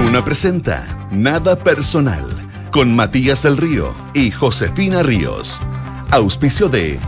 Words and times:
Duna 0.00 0.24
presenta 0.24 1.08
Nada 1.10 1.58
Personal 1.58 2.24
con 2.70 2.94
Matías 2.94 3.42
del 3.42 3.56
Río 3.56 3.92
y 4.14 4.30
Josefina 4.30 5.02
Ríos. 5.02 5.60
Auspicio 6.12 6.68
de 6.68 7.00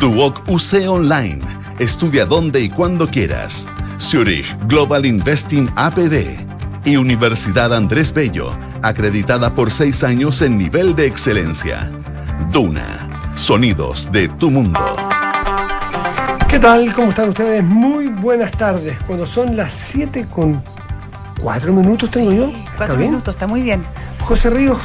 Duoc 0.00 0.48
UC 0.48 0.88
Online. 0.88 1.42
Estudia 1.78 2.24
donde 2.24 2.62
y 2.62 2.70
cuando 2.70 3.06
quieras. 3.06 3.68
Zurich 4.00 4.46
Global 4.66 5.04
Investing 5.04 5.68
APD 5.76 6.40
y 6.86 6.96
Universidad 6.96 7.74
Andrés 7.74 8.14
Bello, 8.14 8.56
acreditada 8.80 9.54
por 9.54 9.70
seis 9.70 10.02
años 10.02 10.40
en 10.40 10.56
nivel 10.56 10.94
de 10.94 11.04
excelencia. 11.04 11.92
Duna, 12.50 13.30
sonidos 13.34 14.10
de 14.10 14.26
tu 14.26 14.50
mundo. 14.50 14.80
¿Qué 16.48 16.58
tal? 16.58 16.90
¿Cómo 16.94 17.10
están 17.10 17.28
ustedes? 17.28 17.62
Muy 17.62 18.08
buenas 18.08 18.52
tardes. 18.52 18.96
Cuando 19.06 19.26
son 19.26 19.54
las 19.54 19.70
7 19.70 20.26
con 20.30 20.62
4 21.38 21.72
minutos 21.72 22.10
tengo 22.10 22.32
yo. 22.32 22.48
¿Está 22.48 22.76
Cuatro 22.76 22.96
bien? 22.96 23.10
minutos, 23.10 23.34
está 23.34 23.46
muy 23.46 23.62
bien. 23.62 23.84
José 24.20 24.50
Ríos, 24.50 24.80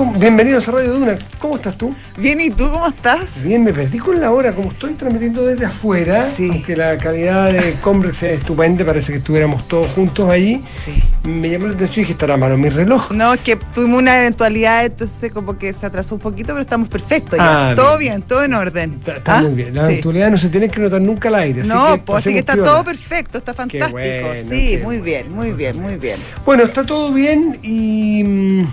¿cómo- 0.00 0.18
bienvenidos 0.18 0.66
a 0.66 0.72
Radio 0.72 0.94
Duna. 0.94 1.18
¿Cómo 1.38 1.56
estás 1.56 1.76
tú? 1.76 1.94
Bien, 2.16 2.40
¿y 2.40 2.48
tú 2.48 2.70
cómo 2.70 2.88
estás? 2.88 3.42
Bien, 3.42 3.62
me 3.62 3.70
perdí 3.74 3.98
con 3.98 4.18
la 4.18 4.30
hora, 4.30 4.54
como 4.54 4.70
estoy 4.70 4.94
transmitiendo 4.94 5.44
desde 5.44 5.66
afuera, 5.66 6.26
Sí. 6.26 6.48
aunque 6.50 6.74
la 6.74 6.96
calidad 6.96 7.52
de 7.52 7.74
Combrex 7.82 8.22
es 8.22 8.38
estupenda, 8.38 8.84
parece 8.86 9.12
que 9.12 9.18
estuviéramos 9.18 9.68
todos 9.68 9.90
juntos 9.92 10.30
allí. 10.30 10.62
Sí. 10.86 11.02
Me 11.28 11.50
llamó 11.50 11.66
la 11.66 11.74
atención 11.74 11.96
y 11.96 12.00
dije, 12.04 12.12
estará 12.12 12.32
a 12.34 12.36
mano 12.38 12.56
mi 12.56 12.70
reloj. 12.70 13.10
No, 13.12 13.34
es 13.34 13.40
que 13.40 13.56
tuvimos 13.74 14.00
una 14.00 14.18
eventualidad, 14.20 14.86
entonces 14.86 15.30
como 15.32 15.58
que 15.58 15.74
se 15.74 15.84
atrasó 15.84 16.14
un 16.14 16.20
poquito, 16.22 16.48
pero 16.48 16.60
estamos 16.60 16.88
perfectos 16.88 17.38
ya. 17.38 17.70
Ah, 17.70 17.74
todo 17.74 17.98
bien. 17.98 18.10
bien. 18.14 18.22
todo 18.22 18.42
en 18.42 18.54
orden. 18.54 18.94
Está, 19.00 19.16
está 19.18 19.38
¿Ah? 19.38 19.42
muy 19.42 19.52
bien. 19.52 19.74
La 19.74 19.82
Sí. 19.82 19.92
eventualidad 19.92 20.30
no 20.30 20.36
se 20.38 20.48
tiene 20.48 20.70
que 20.70 20.80
notar 20.80 21.02
nunca 21.02 21.28
al 21.28 21.34
aire. 21.34 21.60
Así 21.60 21.68
No, 21.70 21.92
que 21.92 21.98
pues 21.98 22.18
así 22.20 22.32
que 22.32 22.38
está 22.38 22.54
piola. 22.54 22.70
todo 22.70 22.84
perfecto, 22.84 23.36
está 23.38 23.52
fantástico. 23.52 23.90
bueno, 23.92 24.28
sí, 24.48 24.78
muy 24.82 24.96
bueno. 24.98 25.04
bien, 25.04 25.32
muy 25.32 25.52
bien, 25.52 25.78
muy 25.78 25.96
bien. 25.96 26.18
Bueno, 26.46 26.62
está 26.64 26.84
todo 26.86 27.12
bien 27.12 27.58
y, 27.62 28.24
mm, 28.24 28.66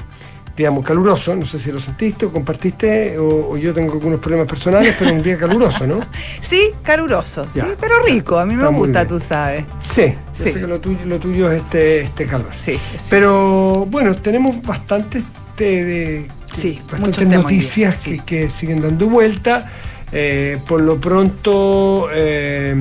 digamos, 0.57 0.83
caluroso. 0.83 1.35
No 1.35 1.45
sé 1.45 1.59
si 1.59 1.71
lo 1.71 1.79
sentiste 1.79 2.25
o 2.25 2.31
compartiste 2.31 3.17
o, 3.19 3.51
o 3.51 3.57
yo 3.57 3.73
tengo 3.73 3.93
algunos 3.93 4.19
problemas 4.19 4.47
personales, 4.47 4.95
pero 4.97 5.13
un 5.13 5.21
día 5.21 5.37
caluroso, 5.37 5.85
¿no? 5.87 5.99
Sí, 6.41 6.71
caluroso, 6.81 7.47
Ya. 7.53 7.65
sí, 7.65 7.71
pero 7.79 8.01
rico. 8.03 8.39
A 8.39 8.45
mí 8.45 8.55
me 8.55 8.63
Está 8.63 8.75
gusta, 8.75 9.07
tú 9.07 9.19
sabes. 9.19 9.63
Sí, 9.79 10.15
yo 10.37 10.43
Sí. 10.45 10.51
sé 10.53 10.59
que 10.59 10.67
lo 10.67 10.79
tuyo, 10.79 11.05
lo 11.05 11.19
tuyo 11.19 11.51
es 11.51 11.61
este, 11.61 11.99
este 12.01 12.25
calor. 12.25 12.49
Sí, 12.53 12.73
sí. 12.73 12.97
Pero 13.09 13.85
bueno, 13.85 14.15
tenemos 14.17 14.61
bastantes, 14.63 15.23
de, 15.57 15.85
de- 15.85 16.27
Sí, 16.55 16.81
bastantes 16.89 17.27
noticias 17.27 17.97
que, 17.97 18.19
que 18.19 18.49
siguen 18.49 18.81
dando 18.81 19.07
vuelta. 19.07 19.71
Eh, 20.11 20.57
por 20.67 20.79
lo 20.81 20.99
pronto, 21.01 22.07
eh, 22.13 22.73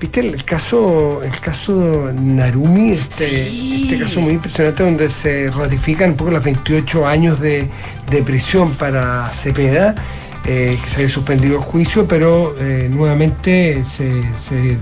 viste 0.00 0.20
el 0.20 0.44
caso, 0.44 1.22
el 1.22 1.38
caso 1.40 2.10
Narumi, 2.14 2.92
este, 2.92 3.48
Sí. 3.50 3.82
este 3.84 3.98
caso 4.02 4.20
muy 4.20 4.32
impresionante 4.34 4.82
donde 4.82 5.08
se 5.08 5.50
ratifican 5.50 6.10
un 6.10 6.16
poco 6.16 6.30
los 6.30 6.42
28 6.42 7.06
años 7.06 7.38
de, 7.40 7.68
de 8.10 8.22
prisión 8.22 8.70
para 8.72 9.28
Cepeda. 9.34 9.94
eh, 10.46 10.78
que 10.82 10.88
se 10.88 10.96
había 10.96 11.10
suspendido 11.10 11.56
el 11.58 11.62
juicio, 11.62 12.08
pero 12.08 12.54
eh, 12.58 12.88
nuevamente 12.90 13.84
se, 13.84 14.10
se- 14.42 14.78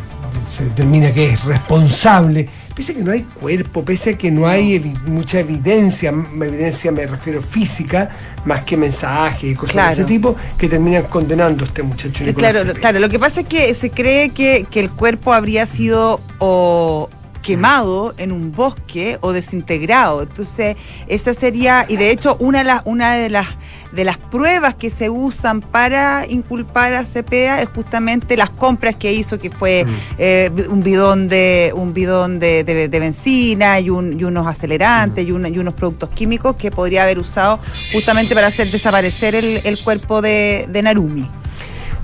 se 0.57 0.65
determina 0.65 1.11
que 1.13 1.33
es 1.33 1.45
responsable. 1.45 2.49
Pese 2.79 2.93
a 2.93 2.95
que 2.95 3.03
no 3.03 3.11
hay 3.11 3.23
cuerpo, 3.23 3.85
pese 3.85 4.11
a 4.11 4.17
que 4.17 4.31
no 4.31 4.47
hay 4.47 4.79
evi- 4.79 4.97
mucha 5.03 5.41
evidencia, 5.41 6.11
evidencia 6.11 6.93
me 6.93 7.09
refiero 7.09 7.43
física, 7.43 8.09
más 8.45 8.63
que 8.63 8.77
mensajes 8.77 9.51
y 9.51 9.55
cosas 9.57 9.89
de 9.89 9.93
ese 9.95 10.05
tipo, 10.05 10.37
que 10.57 10.69
terminan 10.69 11.03
condenando 11.07 11.65
a 11.65 11.67
este 11.67 11.83
muchacho 11.83 12.23
Nicolás 12.23 12.53
Claro, 12.53 12.67
Cepeda. 12.67 12.81
claro, 12.81 13.01
lo 13.01 13.09
que 13.09 13.19
pasa 13.19 13.41
es 13.41 13.49
que 13.49 13.75
se 13.75 13.91
cree 13.91 14.31
que, 14.31 14.65
que 14.71 14.79
el 14.79 14.91
cuerpo 14.91 15.33
habría 15.33 15.67
sido 15.67 16.21
o 16.39 17.11
quemado 17.43 18.15
en 18.17 18.31
un 18.31 18.53
bosque 18.53 19.19
o 19.23 19.33
desintegrado. 19.33 20.23
Entonces, 20.23 20.77
esa 21.09 21.35
sería, 21.35 21.85
y 21.89 21.97
de 21.97 22.13
hecho, 22.13 22.37
una 22.39 22.59
de 22.59 22.65
las, 22.65 22.83
una 22.85 23.15
de 23.15 23.29
las 23.29 23.47
de 23.93 24.05
las 24.05 24.19
pruebas 24.19 24.75
que 24.75 24.91
se 24.91 25.09
usan 25.11 25.61
para 25.61 26.27
inculpar 26.29 26.93
a 26.95 27.05
Cepeda 27.07 27.63
es 27.63 27.69
justamente 27.75 28.37
las 28.37 28.51
compras 28.51 28.97
que 28.97 29.13
hizo, 29.13 29.39
que 29.39 29.51
fue 29.51 29.85
Mm. 29.85 29.89
eh, 30.19 30.51
un 30.69 30.83
bidón 30.83 31.29
de 31.29 31.73
un 31.75 31.95
bidón 31.95 32.39
de, 32.39 32.65
de- 32.65 32.89
de 32.89 33.01
benzina 33.01 33.81
y, 33.81 33.91
un- 33.91 34.19
y 34.21 34.25
unos 34.25 34.47
acelerantes 34.47 35.27
y, 35.27 35.33
un- 35.33 35.47
y 35.47 35.59
unos 35.59 35.75
productos 35.75 36.11
químicos 36.11 36.57
que 36.57 36.71
podría 36.71 37.05
haber 37.05 37.19
usado 37.19 37.59
justamente 37.93 38.35
para 38.35 38.49
hacer 38.49 38.71
desaparecer 38.71 39.35
el, 39.35 39.61
el 39.65 39.79
cuerpo 39.79 40.21
de, 40.23 40.67
de 40.69 40.83
Narumi. 40.83 41.29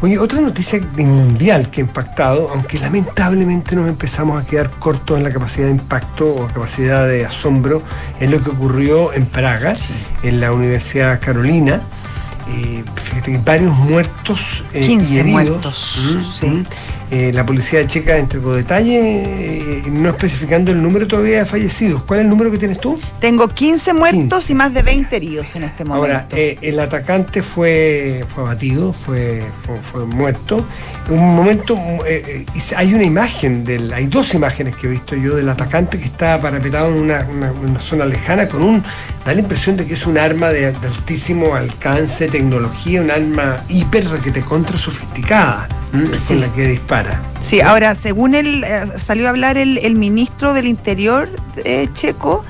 Oye, 0.04 0.19
otra 0.19 0.38
noticia 0.42 0.87
mundial 0.98 1.70
que 1.70 1.81
ha 1.81 1.84
impactado, 1.84 2.50
aunque 2.53 2.78
lamentablemente 2.78 3.75
nos 3.75 3.88
empezamos 3.88 4.38
a 4.38 4.44
quedar 4.44 4.70
cortos 4.72 5.16
en 5.16 5.25
la 5.25 5.31
capacidad 5.32 5.65
de 5.65 5.70
impacto 5.72 6.28
o 6.28 6.47
capacidad 6.47 7.09
de 7.09 7.25
asombro, 7.25 7.82
es 8.20 8.28
lo 8.28 8.38
que 8.42 8.50
ocurrió 8.50 9.15
en 9.15 9.25
Praga, 9.25 9.72
en 10.22 10.41
la 10.42 10.53
Universidad 10.53 11.19
Carolina. 11.22 11.81
Eh, 12.50 12.84
fíjate 12.97 13.32
que 13.32 13.38
varios 13.38 13.75
muertos 13.78 14.62
eh, 14.75 14.81
15 14.87 15.15
y 15.15 15.19
heridos. 15.20 15.32
muertos, 15.50 15.98
Mm, 16.04 16.22
sí. 16.38 16.47
mm. 16.48 16.65
Eh, 17.15 17.33
la 17.33 17.47
policía 17.47 17.87
checa 17.87 18.17
entregó 18.19 18.55
detalles, 18.55 19.01
eh, 19.05 19.83
no 19.89 20.09
especificando 20.09 20.73
el 20.73 20.83
número 20.83 21.07
todavía 21.07 21.39
de 21.39 21.47
fallecidos. 21.47 22.03
¿Cuál 22.03 22.19
es 22.21 22.25
el 22.25 22.31
número 22.31 22.51
que 22.51 22.59
tienes 22.59 22.81
tú? 22.81 22.99
Tengo 23.21 23.47
15 23.47 23.93
muertos 23.93 24.21
15. 24.47 24.53
y 24.53 24.55
más 24.57 24.75
de 24.75 24.83
20 24.83 25.15
heridos 25.15 25.55
en 25.55 25.63
este 25.63 25.85
momento. 25.85 26.07
Ahora, 26.07 26.27
eh, 26.33 26.59
el 26.63 26.81
atacante 26.81 27.45
fue, 27.45 28.25
fue 28.27 28.43
abatido, 28.43 28.93
fue, 28.93 29.45
fue, 29.65 29.79
fue 29.81 30.05
muerto. 30.07 30.65
En 31.09 31.19
un 31.21 31.37
momento, 31.37 31.79
hay 32.77 32.95
una 32.95 33.05
imagen, 33.05 33.63
del, 33.65 33.93
hay 33.93 34.07
dos 34.07 34.35
imágenes 34.35 34.75
que 34.75 34.89
he 34.89 34.91
visto 34.91 35.15
yo 35.15 35.37
del 35.37 35.49
atacante 35.49 35.99
que 35.99 36.07
está 36.07 36.41
parapetado 36.41 36.89
en 36.89 36.95
una, 36.95 37.27
una- 37.31 37.53
una 37.53 37.81
zona 37.81 38.07
lejana 38.07 38.49
con 38.49 38.63
un, 38.63 38.83
da 39.25 39.35
la 39.35 39.41
impresión 39.41 39.77
de 39.77 39.87
que 39.87 39.95
es 39.95 40.05
un 40.07 40.19
arma 40.19 40.49
de, 40.51 40.73
de 40.73 40.87
altísimo 40.89 41.55
alcance, 41.55 42.27
tecnología, 42.27 43.01
un 43.03 43.11
arma 43.13 43.63
hiper 43.69 44.09
requete 44.09 44.41
contra 44.41 44.77
sofisticada, 44.79 45.69
con 45.93 46.41
la 46.41 46.53
que 46.53 46.67
dispara. 46.67 47.03
Sí, 47.41 47.60
ahora, 47.60 47.94
según 47.94 48.34
él, 48.34 48.65
eh, 48.65 48.84
salió 48.98 49.26
a 49.26 49.31
hablar 49.31 49.56
el, 49.59 49.78
el 49.78 49.94
ministro 49.94 50.54
del 50.54 50.66
Interior 50.66 51.28
eh, 51.65 51.88
checo 51.94 52.44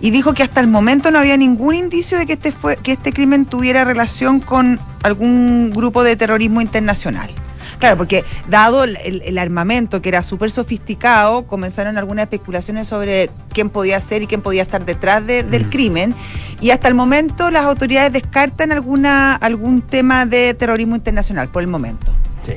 y 0.00 0.10
dijo 0.10 0.34
que 0.34 0.42
hasta 0.42 0.60
el 0.60 0.68
momento 0.68 1.10
no 1.10 1.18
había 1.18 1.36
ningún 1.36 1.74
indicio 1.74 2.18
de 2.18 2.26
que 2.26 2.34
este, 2.34 2.52
fue, 2.52 2.76
que 2.76 2.92
este 2.92 3.12
crimen 3.12 3.44
tuviera 3.46 3.84
relación 3.84 4.40
con 4.40 4.78
algún 5.02 5.70
grupo 5.74 6.02
de 6.04 6.16
terrorismo 6.16 6.60
internacional. 6.60 7.30
Claro, 7.78 7.96
porque 7.98 8.24
dado 8.48 8.84
el, 8.84 8.96
el- 9.04 9.22
el 9.26 9.36
armamento 9.38 10.00
que 10.00 10.08
era 10.08 10.22
súper 10.22 10.50
sofisticado, 10.50 11.46
comenzaron 11.46 11.98
algunas 11.98 12.22
especulaciones 12.24 12.86
sobre 12.86 13.28
quién 13.52 13.68
podía 13.68 14.00
ser 14.00 14.22
y 14.22 14.26
quién 14.26 14.40
podía 14.40 14.62
estar 14.62 14.84
detrás 14.86 15.26
de- 15.26 15.42
del 15.42 15.66
Mm. 15.66 15.70
crimen. 15.70 16.14
Y 16.62 16.70
hasta 16.70 16.88
el 16.88 16.94
momento 16.94 17.50
las 17.50 17.64
autoridades 17.64 18.12
descartan 18.14 18.72
alguna, 18.72 19.34
algún 19.34 19.82
tema 19.82 20.24
de 20.24 20.54
terrorismo 20.54 20.96
internacional, 20.96 21.48
por 21.50 21.62
el 21.62 21.68
momento. 21.68 22.12
Sí. 22.46 22.54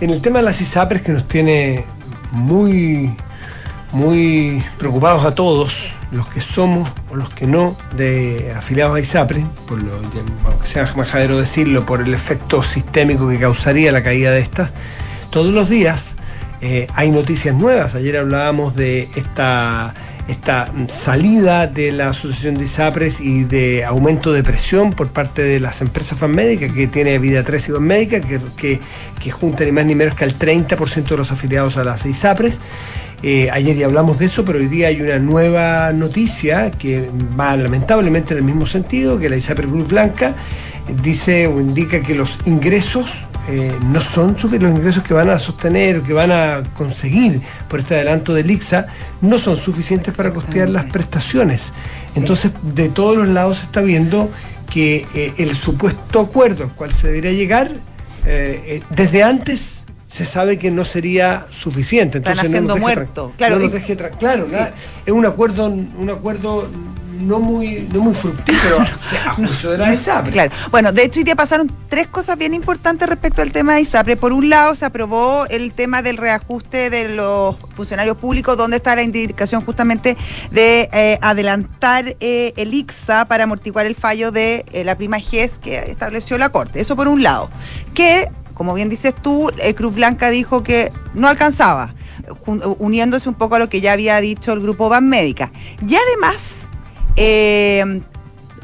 En 0.00 0.10
el 0.10 0.20
tema 0.20 0.40
de 0.40 0.44
las 0.44 0.60
ISAPRES 0.60 1.02
que 1.02 1.12
nos 1.12 1.28
tiene 1.28 1.84
muy, 2.32 3.16
muy 3.92 4.62
preocupados 4.78 5.24
a 5.24 5.34
todos, 5.34 5.94
los 6.10 6.28
que 6.28 6.40
somos 6.40 6.90
o 7.10 7.16
los 7.16 7.30
que 7.30 7.46
no, 7.46 7.76
de 7.96 8.52
afiliados 8.56 8.96
a 8.96 9.00
ISAPRES, 9.00 9.44
por 9.66 9.80
lo, 9.80 9.92
aunque 10.44 10.66
sea 10.66 10.92
majadero 10.96 11.38
decirlo, 11.38 11.86
por 11.86 12.02
el 12.02 12.12
efecto 12.12 12.62
sistémico 12.62 13.28
que 13.28 13.38
causaría 13.38 13.92
la 13.92 14.02
caída 14.02 14.32
de 14.32 14.40
estas, 14.40 14.72
todos 15.30 15.52
los 15.52 15.68
días 15.68 16.16
eh, 16.60 16.88
hay 16.94 17.10
noticias 17.10 17.54
nuevas. 17.54 17.94
Ayer 17.94 18.16
hablábamos 18.16 18.74
de 18.74 19.08
esta 19.14 19.94
esta 20.28 20.70
salida 20.88 21.66
de 21.66 21.90
la 21.90 22.10
Asociación 22.10 22.56
de 22.56 22.64
ISAPRES 22.64 23.20
y 23.20 23.44
de 23.44 23.84
aumento 23.84 24.32
de 24.32 24.42
presión 24.44 24.92
por 24.92 25.08
parte 25.08 25.42
de 25.42 25.58
las 25.58 25.80
empresas 25.80 26.18
fanmédicas 26.18 26.70
que 26.70 26.86
tiene 26.86 27.18
Vida 27.18 27.42
3 27.42 27.68
y 27.68 27.72
Banmédica, 27.72 28.20
que, 28.20 28.38
que, 28.56 28.80
que 29.18 29.30
juntan 29.30 29.66
ni 29.66 29.72
más 29.72 29.86
ni 29.86 29.94
menos 29.94 30.14
que 30.14 30.24
al 30.24 30.38
30% 30.38 31.06
de 31.08 31.16
los 31.16 31.32
afiliados 31.32 31.78
a 31.78 31.84
las 31.84 32.04
ISAPRES. 32.04 32.60
Eh, 33.22 33.50
ayer 33.50 33.76
ya 33.76 33.86
hablamos 33.86 34.18
de 34.18 34.26
eso, 34.26 34.44
pero 34.44 34.58
hoy 34.58 34.68
día 34.68 34.88
hay 34.88 35.00
una 35.00 35.18
nueva 35.18 35.92
noticia 35.92 36.70
que 36.70 37.10
va 37.38 37.56
lamentablemente 37.56 38.34
en 38.34 38.38
el 38.38 38.44
mismo 38.44 38.66
sentido, 38.66 39.18
que 39.18 39.30
la 39.30 39.36
ISAPRES 39.36 39.66
Cruz 39.66 39.88
Blanca 39.88 40.36
dice 41.02 41.46
o 41.46 41.60
indica 41.60 42.00
que 42.02 42.14
los 42.14 42.38
ingresos 42.46 43.26
eh, 43.48 43.76
no 43.86 44.00
son 44.00 44.36
suficientes, 44.36 44.70
los 44.70 44.78
ingresos 44.78 45.02
que 45.02 45.14
van 45.14 45.30
a 45.30 45.38
sostener 45.38 45.98
o 45.98 46.02
que 46.02 46.12
van 46.12 46.30
a 46.32 46.62
conseguir 46.74 47.40
por 47.68 47.80
este 47.80 47.94
adelanto 47.94 48.34
del 48.34 48.50
IXA 48.50 48.86
no 49.20 49.38
son 49.38 49.56
suficientes 49.56 50.14
para 50.14 50.32
costear 50.32 50.68
las 50.68 50.84
prestaciones. 50.86 51.72
Entonces, 52.16 52.52
de 52.74 52.88
todos 52.88 53.16
los 53.16 53.28
lados 53.28 53.58
se 53.58 53.64
está 53.64 53.80
viendo 53.80 54.30
que 54.70 55.06
eh, 55.14 55.32
el 55.38 55.56
supuesto 55.56 56.20
acuerdo 56.20 56.64
al 56.64 56.74
cual 56.74 56.92
se 56.92 57.08
debería 57.08 57.32
llegar, 57.32 57.72
eh, 58.26 58.82
desde 58.90 59.22
antes 59.22 59.86
se 60.08 60.24
sabe 60.24 60.58
que 60.58 60.70
no 60.70 60.84
sería 60.84 61.46
suficiente. 61.50 62.18
Están 62.18 62.32
Entonces, 62.32 62.50
no 62.50 62.56
haciendo 62.56 62.74
deje 62.74 62.86
muerto. 62.86 63.32
Claro, 63.36 63.56
no 63.56 63.64
nos 63.64 63.72
deje 63.72 63.96
claro, 64.18 64.46
Sí. 64.46 64.52
nada, 64.52 64.74
es 65.04 65.12
un 65.12 65.26
acuerdo, 65.26 65.66
un 65.66 66.10
acuerdo 66.10 66.68
no 67.18 67.40
muy, 67.40 67.88
no 67.92 68.00
muy 68.00 68.14
fructífero 68.14 68.78
a 69.26 69.32
juicio 69.32 69.70
de 69.70 69.78
la 69.78 69.94
ISAPRE. 69.94 70.32
Claro. 70.32 70.50
Bueno, 70.70 70.92
de 70.92 71.04
hecho 71.04 71.20
hoy 71.20 71.24
día 71.24 71.36
pasaron 71.36 71.70
tres 71.88 72.06
cosas 72.06 72.38
bien 72.38 72.54
importantes 72.54 73.08
respecto 73.08 73.42
al 73.42 73.52
tema 73.52 73.74
de 73.74 73.82
ISAPRE. 73.82 74.16
Por 74.16 74.32
un 74.32 74.48
lado, 74.48 74.74
se 74.74 74.84
aprobó 74.84 75.46
el 75.46 75.72
tema 75.72 76.02
del 76.02 76.16
reajuste 76.16 76.90
de 76.90 77.08
los 77.08 77.56
funcionarios 77.74 78.16
públicos, 78.16 78.56
donde 78.56 78.76
está 78.76 78.94
la 78.94 79.02
indicación 79.02 79.64
justamente 79.64 80.16
de 80.50 80.88
eh, 80.92 81.18
adelantar 81.20 82.16
eh, 82.20 82.52
el 82.56 82.74
IXA 82.74 83.26
para 83.26 83.44
amortiguar 83.44 83.86
el 83.86 83.94
fallo 83.94 84.30
de 84.30 84.64
eh, 84.72 84.84
la 84.84 84.96
prima 84.96 85.18
GES 85.18 85.58
que 85.58 85.78
estableció 85.90 86.38
la 86.38 86.50
Corte. 86.50 86.80
Eso 86.80 86.96
por 86.96 87.08
un 87.08 87.22
lado. 87.22 87.50
Que, 87.94 88.28
como 88.54 88.74
bien 88.74 88.88
dices 88.88 89.14
tú, 89.20 89.50
Cruz 89.76 89.94
Blanca 89.94 90.30
dijo 90.30 90.62
que 90.62 90.92
no 91.14 91.28
alcanzaba 91.28 91.94
uniéndose 92.78 93.28
un 93.28 93.34
poco 93.34 93.54
a 93.54 93.58
lo 93.58 93.68
que 93.68 93.80
ya 93.80 93.92
había 93.92 94.20
dicho 94.20 94.52
el 94.52 94.60
grupo 94.60 94.88
Ban 94.88 95.08
Médica. 95.08 95.50
Y 95.86 95.96
además, 95.96 96.67
eh, 97.18 98.00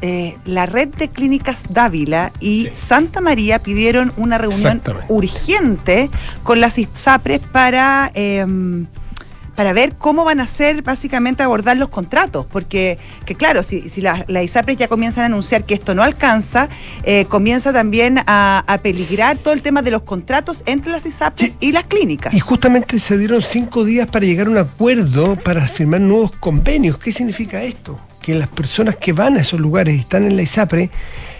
eh, 0.01 0.37
la 0.45 0.65
red 0.65 0.89
de 0.89 1.09
clínicas 1.09 1.63
Dávila 1.69 2.31
y 2.39 2.69
Santa 2.73 3.21
María 3.21 3.59
pidieron 3.59 4.13
una 4.17 4.37
reunión 4.37 4.81
urgente 5.07 6.09
con 6.43 6.59
las 6.61 6.77
ISAPRES 6.77 7.41
para 7.51 8.11
em, 8.13 8.87
para 9.55 9.73
ver 9.73 9.95
cómo 9.97 10.25
van 10.25 10.41
a 10.41 10.47
ser 10.47 10.81
básicamente 10.81 11.41
abordar 11.41 11.77
los 11.77 11.89
contratos, 11.89 12.45
porque 12.45 12.99
que 13.25 13.35
claro, 13.35 13.63
si, 13.63 13.89
si 13.89 14.01
las 14.01 14.25
la 14.27 14.43
ISAPRES 14.43 14.77
ya 14.77 14.87
comienzan 14.87 15.23
a 15.23 15.25
anunciar 15.27 15.63
que 15.63 15.73
esto 15.73 15.95
no 15.95 16.03
alcanza, 16.03 16.69
eh, 17.03 17.25
comienza 17.25 17.73
también 17.73 18.19
a, 18.27 18.63
peligrar 18.83 19.37
todo 19.37 19.53
el 19.53 19.61
tema 19.61 19.81
de 19.81 19.91
los 19.91 20.03
contratos 20.03 20.61
entre 20.65 20.91
las 20.91 21.05
ISAPRES 21.05 21.55
y 21.61 21.71
las 21.71 21.85
clínicas. 21.85 22.33
Y 22.33 22.39
justamente 22.39 22.99
se 22.99 23.17
dieron 23.17 23.41
cinco 23.41 23.85
días 23.85 24.07
para 24.07 24.25
llegar 24.25 24.47
a 24.47 24.49
un 24.49 24.57
acuerdo 24.57 25.37
para 25.37 25.67
firmar 25.67 26.01
nuevos 26.01 26.31
convenios. 26.31 26.99
¿Qué 26.99 27.11
significa 27.11 27.63
esto? 27.63 27.99
Que 28.25 28.33
las 28.33 28.47
personas 28.47 28.95
que 28.95 29.13
van 29.13 29.37
a 29.37 29.41
esos 29.41 29.59
lugares 29.59 29.95
y 29.95 29.99
están 29.99 30.23
en 30.23 30.35
la 30.35 30.41
ISAPRE, 30.41 30.89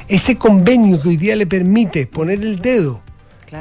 ese 0.08 0.36
convenio 0.36 1.02
que 1.02 1.10
hoy 1.10 1.18
día 1.18 1.36
le 1.36 1.48
permite 1.48 2.06
poner 2.06 2.44
el 2.44 2.60
dedo 2.60 3.02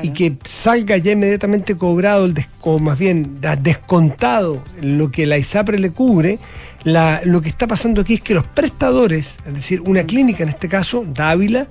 y 0.03 0.11
que 0.11 0.37
salga 0.45 0.99
ya 0.99 1.13
inmediatamente 1.13 1.77
cobrado, 1.77 2.27
el 2.27 2.35
o 2.61 2.79
más 2.79 2.99
bien 2.99 3.41
descontado 3.63 4.63
lo 4.83 5.11
que 5.11 5.25
la 5.25 5.39
ISAPRE 5.39 5.79
le 5.79 5.91
cubre, 5.91 6.39
lo 6.85 7.41
que 7.41 7.49
está 7.49 7.67
pasando 7.67 8.03
aquí 8.03 8.15
es 8.15 8.21
que 8.21 8.35
los 8.35 8.45
prestadores, 8.45 9.39
es 9.47 9.55
decir, 9.55 9.81
una 9.81 10.05
clínica 10.05 10.43
en 10.43 10.51
este 10.51 10.69
caso, 10.69 11.07
Dávila, 11.07 11.67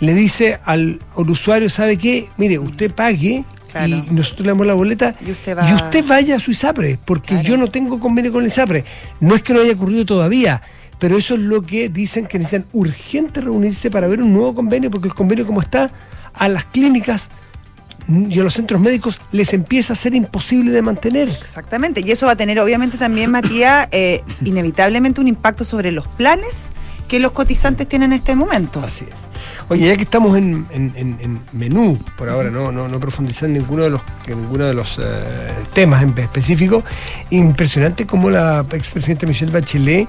le 0.00 0.12
dice 0.12 0.58
al, 0.64 1.00
usuario, 1.16 1.70
¿sabe 1.70 1.96
qué? 1.96 2.28
Mire, 2.36 2.58
usted 2.58 2.92
pague 2.92 3.44
y 3.86 4.04
nosotros 4.10 4.46
le 4.46 4.52
damos 4.52 4.66
la 4.66 4.74
boleta 4.74 5.14
y 5.24 5.30
usted, 5.30 6.04
vaya 6.06 6.36
a 6.36 6.38
su 6.38 6.50
ISAPRE, 6.50 6.98
porque 7.02 7.42
yo 7.42 7.56
no 7.56 7.70
tengo 7.70 7.98
convenio 7.98 8.30
con 8.30 8.42
el 8.42 8.48
ISAPRE. 8.48 8.84
No 9.20 9.34
es 9.34 9.42
que 9.42 9.54
no 9.54 9.60
haya 9.60 9.72
ocurrido 9.72 10.04
todavía, 10.04 10.60
pero 10.98 11.16
eso 11.16 11.34
es 11.34 11.40
lo 11.40 11.62
que 11.62 11.88
dicen 11.88 12.26
que 12.26 12.38
necesitan 12.38 12.66
urgente 12.72 13.40
reunirse 13.40 13.90
para 13.90 14.06
ver 14.06 14.22
un 14.22 14.32
nuevo 14.32 14.54
convenio, 14.54 14.90
porque 14.90 15.08
el 15.08 15.14
convenio 15.14 15.46
como 15.46 15.60
está, 15.60 15.90
a 16.34 16.48
las 16.48 16.64
clínicas 16.64 17.30
y 18.08 18.38
a 18.38 18.42
los 18.42 18.54
centros 18.54 18.80
médicos 18.80 19.20
les 19.32 19.52
empieza 19.52 19.92
a 19.92 19.96
ser 19.96 20.14
imposible 20.14 20.70
de 20.70 20.82
mantener. 20.82 21.28
Exactamente, 21.28 22.02
y 22.04 22.10
eso 22.10 22.26
va 22.26 22.32
a 22.32 22.36
tener 22.36 22.58
obviamente 22.58 22.96
también, 22.98 23.30
Matías, 23.30 23.88
eh, 23.92 24.22
inevitablemente 24.44 25.20
un 25.20 25.28
impacto 25.28 25.64
sobre 25.64 25.92
los 25.92 26.06
planes 26.08 26.70
que 27.08 27.18
los 27.18 27.32
cotizantes 27.32 27.88
tienen 27.88 28.12
en 28.12 28.18
este 28.18 28.36
momento. 28.36 28.80
Así 28.84 29.06
es. 29.08 29.14
Oye, 29.68 29.86
ya 29.86 29.96
que 29.96 30.02
estamos 30.02 30.36
en, 30.36 30.66
menú, 31.52 31.98
por 32.16 32.28
ahora 32.28 32.50
no, 32.50 32.72
no, 32.72 32.88
no, 32.88 33.00
profundizar 33.00 33.48
en 33.48 33.54
ninguno 33.54 33.84
de 33.84 33.90
los, 33.90 34.02
ninguno 34.26 34.66
de 34.66 34.74
los 34.74 34.98
eh, 34.98 35.02
temas 35.74 36.02
en 36.02 36.16
específico, 36.18 36.82
impresionante 37.30 38.06
cómo 38.06 38.30
la 38.30 38.64
expresidenta 38.72 39.26
Michelle 39.26 39.52
Bachelet 39.52 40.08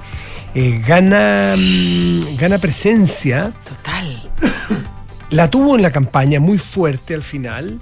eh, 0.55 0.81
gana, 0.85 1.55
mm, 1.57 2.37
gana 2.37 2.57
presencia. 2.57 3.53
Total. 3.63 4.31
La 5.29 5.47
tuvo 5.47 5.75
en 5.75 5.83
la 5.83 5.91
campaña 5.91 6.39
muy 6.39 6.57
fuerte 6.57 7.13
al 7.13 7.21
final 7.21 7.79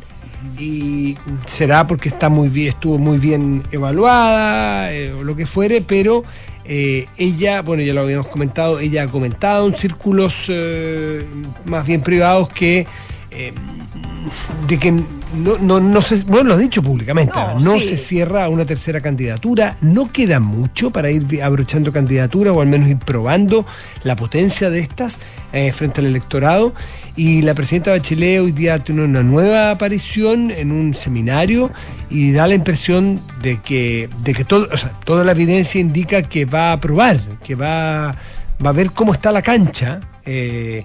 y 0.60 1.18
será 1.46 1.88
porque 1.88 2.10
está 2.10 2.28
muy 2.28 2.50
bien, 2.50 2.70
estuvo 2.70 2.98
muy 2.98 3.18
bien 3.20 3.64
evaluada 3.72 4.92
eh, 4.94 5.14
o 5.14 5.24
lo 5.24 5.36
que 5.36 5.46
fuere, 5.46 5.82
pero 5.82 6.24
eh, 6.68 7.08
ella, 7.18 7.62
bueno, 7.62 7.84
ya 7.84 7.94
lo 7.94 8.02
habíamos 8.02 8.28
comentado, 8.28 8.80
ella 8.80 9.04
ha 9.04 9.08
comentado 9.08 9.68
en 9.68 9.76
círculos 9.76 10.46
eh, 10.50 11.26
más 11.66 11.86
bien 11.86 12.02
privados 12.02 12.50
que 12.50 12.88
de 14.68 14.80
que 14.80 14.92
no, 14.92 15.58
no, 15.60 15.80
no 15.80 16.02
se, 16.02 16.24
bueno, 16.24 16.50
lo 16.50 16.54
ha 16.56 16.58
dicho 16.58 16.82
públicamente, 16.82 17.38
no, 17.60 17.80
se 17.80 17.98
cierra 17.98 18.50
una 18.50 18.66
tercera 18.66 19.00
candidatura, 19.00 19.78
no 19.82 20.12
queda 20.12 20.40
mucho 20.40 20.90
para 20.90 21.12
ir 21.12 21.44
abrochando 21.44 21.94
candidatura 21.94 22.52
o 22.52 22.62
al 22.62 22.68
menos 22.68 22.90
ir 22.90 22.98
probando 22.98 23.64
la 24.04 24.16
potencia 24.16 24.72
de 24.72 24.80
estas 24.80 25.18
frente 25.74 26.02
al 26.02 26.08
electorado 26.08 26.74
y 27.18 27.42
la 27.42 27.56
presidenta 27.56 27.92
Bachelet 27.92 28.40
hoy 28.40 28.52
día 28.52 28.78
tiene 28.78 29.04
una 29.04 29.24
nueva 29.24 29.72
aparición 29.72 30.52
en 30.52 30.72
un 30.72 30.94
seminario 30.94 31.72
y 32.12 32.32
da 32.32 32.46
la 32.46 32.54
impresión 32.54 33.20
de 33.42 33.60
que, 33.60 34.08
de 34.24 34.36
que 34.36 34.46
todo, 34.46 34.70
toda 35.04 35.24
la 35.24 35.32
evidencia 35.32 35.82
indica 35.82 36.22
que 36.22 36.46
va 36.46 36.70
a 36.70 36.74
aprobar, 36.74 37.20
que 37.44 37.56
va, 37.56 38.16
va 38.64 38.70
a 38.70 38.74
ver 38.74 38.92
cómo 38.92 39.14
está 39.14 39.32
la 39.32 39.42
cancha. 39.42 40.00
Eh, 40.26 40.84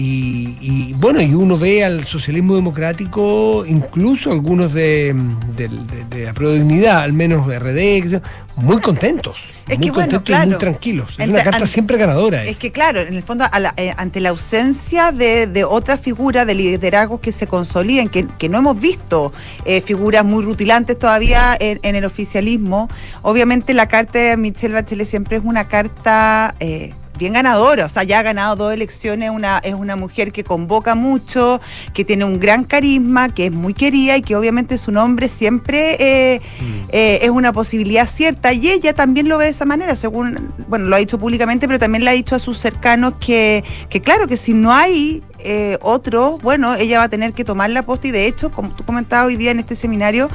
y, 0.00 0.92
bueno, 0.94 1.20
y 1.20 1.34
uno 1.34 1.58
ve 1.58 1.84
al 1.84 2.04
socialismo 2.04 2.54
democrático, 2.54 3.64
incluso 3.66 4.30
algunos 4.30 4.72
de, 4.72 5.14
de, 5.56 5.68
de, 6.08 6.32
Dignidad, 6.32 7.00
al 7.00 7.12
menos 7.12 7.46
RD, 7.46 8.20
muy 8.56 8.80
contentos. 8.80 9.48
muy 9.66 9.88
contentos 9.88 10.36
y 10.44 10.46
muy 10.46 10.58
tranquilos. 10.58 11.16
Es 11.18 11.28
una 11.28 11.42
carta 11.42 11.66
siempre 11.66 11.96
ganadora. 11.96 12.44
Es. 12.44 12.58
que 12.58 12.70
claro, 12.70 13.00
en 13.00 13.14
el 13.14 13.22
fondo, 13.24 13.44
eh, 13.76 13.92
ante 13.96 14.20
la 14.20 14.28
ausencia 14.28 15.10
de, 15.10 15.64
otra 15.68 15.96
figura 15.96 16.44
de 16.44 16.54
liderazgo 16.54 17.20
que 17.20 17.32
se 17.32 17.48
consoliden, 17.48 18.08
que, 18.08 18.26
que 18.38 18.48
no 18.48 18.58
hemos 18.58 18.80
visto 18.80 19.32
eh, 19.64 19.80
figuras 19.80 20.24
muy 20.24 20.44
rutilantes 20.44 20.96
todavía 20.96 21.56
en, 21.58 21.96
el 21.96 22.04
oficialismo, 22.04 22.88
obviamente 23.22 23.74
la 23.74 23.88
carta 23.88 24.18
de 24.18 24.36
Michelle 24.36 24.74
Bachelet 24.74 25.08
siempre 25.08 25.38
es 25.38 25.44
una 25.44 25.66
carta... 25.66 26.54
Eh, 26.60 26.92
bien 27.18 27.34
ganadora, 27.34 27.86
o 27.86 27.88
sea, 27.88 28.04
ya 28.04 28.20
ha 28.20 28.22
ganado 28.22 28.56
dos 28.56 28.72
elecciones, 28.72 29.30
una, 29.30 29.58
es 29.58 29.74
una 29.74 29.96
mujer 29.96 30.32
que 30.32 30.44
convoca 30.44 30.94
mucho, 30.94 31.60
que 31.92 32.04
tiene 32.04 32.24
un 32.24 32.40
gran 32.40 32.64
carisma, 32.64 33.28
que 33.28 33.46
es 33.46 33.52
muy 33.52 33.74
querida 33.74 34.16
y 34.16 34.22
que 34.22 34.36
obviamente 34.36 34.78
su 34.78 34.92
nombre 34.92 35.28
siempre 35.28 35.96
eh, 35.98 36.40
mm. 36.40 36.88
eh, 36.90 37.18
es 37.22 37.30
una 37.30 37.52
posibilidad 37.52 38.08
cierta. 38.08 38.52
Y 38.52 38.70
ella 38.70 38.94
también 38.94 39.28
lo 39.28 39.36
ve 39.38 39.46
de 39.46 39.50
esa 39.50 39.64
manera, 39.64 39.94
según, 39.96 40.52
bueno, 40.68 40.86
lo 40.86 40.96
ha 40.96 40.98
dicho 40.98 41.18
públicamente, 41.18 41.66
pero 41.66 41.78
también 41.78 42.04
le 42.04 42.10
ha 42.10 42.14
dicho 42.14 42.34
a 42.34 42.38
sus 42.38 42.58
cercanos 42.58 43.14
que, 43.20 43.64
que 43.90 44.00
claro, 44.00 44.26
que 44.26 44.36
si 44.36 44.54
no 44.54 44.72
hay 44.72 45.22
eh, 45.40 45.78
otro, 45.82 46.38
bueno, 46.38 46.74
ella 46.74 46.98
va 46.98 47.04
a 47.04 47.08
tener 47.08 47.32
que 47.32 47.44
tomar 47.44 47.70
la 47.70 47.86
posta 47.86 48.08
y 48.08 48.10
de 48.10 48.26
hecho, 48.26 48.50
como 48.50 48.70
tú 48.70 48.84
comentabas 48.84 49.28
hoy 49.28 49.36
día 49.36 49.52
en 49.52 49.60
este 49.60 49.76
seminario, 49.76 50.28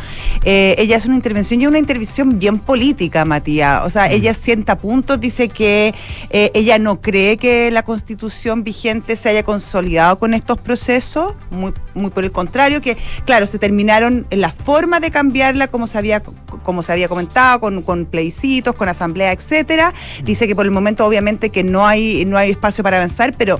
eh, 0.45 0.75
ella 0.77 0.95
hace 0.95 1.09
una 1.09 1.17
intervención 1.17 1.59
y 1.59 1.67
una 1.67 1.77
intervención 1.77 2.39
bien 2.39 2.59
política, 2.59 3.25
Matías. 3.25 3.81
O 3.85 3.89
sea, 3.89 4.07
mm. 4.07 4.11
ella 4.11 4.33
sienta 4.33 4.77
puntos, 4.77 5.19
dice 5.19 5.49
que 5.49 5.93
eh, 6.29 6.51
ella 6.53 6.72
no 6.79 7.01
cree 7.01 7.37
que 7.37 7.71
la 7.71 7.83
constitución 7.83 8.63
vigente 8.63 9.15
se 9.15 9.29
haya 9.29 9.43
consolidado 9.43 10.19
con 10.19 10.33
estos 10.33 10.59
procesos, 10.59 11.35
muy, 11.49 11.73
muy 11.93 12.09
por 12.09 12.23
el 12.23 12.31
contrario, 12.31 12.81
que 12.81 12.97
claro, 13.25 13.47
se 13.47 13.59
terminaron 13.59 14.25
en 14.29 14.41
la 14.41 14.51
forma 14.51 14.99
de 14.99 15.11
cambiarla 15.11 15.67
como 15.67 15.87
se 15.87 15.97
había, 15.97 16.21
como 16.21 16.83
se 16.83 16.91
había 16.91 17.07
comentado, 17.07 17.59
con, 17.59 17.81
con 17.81 18.05
plebiscitos, 18.05 18.75
con 18.75 18.89
asamblea, 18.89 19.31
etcétera. 19.31 19.93
Dice 20.23 20.47
que 20.47 20.55
por 20.55 20.65
el 20.65 20.71
momento 20.71 21.05
obviamente 21.05 21.49
que 21.49 21.63
no 21.63 21.85
hay, 21.85 22.25
no 22.25 22.37
hay 22.37 22.51
espacio 22.51 22.83
para 22.83 22.97
avanzar, 22.97 23.33
pero 23.37 23.59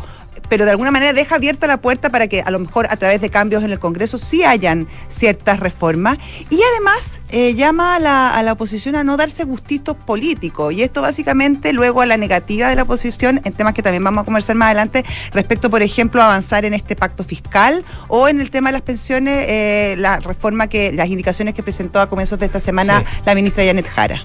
pero 0.54 0.66
de 0.66 0.70
alguna 0.72 0.92
manera 0.92 1.14
deja 1.14 1.34
abierta 1.34 1.66
la 1.66 1.78
puerta 1.78 2.12
para 2.12 2.28
que 2.28 2.44
a 2.44 2.52
lo 2.52 2.60
mejor 2.60 2.86
a 2.92 2.96
través 2.96 3.20
de 3.20 3.32
cambios 3.32 3.64
en 3.64 3.72
el 3.72 3.80
Congreso 3.80 4.20
sí 4.20 4.44
hayan 4.44 4.88
ciertas 5.08 5.60
reformas. 5.60 6.20
Y 6.52 6.60
además 6.62 7.22
eh, 7.30 7.56
llama 7.56 7.96
a 7.96 8.00
la, 8.00 8.54
oposición 8.54 8.96
a 8.96 9.04
no 9.04 9.18
darse 9.18 9.46
gustitos 9.46 9.98
políticos 9.98 10.72
y 10.72 10.84
esto 10.84 11.02
básicamente 11.02 11.74
luego 11.74 12.02
a 12.02 12.06
la 12.06 12.18
negativa 12.18 12.70
de 12.70 12.76
la 12.76 12.84
oposición 12.84 13.42
en 13.44 13.54
temas 13.54 13.74
que 13.74 13.82
también 13.82 14.04
vamos 14.04 14.22
a 14.22 14.26
conversar 14.26 14.56
más 14.56 14.68
adelante 14.68 15.04
respecto, 15.32 15.72
por 15.72 15.82
ejemplo, 15.82 16.22
a 16.22 16.26
avanzar 16.26 16.66
en 16.66 16.76
este 16.76 16.96
pacto 16.96 17.24
fiscal 17.24 17.84
o 18.08 18.28
en 18.28 18.40
el 18.40 18.52
tema 18.52 18.70
de 18.70 18.74
las 18.74 18.84
pensiones, 18.84 19.46
eh, 19.48 19.96
la 19.98 20.20
reforma 20.20 20.68
que, 20.68 20.92
las 20.92 21.10
indicaciones 21.10 21.56
que 21.56 21.64
presentó 21.64 22.00
a 22.00 22.08
comienzos 22.10 22.38
de 22.38 22.46
esta 22.46 22.60
semana 22.60 23.04
la 23.26 23.34
ministra 23.34 23.66
Janet 23.66 23.88
Jara. 23.88 24.24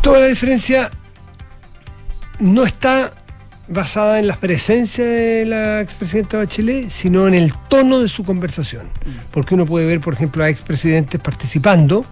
Toda 0.00 0.20
la 0.20 0.26
diferencia 0.26 0.92
no 2.38 2.64
está 2.64 3.12
basada 3.70 4.18
en 4.18 4.26
la 4.26 4.36
presencia 4.36 5.04
de 5.04 5.46
la 5.46 5.80
expresidenta 5.80 6.38
Bachelet, 6.38 6.90
sino 6.90 7.26
en 7.26 7.34
el 7.34 7.54
tono 7.68 8.00
de 8.00 8.08
su 8.08 8.24
conversación. 8.24 8.90
Porque 9.30 9.54
uno 9.54 9.64
puede 9.64 9.86
ver, 9.86 10.00
por 10.00 10.12
ejemplo, 10.12 10.44
a 10.44 10.50
expresidentes 10.50 11.20
participando, 11.20 12.04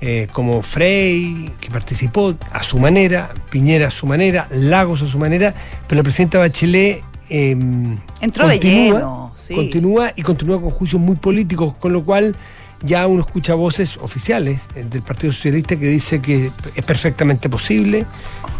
eh, 0.00 0.28
como 0.32 0.62
Frey, 0.62 1.50
que 1.60 1.70
participó 1.70 2.34
a 2.52 2.62
su 2.62 2.78
manera, 2.78 3.34
Piñera 3.50 3.88
a 3.88 3.90
su 3.90 4.06
manera, 4.06 4.46
Lagos 4.50 5.02
a 5.02 5.08
su 5.08 5.18
manera, 5.18 5.52
pero 5.88 6.00
la 6.00 6.02
presidenta 6.04 6.38
Bachelet 6.38 7.02
em, 7.28 7.98
entró 8.20 8.46
de 8.46 8.58
lleno, 8.58 9.34
continúa 9.52 10.12
y 10.14 10.22
continúa 10.22 10.60
con 10.60 10.70
juicios 10.70 11.00
muy 11.00 11.16
políticos, 11.16 11.74
con 11.80 11.92
lo 11.92 12.04
cual 12.04 12.36
ya 12.84 13.06
uno 13.06 13.22
escucha 13.22 13.54
voces 13.54 13.96
oficiales 13.96 14.60
eh, 14.74 14.84
del 14.88 15.02
Partido 15.02 15.32
Socialista 15.32 15.76
que 15.76 15.86
dice 15.86 16.20
que 16.20 16.52
es 16.74 16.84
perfectamente 16.84 17.48
posible, 17.48 18.06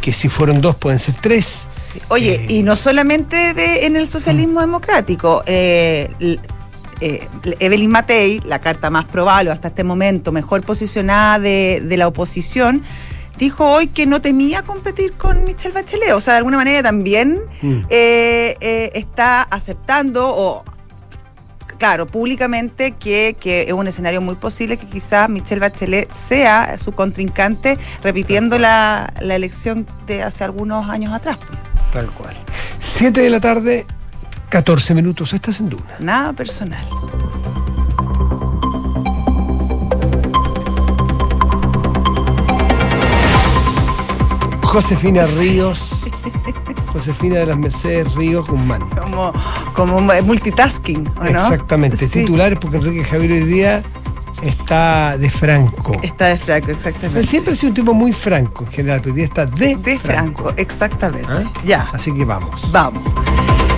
que 0.00 0.12
si 0.12 0.28
fueron 0.28 0.61
dos 0.61 0.76
pueden 0.76 0.99
ser 0.99 1.14
tres. 1.20 1.66
Oye, 2.08 2.34
Eh, 2.37 2.46
y 2.49 2.62
no 2.62 2.76
solamente 2.76 3.54
de, 3.54 3.87
en 3.87 3.96
el 3.96 4.08
socialismo 4.08 4.61
democrático. 4.61 5.42
eh, 5.46 6.11
eh, 7.00 7.26
Evelyn 7.58 7.90
Matei, 7.90 8.40
la 8.44 8.61
carta 8.61 8.88
más 8.88 9.04
probable 9.06 9.50
hasta 9.50 9.68
este 9.68 9.82
momento, 9.82 10.30
mejor 10.30 10.62
posicionada 10.62 11.40
de, 11.40 11.80
de 11.82 11.96
la 11.96 12.06
oposición, 12.06 12.82
dijo 13.38 13.68
hoy 13.68 13.88
que 13.88 14.06
no 14.06 14.20
temía 14.22 14.62
competir 14.62 15.14
con 15.14 15.42
Michelle 15.44 15.75
Bachelet. 15.75 16.12
O 16.12 16.20
sea, 16.20 16.34
de 16.34 16.38
alguna 16.38 16.58
manera 16.58 16.80
también 16.82 17.40
Mm. 17.61 17.80
eh, 17.90 18.56
eh, 18.61 18.90
está 18.94 19.42
aceptando 19.42 20.28
o 20.28 20.62
claro, 21.78 22.06
públicamente 22.06 22.92
que, 22.92 23.34
que 23.40 23.62
es 23.62 23.72
un 23.72 23.88
escenario 23.88 24.20
muy 24.20 24.37
posible 24.37 24.76
que 24.76 24.87
quizás 24.87 25.28
Michelle 25.28 25.58
Bachelet 25.61 26.12
sea 26.14 26.78
su 26.78 26.92
contrincante 26.92 27.76
repitiendo 28.04 28.56
la, 28.61 29.12
la 29.20 29.34
elección 29.34 29.84
de 30.06 30.22
hace 30.22 30.44
algunos 30.44 30.88
años 30.88 31.12
atrás. 31.12 31.38
Tal 31.92 32.11
cual. 32.11 32.34
7 32.78 33.20
de 33.20 33.28
la 33.28 33.38
tarde, 33.38 33.87
14 34.49 34.94
minutos. 34.94 35.34
Estás 35.34 35.61
en 35.61 35.68
Duna. 35.68 35.96
Nada 35.99 36.32
personal. 36.32 36.84
Josefina 44.62 45.26
Ríos. 45.38 46.06
Josefina 46.94 47.37
de 47.37 47.46
las 47.46 47.58
Mercedes 47.58 48.14
Ríos 48.14 48.49
Guzmán. 48.49 48.88
Como, 48.90 49.32
como 49.75 50.00
multitasking, 50.00 51.06
¿o 51.08 51.25
no? 51.25 51.28
Exactamente. 51.28 51.99
Sí, 51.99 52.08
Titulares 52.08 52.58
porque 52.58 52.78
Enrique 52.78 53.04
Javier 53.04 53.32
hoy 53.32 53.40
día 53.44 53.82
está 54.42 55.16
de 55.18 55.30
franco. 55.30 55.99
Está 56.02 56.26
de 56.28 56.37
Franco, 56.37 56.70
exactamente. 56.70 57.26
Siempre 57.26 57.52
ha 57.52 57.56
sido 57.56 57.68
un 57.68 57.75
tipo 57.75 57.94
muy 57.94 58.12
franco 58.12 58.64
en 58.64 58.70
general, 58.70 59.00
pero 59.00 59.12
hoy 59.12 59.16
día 59.16 59.26
está 59.26 59.46
de, 59.46 59.76
De 59.76 59.99
Franco, 59.99 60.52
exactamente. 60.56 61.28
¿Ah? 61.28 61.50
Ya. 61.64 61.88
Así 61.92 62.12
que 62.12 62.25
vamos. 62.25 62.70
Vamos. 62.72 63.02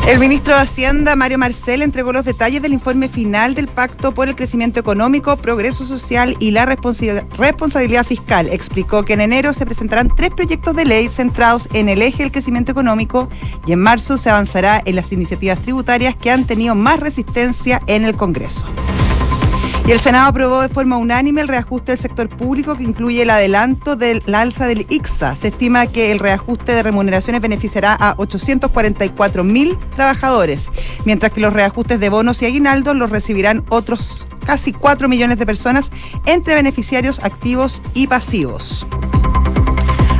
El 0.07 0.19
ministro 0.19 0.55
de 0.55 0.61
Hacienda, 0.61 1.17
Mario 1.17 1.39
Marcel, 1.39 1.81
entregó 1.81 2.13
los 2.13 2.27
detalles 2.27 2.61
del 2.61 2.75
informe 2.75 3.09
final 3.09 3.55
del 3.55 3.69
Pacto 3.69 4.13
por 4.13 4.29
el 4.29 4.37
Crecimiento 4.37 4.79
Económico, 4.79 5.39
Progreso 5.39 5.87
Social 5.87 6.37
y 6.41 6.51
la 6.51 6.67
Responsabilidad 6.67 8.05
Fiscal. 8.05 8.49
Explicó 8.49 9.05
que 9.05 9.15
en 9.15 9.23
enero 9.23 9.55
se 9.55 9.65
presentarán 9.65 10.15
tres 10.15 10.29
proyectos 10.29 10.77
de 10.77 10.85
ley 10.85 11.09
centrados 11.09 11.69
en 11.73 11.89
el 11.89 12.03
eje 12.03 12.23
del 12.23 12.33
crecimiento 12.33 12.71
económico 12.71 13.31
y 13.67 13.73
en 13.73 13.81
marzo 13.81 14.19
se 14.19 14.29
avanzará 14.29 14.83
en 14.85 14.97
las 14.97 15.11
iniciativas 15.11 15.59
tributarias 15.61 16.15
que 16.15 16.31
han 16.31 16.47
tenido 16.47 16.75
más 16.75 17.01
resistencia 17.01 17.81
en 17.87 18.05
el 18.05 18.15
Congreso. 18.15 18.67
Y 19.87 19.93
el 19.93 20.01
Senado 20.01 20.29
aprobó 20.29 20.63
de 20.63 20.71
forma 20.71 20.97
unánime 20.97 21.43
el 21.43 21.49
reajuste 21.49 21.93
del 21.93 21.99
sector 21.99 22.31
público 22.31 22.75
que 22.75 22.85
incluye 22.85 23.21
el 23.21 23.29
adelanto 23.29 23.97
de 23.97 24.23
la 24.25 24.41
alza 24.41 24.67
del 24.67 24.87
ICSA. 24.89 25.35
Se 25.35 25.49
estima 25.49 25.87
que 25.87 26.11
el 26.11 26.21
reajuste 26.21 26.73
de 26.73 26.83
remuneraciones 26.83 27.43
beneficiará 27.43 27.93
a 27.93 28.15
844 28.17 29.45
mil 29.45 29.79
trabajadores, 29.95 30.71
mientras 31.05 31.33
que 31.33 31.43
los 31.43 31.53
reajustes 31.53 32.01
de 32.01 32.09
bonos 32.09 32.41
y 32.41 32.47
aguinaldos 32.47 32.97
los 32.97 33.11
recibirán 33.11 33.63
otros 33.69 34.27
casi 34.47 34.73
4 34.73 35.07
millones 35.07 35.39
de 35.39 35.45
personas 35.45 35.91
entre 36.25 36.55
beneficiarios 36.55 37.19
activos 37.19 37.83
y 37.93 38.07
pasivos. 38.07 38.87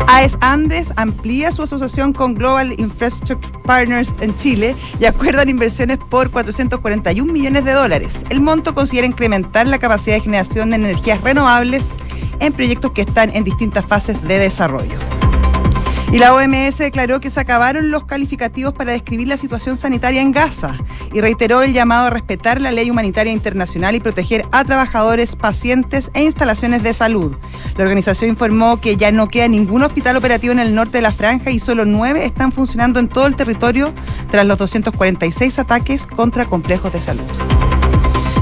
AES 0.07 0.37
Andes 0.41 0.93
amplía 0.97 1.51
su 1.51 1.63
asociación 1.63 2.13
con 2.13 2.35
Global 2.35 2.79
Infrastructure 2.79 3.59
Partners 3.65 4.13
en 4.21 4.37
Chile 4.37 4.77
y 5.01 5.07
acuerdan 5.07 5.49
inversiones 5.49 5.99
por 5.99 6.31
441 6.31 7.33
millones 7.33 7.65
de 7.65 7.73
dólares. 7.73 8.13
El 8.29 8.41
monto 8.41 8.75
considera 8.75 9.07
incrementar 9.07 9.67
la 9.67 9.79
capacidad 9.79 10.17
de 10.17 10.23
generación 10.23 10.71
de 10.71 10.77
energías 10.77 11.21
renovables 11.23 11.89
en 12.41 12.53
proyectos 12.53 12.93
que 12.93 13.03
están 13.03 13.35
en 13.35 13.45
distintas 13.45 13.87
fases 13.87 14.21
de 14.23 14.39
desarrollo. 14.39 15.14
Y 16.15 16.21
la 16.21 16.33
OMS 16.33 16.79
declaró 16.79 17.19
que 17.19 17.29
se 17.29 17.41
acabaron 17.41 17.91
los 17.91 18.05
calificativos 18.05 18.73
para 18.73 18.93
describir 18.93 19.27
la 19.27 19.37
situación 19.37 19.77
sanitaria 19.77 20.23
en 20.23 20.31
Gaza 20.31 20.77
y 21.13 21.21
reiteró 21.21 21.61
el 21.61 21.73
llamado 21.73 22.07
a 22.07 22.11
respetar 22.11 22.61
la 22.61 22.71
ley 22.71 22.89
humanitaria 22.89 23.33
internacional 23.33 23.97
y 23.97 24.01
proteger 24.01 24.47
a 24.53 24.63
trabajadores, 24.63 25.35
pacientes 25.35 26.13
e 26.15 26.23
instalaciones 26.23 26.85
de 26.85 26.95
salud. 26.95 27.37
La 27.77 27.83
organización 27.83 28.31
informó 28.31 28.81
que 28.81 28.97
ya 28.97 29.11
no 29.11 29.27
queda 29.27 29.49
ningún 29.49 29.83
hospital 29.83 30.15
operativo 30.15 30.53
en 30.53 30.61
el 30.61 30.73
norte 30.73 30.99
de 30.99 31.03
la 31.03 31.13
franja 31.13 31.51
y 31.51 31.59
solo 31.59 31.85
nueve 31.85 32.25
están 32.25 32.53
funcionando 32.53 33.01
en 33.01 33.09
todo 33.09 33.27
el 33.27 33.35
territorio 33.35 33.93
tras 34.31 34.47
los 34.47 34.57
246 34.57 35.59
ataques 35.59 36.07
contra 36.07 36.45
complejos 36.45 36.93
de 36.93 37.01
salud. 37.01 37.54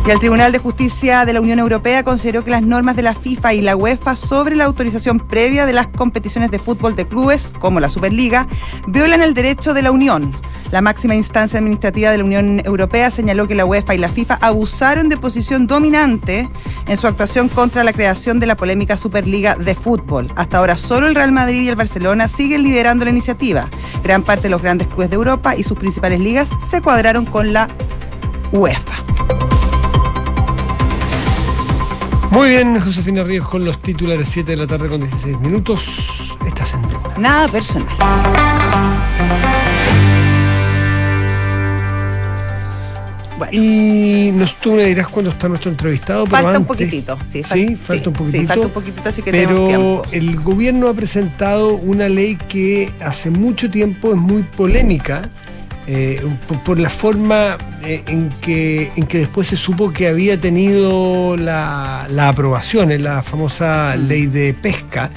Y 0.04 0.10
el 0.10 0.18
Tribunal 0.18 0.50
de 0.50 0.58
Justicia 0.58 1.24
de 1.24 1.32
la 1.32 1.40
Unión 1.40 1.60
Europea 1.60 2.02
consideró 2.02 2.42
que 2.42 2.50
las 2.50 2.62
normas 2.62 2.96
de 2.96 3.02
la 3.02 3.14
FIFA 3.14 3.54
y 3.54 3.62
la 3.62 3.76
UEFA 3.76 4.16
sobre 4.16 4.56
la 4.56 4.64
autorización 4.64 5.20
previa 5.20 5.64
de 5.64 5.72
las 5.72 5.86
competiciones 5.86 6.50
de 6.50 6.58
fútbol 6.58 6.96
de 6.96 7.06
clubes, 7.06 7.52
como 7.60 7.78
la 7.78 7.88
Superliga, 7.88 8.48
violan 8.88 9.22
el 9.22 9.32
derecho 9.32 9.74
de 9.74 9.82
la 9.82 9.92
Unión. 9.92 10.36
La 10.72 10.80
máxima 10.80 11.14
instancia 11.14 11.60
administrativa 11.60 12.10
de 12.10 12.18
la 12.18 12.24
Unión 12.24 12.62
Europea 12.64 13.12
señaló 13.12 13.46
que 13.46 13.54
la 13.54 13.64
UEFA 13.64 13.94
y 13.94 13.98
la 13.98 14.08
FIFA 14.08 14.38
abusaron 14.40 15.08
de 15.08 15.18
posición 15.18 15.68
dominante 15.68 16.50
en 16.88 16.96
su 16.96 17.06
actuación 17.06 17.48
contra 17.48 17.84
la 17.84 17.92
creación 17.92 18.40
de 18.40 18.46
la 18.46 18.56
polémica 18.56 18.98
Superliga 18.98 19.54
de 19.54 19.76
fútbol. 19.76 20.32
Hasta 20.34 20.58
ahora 20.58 20.76
solo 20.78 21.06
el 21.06 21.14
Real 21.14 21.30
Madrid 21.30 21.62
y 21.62 21.68
el 21.68 21.76
Barcelona 21.76 22.26
siguen 22.26 22.64
liderando 22.64 23.04
la 23.04 23.12
iniciativa. 23.12 23.68
Gran 24.02 24.24
parte 24.24 24.44
de 24.44 24.50
los 24.50 24.62
grandes 24.62 24.88
clubes 24.88 25.10
de 25.10 25.16
Europa 25.16 25.54
y 25.54 25.62
sus 25.62 25.78
principales 25.78 26.18
ligas 26.18 26.50
se 26.68 26.82
cuadraron 26.82 27.24
con 27.24 27.52
la 27.52 27.68
UEFA. 28.50 28.94
Muy 32.32 32.48
bien, 32.48 32.80
Josefina 32.80 33.22
Ríos 33.22 33.46
con 33.48 33.64
los 33.64 33.80
titulares 33.82 34.28
7 34.28 34.52
de 34.52 34.56
la 34.56 34.66
tarde 34.66 34.88
con 34.88 35.00
16 35.00 35.38
minutos. 35.40 36.34
Estás 36.46 36.72
en 36.74 36.82
Duna. 36.82 37.18
Nada 37.18 37.48
personal. 37.48 37.88
Bueno, 43.38 43.52
Y 43.52 44.30
nos, 44.34 44.54
tú 44.60 44.72
me 44.72 44.84
dirás 44.84 45.08
cuándo 45.08 45.30
está 45.30 45.48
nuestro 45.48 45.70
entrevistado. 45.70 46.24
pero 46.24 46.36
falta 46.36 46.50
un 46.50 46.56
antes- 46.56 46.66
poquitito. 46.68 47.18
Sí, 47.28 47.42
fal- 47.42 47.52
Sí, 47.56 47.76
falta 47.76 48.08
un 48.10 48.14
poquitito. 48.14 48.40
Sí, 48.40 48.46
falta 48.46 48.66
un 48.66 48.72
poquitito, 48.72 49.08
así 49.08 49.22
que 49.22 49.30
Pero 49.30 49.66
tiempo. 49.66 50.02
el 50.12 50.40
gobierno 50.40 50.88
ha 50.88 50.94
presentado 50.94 51.74
una 51.76 52.08
ley 52.08 52.36
que 52.48 52.92
hace 53.04 53.30
mucho 53.30 53.70
tiempo 53.70 54.10
es 54.12 54.16
muy 54.18 54.42
polémica 54.42 55.28
eh, 55.86 56.20
por, 56.46 56.62
por 56.62 56.78
la 56.78 56.90
forma 56.90 57.58
eh, 57.84 58.02
en, 58.06 58.30
que, 58.40 58.90
en 58.96 59.06
que 59.06 59.18
después 59.18 59.48
se 59.48 59.56
supo 59.56 59.92
que 59.92 60.08
había 60.08 60.40
tenido 60.40 61.36
la, 61.36 62.06
la 62.10 62.28
aprobación 62.28 62.92
en 62.92 63.04
la 63.04 63.22
famosa 63.22 63.94
Mm. 63.96 64.06
ley 64.08 64.26
de 64.26 64.54
pesca. 64.54 65.10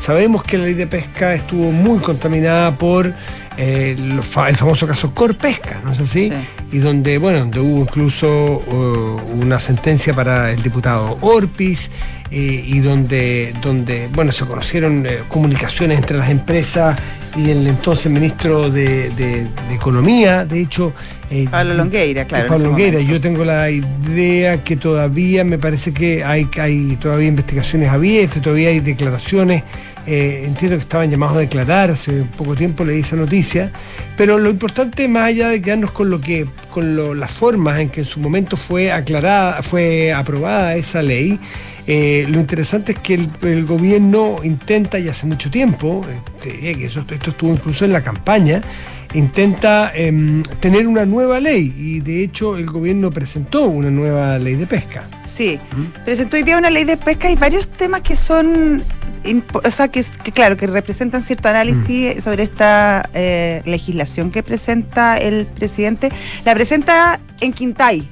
Sabemos 0.00 0.42
que 0.44 0.58
la 0.58 0.64
ley 0.64 0.74
de 0.74 0.86
pesca 0.86 1.34
estuvo 1.34 1.72
muy 1.72 1.98
contaminada 2.00 2.76
por 2.76 3.12
eh, 3.56 3.96
fa- 4.22 4.48
el 4.48 4.56
famoso 4.56 4.86
caso 4.86 5.12
Corpesca, 5.14 5.80
¿no 5.84 5.92
es 5.92 6.00
así? 6.00 6.30
Sí. 6.30 6.76
Y 6.76 6.78
donde, 6.78 7.18
bueno, 7.18 7.38
donde 7.40 7.60
hubo 7.60 7.80
incluso 7.82 8.26
uh, 8.66 9.40
una 9.42 9.58
sentencia 9.60 10.12
para 10.14 10.50
el 10.52 10.62
diputado 10.62 11.18
Orpis 11.20 11.90
eh, 12.30 12.64
y 12.66 12.80
donde, 12.80 13.54
donde, 13.62 14.08
bueno, 14.12 14.32
se 14.32 14.44
conocieron 14.44 15.06
eh, 15.06 15.20
comunicaciones 15.28 15.98
entre 15.98 16.18
las 16.18 16.28
empresas 16.30 16.98
y 17.36 17.50
el 17.50 17.66
entonces 17.66 18.10
ministro 18.10 18.70
de, 18.70 19.10
de- 19.10 19.44
de 19.44 19.74
Economía, 19.74 20.44
de 20.46 20.60
hecho... 20.62 20.92
eh, 21.30 21.46
Pablo 21.50 21.74
Longueira, 21.74 22.24
claro. 22.24 22.46
Pablo 22.48 22.68
Longueira, 22.68 22.94
momento. 22.98 23.12
yo 23.12 23.20
tengo 23.20 23.44
la 23.44 23.70
idea 23.70 24.64
que 24.64 24.76
todavía 24.76 25.44
me 25.44 25.58
parece 25.58 25.92
que 25.92 26.24
hay, 26.24 26.48
hay 26.58 26.96
todavía 26.96 27.28
investigaciones 27.28 27.90
abiertas, 27.90 28.40
todavía 28.42 28.70
hay 28.70 28.80
declaraciones. 28.80 29.62
Eh, 30.06 30.44
entiendo 30.46 30.76
que 30.76 30.82
estaban 30.82 31.10
llamados 31.10 31.36
a 31.36 31.40
declarar, 31.40 31.90
hace 31.90 32.22
poco 32.36 32.54
tiempo 32.54 32.84
leí 32.84 33.00
esa 33.00 33.16
noticia, 33.16 33.72
pero 34.16 34.38
lo 34.38 34.48
importante, 34.50 35.08
más 35.08 35.24
allá 35.28 35.48
de 35.48 35.60
quedarnos 35.60 35.90
con 35.92 36.10
lo 36.10 36.20
que, 36.20 36.46
con 36.70 36.94
lo- 36.96 37.14
las 37.14 37.30
formas 37.32 37.80
en 37.80 37.88
que 37.90 38.00
en 38.00 38.06
su 38.06 38.20
momento 38.20 38.56
fue 38.56 38.92
aclarada, 38.92 39.62
fue 39.62 40.12
aprobada 40.12 40.74
esa 40.76 41.02
ley, 41.02 41.38
eh, 41.88 42.26
lo 42.28 42.40
interesante 42.40 42.92
es 42.92 42.98
que 42.98 43.14
el, 43.14 43.30
el 43.42 43.64
gobierno 43.64 44.38
intenta, 44.42 44.98
y 44.98 45.08
hace 45.08 45.26
mucho 45.26 45.50
tiempo, 45.50 46.04
eh, 46.10 46.20
te 46.42 46.50
diría 46.52 46.74
que 46.74 46.86
eso- 46.86 47.04
esto 47.08 47.30
estuvo 47.30 47.52
incluso 47.52 47.84
en 47.84 47.92
la 47.92 48.02
campaña, 48.02 48.62
intenta 49.14 49.92
em, 49.94 50.42
tener 50.60 50.86
una 50.86 51.06
nueva 51.06 51.40
ley 51.40 51.72
y 51.76 52.00
de 52.00 52.22
hecho 52.24 52.56
el 52.56 52.66
gobierno 52.66 53.10
presentó 53.10 53.62
una 53.66 53.90
nueva 53.90 54.38
ley 54.38 54.56
de 54.56 54.66
pesca. 54.66 55.08
Sí, 55.24 55.58
presentó 56.04 56.36
hoy 56.36 56.42
día 56.42 56.58
una 56.58 56.70
ley 56.70 56.84
de 56.84 56.96
pesca 56.96 57.30
y 57.30 57.36
varios 57.36 57.68
temas 57.68 58.02
que 58.02 58.16
son, 58.16 58.84
o 59.64 59.70
sea, 59.70 59.88
que, 59.88 60.04
que 60.22 60.32
claro, 60.32 60.56
que 60.56 60.66
representan 60.66 61.22
cierto 61.22 61.48
análisis 61.48 62.22
sobre 62.22 62.42
esta 62.44 63.08
eh, 63.14 63.62
legislación 63.64 64.30
que 64.30 64.42
presenta 64.42 65.16
el 65.18 65.46
presidente. 65.46 66.10
La 66.44 66.54
presenta 66.54 67.20
en 67.40 67.52
Quintay, 67.52 68.08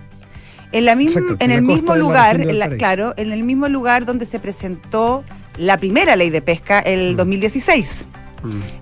en, 0.73 0.85
la 0.85 0.97
misma, 0.97 1.21
Exacto, 1.21 1.45
en 1.45 1.51
en 1.51 1.57
el 1.59 1.63
mismo 1.63 1.95
lugar, 1.97 2.41
en 2.41 2.59
la- 2.59 2.69
claro, 2.71 3.15
en 3.17 3.33
el 3.33 3.43
mismo 3.45 3.69
lugar 3.69 4.05
donde 4.07 4.27
se 4.27 4.39
presentó 4.41 5.25
la 5.57 5.79
primera 5.79 6.17
ley 6.17 6.31
de 6.31 6.43
pesca, 6.43 6.81
el 6.81 7.15
Mm. 7.15 7.17
2016. 7.17 8.07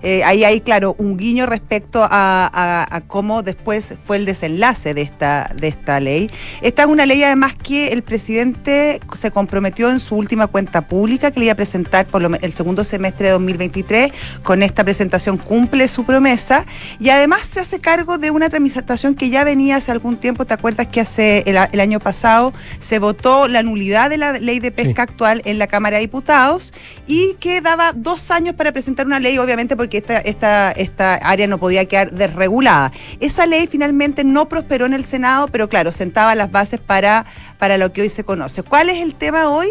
Eh, 0.01 0.23
ahí 0.23 0.43
hay, 0.43 0.61
claro, 0.61 0.95
un 0.97 1.17
guiño 1.17 1.45
respecto 1.45 2.01
a, 2.03 3.01
cómo 3.07 3.43
después 3.43 3.93
fue 4.05 4.17
el 4.17 4.25
desenlace 4.25 4.93
de 4.93 5.01
esta, 5.01 5.51
de 5.55 5.67
esta 5.67 5.99
ley. 5.99 6.27
Esta 6.61 6.83
es 6.83 6.87
una 6.87 7.05
ley 7.05 7.23
además 7.23 7.55
que 7.55 7.89
el 7.89 8.03
presidente 8.03 8.99
se 9.13 9.31
comprometió 9.31 9.89
en 9.89 9.99
su 9.99 10.15
última 10.15 10.47
cuenta 10.47 10.87
pública 10.87 11.31
que 11.31 11.39
le 11.39 11.45
iba 11.45 11.53
a 11.53 11.55
presentar 11.55 12.05
por 12.05 12.23
el 12.23 12.53
segundo 12.53 12.83
semestre 12.83 13.27
de 13.27 13.33
2023. 13.33 14.11
Con 14.43 14.63
esta 14.63 14.83
presentación 14.83 15.37
cumple 15.37 15.87
su 15.87 16.05
promesa 16.05 16.65
y 16.99 17.09
además 17.09 17.45
se 17.45 17.59
hace 17.59 17.79
cargo 17.79 18.17
de 18.17 18.31
una 18.31 18.49
tramitación 18.49 19.15
que 19.15 19.29
ya 19.29 19.43
venía 19.43 19.77
hace 19.77 19.91
algún 19.91 20.17
tiempo. 20.17 20.45
¿Te 20.45 20.53
acuerdas 20.53 20.87
que 20.87 21.01
hace 21.01 21.43
el, 21.45 21.79
año 21.79 21.99
pasado 21.99 22.53
se 22.79 22.99
votó 22.99 23.47
la 23.47 23.63
nulidad 23.63 24.09
de 24.09 24.17
la 24.17 24.33
ley 24.33 24.59
de 24.59 24.71
pesca 24.71 25.03
actual 25.03 25.41
en 25.45 25.59
la 25.59 25.67
Cámara 25.67 25.97
de 25.97 26.01
Diputados 26.01 26.73
y 27.07 27.35
que 27.39 27.61
daba 27.61 27.93
dos 27.93 28.31
años 28.31 28.55
para 28.55 28.71
presentar 28.71 29.05
una 29.05 29.19
ley, 29.19 29.37
obviamente 29.37 29.52
porque 29.75 29.97
esta, 29.97 30.17
esta, 30.17 30.71
esta 30.71 31.15
área 31.15 31.47
no 31.47 31.57
podía 31.57 31.85
quedar 31.85 32.11
desregulada. 32.11 32.91
Esa 33.19 33.45
ley 33.45 33.67
finalmente 33.67 34.23
no 34.23 34.49
prosperó 34.49 34.85
en 34.85 34.93
el 34.93 35.05
Senado, 35.05 35.47
pero 35.47 35.69
claro, 35.69 35.91
sentaba 35.91 36.35
las 36.35 36.51
bases 36.51 36.79
para, 36.79 37.25
para 37.59 37.77
lo 37.77 37.93
que 37.93 38.01
hoy 38.01 38.09
se 38.09 38.23
conoce. 38.23 38.63
¿Cuál 38.63 38.89
es 38.89 39.01
el 39.01 39.15
tema 39.15 39.49
hoy? 39.49 39.67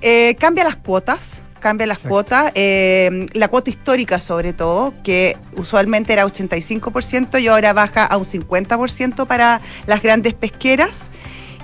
Eh, 0.00 0.36
cambia 0.38 0.64
las 0.64 0.76
cuotas 0.76 1.44
cambia 1.64 1.86
las 1.86 2.00
cuotas, 2.00 2.52
eh, 2.56 3.24
la 3.32 3.48
cuota 3.48 3.70
histórica 3.70 4.20
sobre 4.20 4.52
todo, 4.52 4.92
que 5.02 5.38
usualmente 5.56 6.12
era 6.12 6.26
85% 6.26 7.40
y 7.40 7.46
ahora 7.46 7.72
baja 7.72 8.04
a 8.04 8.18
un 8.18 8.26
50% 8.26 9.26
para 9.26 9.62
las 9.86 10.02
grandes 10.02 10.34
pesqueras. 10.34 11.08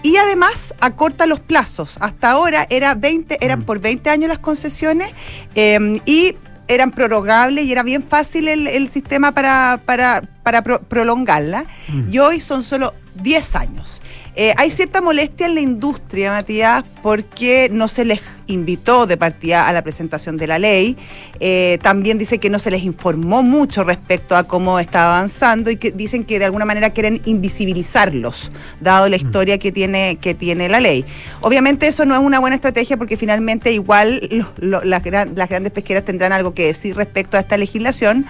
Y 0.02 0.16
además 0.16 0.74
acorta 0.80 1.26
los 1.26 1.40
plazos. 1.40 1.98
Hasta 2.00 2.30
ahora 2.30 2.66
era 2.70 2.94
20, 2.94 3.44
eran 3.44 3.60
mm. 3.60 3.64
por 3.64 3.80
20 3.80 4.08
años 4.08 4.30
las 4.30 4.38
concesiones 4.38 5.12
eh, 5.54 6.00
y 6.06 6.34
eran 6.70 6.92
prorrogables 6.92 7.64
y 7.64 7.72
era 7.72 7.82
bien 7.82 8.02
fácil 8.02 8.46
el, 8.46 8.88
sistema 8.88 9.32
para, 9.32 9.82
para, 9.84 10.62
prolongarla. 10.62 11.66
Mm. 11.88 12.12
Y 12.12 12.18
hoy 12.20 12.40
son 12.40 12.62
solo 12.62 12.94
10 13.16 13.56
años. 13.56 14.00
Eh, 14.36 14.54
hay 14.56 14.70
cierta 14.70 15.00
molestia 15.00 15.46
en 15.46 15.54
la 15.54 15.60
industria, 15.60 16.30
Matías, 16.30 16.84
porque 17.02 17.68
no 17.72 17.88
se 17.88 18.04
les 18.04 18.20
invitó 18.46 19.06
de 19.06 19.16
partida 19.16 19.68
a 19.68 19.72
la 19.72 19.82
presentación 19.82 20.36
de 20.36 20.46
la 20.46 20.58
ley. 20.58 20.96
Eh, 21.40 21.78
también 21.82 22.18
dice 22.18 22.38
que 22.38 22.50
no 22.50 22.58
se 22.58 22.70
les 22.70 22.82
informó 22.82 23.42
mucho 23.42 23.84
respecto 23.84 24.36
a 24.36 24.44
cómo 24.44 24.78
estaba 24.78 25.18
avanzando 25.18 25.70
y 25.70 25.76
que 25.76 25.90
dicen 25.92 26.24
que 26.24 26.38
de 26.38 26.44
alguna 26.44 26.64
manera 26.64 26.90
quieren 26.90 27.22
invisibilizarlos, 27.24 28.50
dado 28.80 29.08
la 29.08 29.16
mm. 29.16 29.20
historia 29.20 29.58
que 29.58 29.72
tiene, 29.72 30.18
que 30.20 30.34
tiene 30.34 30.68
la 30.68 30.80
ley. 30.80 31.04
Obviamente 31.40 31.88
eso 31.88 32.04
no 32.04 32.14
es 32.14 32.20
una 32.20 32.38
buena 32.38 32.56
estrategia 32.56 32.96
porque 32.96 33.16
finalmente 33.16 33.72
igual 33.72 34.28
las, 34.60 35.02
grandes 35.02 35.72
pesqueras 35.72 36.04
tendrán 36.04 36.32
algo 36.32 36.54
que 36.54 36.66
decir 36.66 36.96
respecto 36.96 37.36
a 37.36 37.40
esta 37.40 37.56
legislación 37.56 38.26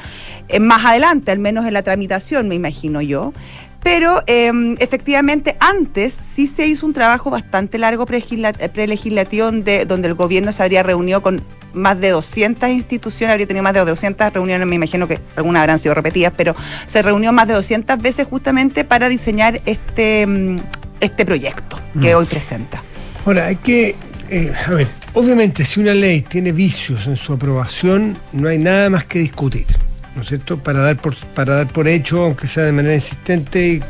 eh, 0.48 0.60
más 0.60 0.84
adelante, 0.84 1.30
al 1.32 1.38
menos 1.38 1.66
en 1.66 1.74
la 1.74 1.82
tramitación, 1.82 2.48
me 2.48 2.54
imagino 2.54 3.00
yo. 3.00 3.32
Pero 3.82 4.22
em, 4.26 4.76
efectivamente 4.78 5.56
antes 5.58 6.12
sí 6.12 6.46
se 6.46 6.66
hizo 6.66 6.86
un 6.86 6.92
trabajo 6.92 7.30
bastante 7.30 7.78
largo 7.78 8.06
prelegislativo 8.06 9.46
donde, 9.46 9.86
donde 9.86 10.08
el 10.08 10.14
gobierno 10.14 10.52
se 10.52 10.62
habría 10.62 10.82
reunido 10.82 11.22
con 11.22 11.42
más 11.72 12.00
de 12.00 12.10
200 12.10 12.68
instituciones, 12.70 13.32
habría 13.32 13.46
tenido 13.46 13.62
más 13.62 13.74
de 13.74 13.80
200 13.80 14.32
reuniones, 14.32 14.66
me 14.66 14.76
imagino 14.76 15.06
que 15.06 15.20
algunas 15.36 15.60
habrán 15.60 15.78
sido 15.78 15.94
repetidas, 15.94 16.32
pero 16.36 16.54
se 16.86 17.02
reunió 17.02 17.32
más 17.32 17.48
de 17.48 17.54
200 17.54 17.98
veces 17.98 18.26
justamente 18.26 18.84
para 18.84 19.08
diseñar 19.08 19.62
este, 19.66 20.22
em, 20.22 20.56
este 21.00 21.24
proyecto 21.24 21.78
que 22.00 22.14
mm. 22.14 22.18
hoy 22.18 22.26
presenta. 22.26 22.82
Ahora, 23.24 23.46
hay 23.46 23.56
que, 23.56 23.96
eh, 24.30 24.52
a 24.66 24.70
ver, 24.70 24.88
obviamente 25.14 25.64
si 25.64 25.80
una 25.80 25.94
ley 25.94 26.22
tiene 26.22 26.52
vicios 26.52 27.06
en 27.06 27.16
su 27.16 27.32
aprobación, 27.32 28.16
no 28.32 28.48
hay 28.48 28.58
nada 28.58 28.90
más 28.90 29.04
que 29.04 29.18
discutir. 29.18 29.66
¿No 30.14 30.22
es 30.22 30.28
cierto? 30.28 30.62
Para 30.62 30.80
dar 30.80 31.00
por, 31.00 31.14
para 31.34 31.56
dar 31.56 31.68
por 31.68 31.88
hecho, 31.88 32.24
aunque 32.24 32.46
sea 32.46 32.64
de 32.64 32.72
manera 32.72 32.94
insistente 32.94 33.68
y 33.68 33.82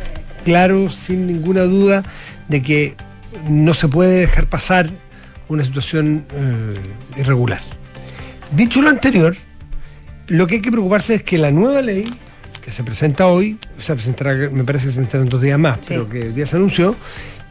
claro, 0.45 0.91
sin 0.91 1.27
ninguna 1.27 1.62
duda, 1.62 2.03
de 2.49 2.62
que 2.62 2.97
no 3.49 3.75
se 3.75 3.89
puede 3.89 4.21
dejar 4.21 4.47
pasar 4.47 4.91
una 5.49 5.65
situación 5.65 6.27
eh, 6.33 7.21
irregular. 7.21 7.61
Dicho 8.53 8.83
lo 8.83 8.89
anterior, 8.89 9.37
lo 10.29 10.47
que 10.47 10.57
hay 10.57 10.61
que 10.61 10.71
preocuparse 10.71 11.17
es 11.17 11.23
que 11.23 11.39
la 11.39 11.50
nueva 11.50 11.83
ley 11.83 12.05
que 12.65 12.73
se 12.73 12.85
presenta 12.85 13.27
hoy, 13.27 13.59
o 13.79 13.81
sea, 13.81 13.95
presentará, 13.95 14.35
me 14.50 14.65
parece 14.65 14.87
que 14.87 14.93
se 14.93 14.99
presentará 14.99 15.25
en 15.25 15.31
dos 15.31 15.41
días 15.41 15.59
más, 15.59 15.79
pero 15.89 16.09
que 16.09 16.23
hoy 16.25 16.33
día 16.33 16.47
se 16.47 16.57
anunció, 16.57 16.95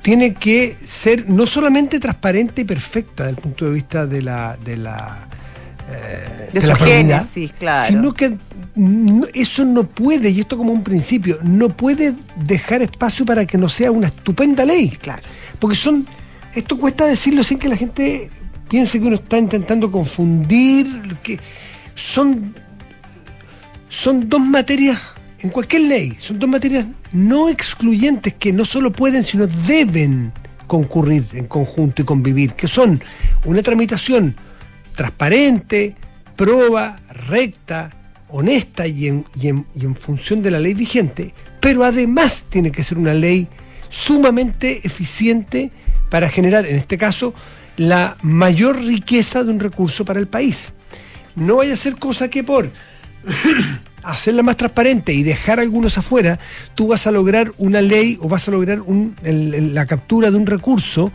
tiene 0.01 0.33
que 0.33 0.75
ser 0.79 1.29
no 1.29 1.45
solamente 1.45 1.99
transparente 1.99 2.61
y 2.61 2.65
perfecta 2.65 3.23
desde 3.23 3.35
el 3.35 3.41
punto 3.41 3.65
de 3.65 3.71
vista 3.71 4.05
de 4.05 4.21
la, 4.21 4.57
de 4.63 4.77
la 4.77 5.27
eh, 5.91 6.49
de, 6.53 6.67
la 6.67 6.75
claro. 7.57 7.87
Sino 7.87 8.13
que 8.13 8.37
eso 9.33 9.65
no 9.65 9.83
puede, 9.83 10.29
y 10.29 10.39
esto 10.39 10.57
como 10.57 10.71
un 10.71 10.83
principio, 10.83 11.37
no 11.43 11.69
puede 11.69 12.15
dejar 12.37 12.81
espacio 12.81 13.25
para 13.25 13.45
que 13.45 13.57
no 13.57 13.69
sea 13.69 13.91
una 13.91 14.07
estupenda 14.07 14.65
ley. 14.65 14.89
Claro. 14.89 15.23
Porque 15.59 15.75
son, 15.75 16.07
esto 16.53 16.77
cuesta 16.77 17.05
decirlo 17.05 17.43
sin 17.43 17.59
que 17.59 17.69
la 17.69 17.77
gente 17.77 18.29
piense 18.69 18.99
que 18.99 19.07
uno 19.07 19.15
está 19.15 19.37
intentando 19.37 19.91
confundir, 19.91 20.87
que 21.23 21.39
son, 21.95 22.55
son 23.89 24.29
dos 24.29 24.41
materias, 24.41 24.99
en 25.41 25.49
cualquier 25.49 25.83
ley, 25.83 26.17
son 26.19 26.37
dos 26.37 26.49
materias 26.49 26.85
no 27.11 27.49
excluyentes 27.49 28.33
que 28.35 28.53
no 28.53 28.65
solo 28.65 28.91
pueden, 28.91 29.23
sino 29.23 29.47
deben 29.47 30.33
concurrir 30.67 31.25
en 31.33 31.47
conjunto 31.47 32.01
y 32.01 32.05
convivir, 32.05 32.53
que 32.53 32.67
son 32.67 33.01
una 33.45 33.61
tramitación 33.63 34.35
transparente, 34.99 35.95
proba, 36.35 36.99
recta, 37.29 37.89
honesta 38.27 38.85
y 38.85 39.07
en, 39.07 39.25
en, 39.41 39.95
función 39.95 40.41
de 40.41 40.51
la 40.51 40.59
ley 40.59 40.73
vigente, 40.73 41.33
pero 41.61 41.85
además 41.85 42.43
tiene 42.49 42.69
que 42.69 42.83
ser 42.83 42.97
una 42.97 43.13
ley 43.13 43.47
sumamente 43.87 44.85
eficiente 44.85 45.71
para 46.09 46.27
generar, 46.27 46.65
en 46.65 46.75
este 46.75 46.97
caso, 46.97 47.33
la 47.77 48.17
mayor 48.23 48.81
riqueza 48.81 49.45
de 49.45 49.51
un 49.51 49.61
recurso 49.61 50.03
para 50.03 50.19
el 50.19 50.27
país. 50.27 50.73
No 51.33 51.55
vaya 51.55 51.75
a 51.75 51.77
ser 51.77 51.95
cosa 51.95 52.29
que 52.29 52.43
por 52.43 52.69
hacerla 54.03 54.43
más 54.43 54.57
transparente 54.57 55.13
y 55.13 55.23
dejar 55.23 55.61
algunos 55.61 55.97
afuera, 55.97 56.39
tú 56.75 56.87
vas 56.87 57.07
a 57.07 57.11
lograr 57.11 57.53
una 57.57 57.81
ley 57.81 58.17
o 58.19 58.27
vas 58.27 58.49
a 58.49 58.51
lograr 58.51 58.83
la 59.23 59.85
captura 59.85 60.29
de 60.29 60.35
un 60.35 60.45
recurso 60.45 61.09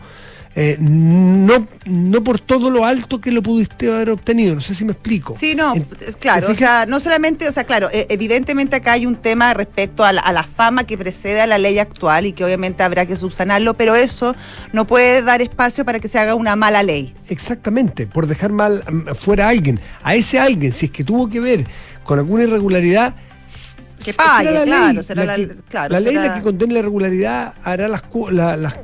eh, 0.57 0.77
no, 0.79 1.67
no 1.85 2.23
por 2.23 2.39
todo 2.39 2.69
lo 2.69 2.85
alto 2.85 3.19
que 3.19 3.29
lo 3.29 3.43
pudiste 3.43 3.91
haber 3.91 4.09
obtenido, 4.09 4.55
no 4.55 4.61
sé 4.61 4.73
si 4.73 4.85
me 4.85 4.93
explico. 4.93 5.35
Sí, 5.37 5.53
no, 5.53 5.73
claro, 6.19 6.49
o 6.49 6.55
sea, 6.55 6.85
no 6.85 7.01
solamente, 7.01 7.49
o 7.49 7.51
sea, 7.51 7.65
claro, 7.65 7.89
e, 7.91 8.07
evidentemente 8.09 8.77
acá 8.77 8.93
hay 8.93 9.05
un 9.05 9.17
tema 9.17 9.53
respecto 9.53 10.05
a 10.05 10.13
la, 10.13 10.43
fama 10.43 10.85
que 10.85 10.97
precede 10.97 11.41
a 11.41 11.47
la 11.47 11.57
ley 11.57 11.77
actual 11.77 12.27
y 12.27 12.31
que 12.31 12.45
obviamente 12.45 12.83
habrá 12.83 13.05
que 13.05 13.17
subsanarlo, 13.17 13.73
pero 13.73 13.95
eso 13.95 14.33
no 14.71 14.87
puede 14.87 15.21
dar 15.23 15.41
espacio 15.41 15.83
para 15.83 15.99
que 15.99 16.07
se 16.07 16.19
haga 16.19 16.35
una 16.35 16.55
mala 16.55 16.83
ley. 16.83 17.13
Exactamente, 17.27 18.07
por 18.07 18.25
dejar 18.25 18.53
mal 18.53 18.83
mm, 18.89 19.15
fuera 19.15 19.47
a 19.47 19.49
alguien. 19.49 19.81
A 20.03 20.15
ese 20.15 20.39
alguien, 20.39 20.71
si 20.71 20.85
es 20.85 20.91
que 20.91 21.03
tuvo 21.03 21.29
que 21.29 21.41
ver 21.41 21.67
con 22.05 22.19
alguna 22.19 22.43
irregularidad, 22.43 23.15
que 24.05 24.13
pague, 24.13 24.63
claro. 24.63 25.03
Será 25.03 25.25
la, 25.25 25.37
la 25.89 25.99
ley 25.99 26.15
la 26.15 26.35
que 26.35 26.41
condene 26.41 26.73
la 26.73 26.79
irregularidad 26.79 27.53
hará 27.63 27.87
las, 27.87 28.03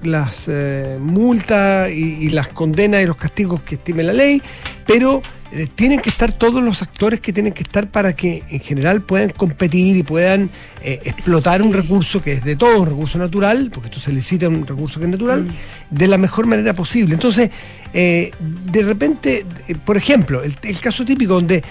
las, 0.04 0.48
eh, 0.48 0.98
multas 1.00 1.92
y, 1.92 2.30
las 2.30 2.48
condenas 2.48 3.04
y 3.04 3.06
los 3.06 3.18
castigos 3.18 3.62
que 3.62 3.76
estime 3.76 4.04
la 4.04 4.14
ley, 4.14 4.42
pero 4.88 5.22
eh, 5.54 5.68
tienen 5.76 6.00
que 6.00 6.10
estar 6.10 6.32
todos 6.32 6.64
los 6.64 6.82
actores 6.82 7.20
que 7.20 7.34
tienen 7.34 7.52
que 7.52 7.64
estar 7.64 7.92
para 7.92 8.16
que 8.16 8.42
en 8.50 8.62
general 8.62 9.02
puedan 9.02 9.32
competir 9.32 9.98
y 9.98 10.04
puedan 10.04 10.50
eh, 10.82 11.02
explotar 11.04 11.62
un 11.62 11.74
recurso 11.74 12.22
que 12.22 12.34
es 12.34 12.44
de 12.46 12.56
todo, 12.56 12.82
un 12.82 12.88
recurso 12.88 13.18
natural, 13.18 13.70
porque 13.74 13.90
esto 13.90 14.00
se 14.00 14.14
licita 14.14 14.48
un 14.48 14.66
recurso 14.66 15.00
que 15.00 15.08
es 15.08 15.12
natural, 15.12 15.44
mm. 15.44 15.96
de 15.96 16.08
la 16.08 16.18
mejor 16.18 16.48
manera 16.48 16.74
posible. 16.74 17.16
Entonces, 17.16 17.50
eh, 17.92 18.32
de 18.40 18.84
repente, 18.84 19.46
por 19.84 19.98
ejemplo, 19.98 20.42
el, 20.42 20.56
caso 20.80 21.04
típico 21.04 21.34
donde 21.34 21.62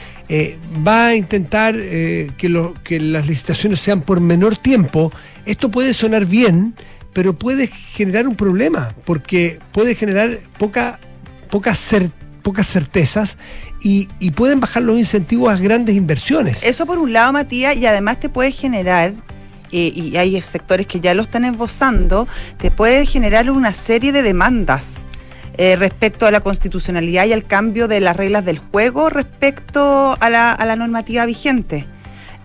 va 0.87 1.07
a 1.07 1.17
intentar 1.17 1.75
que, 1.75 2.49
lo, 2.49 2.75
que 2.85 3.01
las 3.01 3.27
licitaciones 3.27 3.81
sean 3.81 4.03
por 4.03 4.21
menor 4.21 4.59
tiempo, 4.59 5.11
esto 5.47 5.71
puede 5.71 5.95
sonar 5.95 6.27
bien, 6.27 6.75
pero 7.15 7.37
puede 7.39 7.67
generar 7.67 8.29
un 8.29 8.37
problema, 8.37 8.95
porque 9.07 9.59
puede 9.73 9.95
generar 9.95 10.39
poca, 10.59 11.01
poca 11.51 11.75
certeza 11.75 12.30
pocas 12.51 12.67
certezas 12.67 13.39
y, 13.81 14.09
pueden 14.33 14.59
bajar 14.59 14.83
los 14.83 14.99
incentivos 14.99 15.53
a 15.53 15.57
grandes 15.57 15.95
inversiones. 15.95 16.65
Eso 16.65 16.85
por 16.85 16.99
un 16.99 17.13
lado, 17.13 17.33
Matías, 17.33 17.77
y 17.77 17.87
además 17.87 18.19
te 18.19 18.29
puede 18.29 18.51
generar 18.51 19.13
eh, 19.71 19.93
y 19.95 20.17
hay 20.17 20.43
sectores 20.43 20.89
que 20.89 20.99
ya 20.99 21.15
lo 21.15 21.23
están 21.23 21.45
esbozando, 21.45 22.27
te 22.59 22.73
puede 22.73 23.07
generar 23.07 23.49
una 23.53 23.73
serie 23.73 24.11
de 24.11 24.23
demandas 24.23 25.05
eh, 25.59 25.77
respecto 25.77 26.27
a 26.27 26.33
la 26.33 26.41
constitucionalidad 26.41 27.27
y 27.27 27.33
al 27.33 27.45
cambio 27.45 27.87
de 27.87 28.01
las 28.01 28.17
reglas 28.17 28.45
del 28.45 28.59
juego 28.59 29.11
respecto 29.11 30.17
a 30.19 30.29
la, 30.29 30.51
a 30.51 30.67
la 30.67 30.75
normativa 30.75 31.25
vigente 31.27 31.87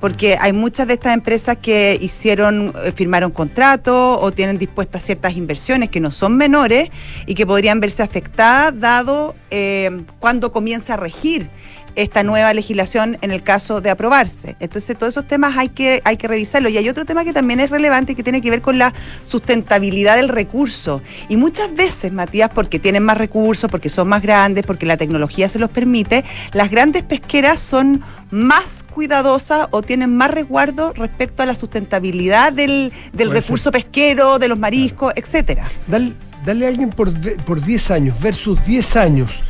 porque 0.05 0.37
hay 0.39 0.53
muchas 0.53 0.87
de 0.87 0.93
estas 0.93 1.15
empresas 1.15 1.57
que 1.59 1.97
hicieron, 1.99 2.75
eh, 2.83 2.91
firmaron 2.91 3.31
contratos 3.31 4.19
o 4.21 4.31
tienen 4.31 4.59
dispuestas 4.59 5.01
ciertas 5.01 5.35
inversiones 5.35 5.89
que 5.89 5.99
no 5.99 6.11
son 6.11 6.37
menores 6.37 6.91
y 7.25 7.33
que 7.33 7.47
podrían 7.47 7.79
verse 7.79 8.03
afectadas 8.03 8.79
dado 8.79 9.35
eh, 9.49 10.03
cuando 10.19 10.51
comienza 10.51 10.93
a 10.93 10.97
regir 10.97 11.49
esta 11.95 12.23
nueva 12.23 12.53
legislación 12.53 13.17
en 13.21 13.31
el 13.31 13.43
caso 13.43 13.81
de 13.81 13.89
aprobarse. 13.89 14.55
Entonces, 14.59 14.97
todos 14.97 15.13
esos 15.13 15.27
temas 15.27 15.57
hay 15.57 15.69
que, 15.69 16.01
hay 16.05 16.17
que 16.17 16.27
revisarlos. 16.27 16.71
Y 16.71 16.77
hay 16.77 16.89
otro 16.89 17.05
tema 17.05 17.23
que 17.23 17.33
también 17.33 17.59
es 17.59 17.69
relevante 17.69 18.11
y 18.11 18.15
que 18.15 18.23
tiene 18.23 18.41
que 18.41 18.49
ver 18.49 18.61
con 18.61 18.77
la 18.77 18.93
sustentabilidad 19.27 20.15
del 20.17 20.29
recurso. 20.29 21.01
Y 21.29 21.37
muchas 21.37 21.73
veces, 21.73 22.11
Matías, 22.11 22.49
porque 22.53 22.79
tienen 22.79 23.03
más 23.03 23.17
recursos, 23.17 23.69
porque 23.69 23.89
son 23.89 24.07
más 24.07 24.21
grandes, 24.21 24.65
porque 24.65 24.85
la 24.85 24.97
tecnología 24.97 25.49
se 25.49 25.59
los 25.59 25.69
permite, 25.69 26.23
las 26.53 26.69
grandes 26.69 27.03
pesqueras 27.03 27.59
son 27.59 28.03
más 28.31 28.83
cuidadosas 28.83 29.67
o 29.71 29.81
tienen 29.81 30.15
más 30.15 30.31
resguardo 30.31 30.93
respecto 30.93 31.43
a 31.43 31.45
la 31.45 31.55
sustentabilidad 31.55 32.51
del, 32.51 32.91
del 33.13 33.31
recurso 33.31 33.71
pesquero, 33.71 34.39
de 34.39 34.47
los 34.47 34.57
mariscos, 34.57 35.13
etcétera. 35.15 35.65
Dale, 35.87 36.13
dale 36.45 36.65
a 36.65 36.69
alguien 36.69 36.89
por, 36.89 37.11
por 37.45 37.61
10 37.61 37.91
años 37.91 38.19
versus 38.19 38.63
10 38.65 38.95
años 38.95 39.43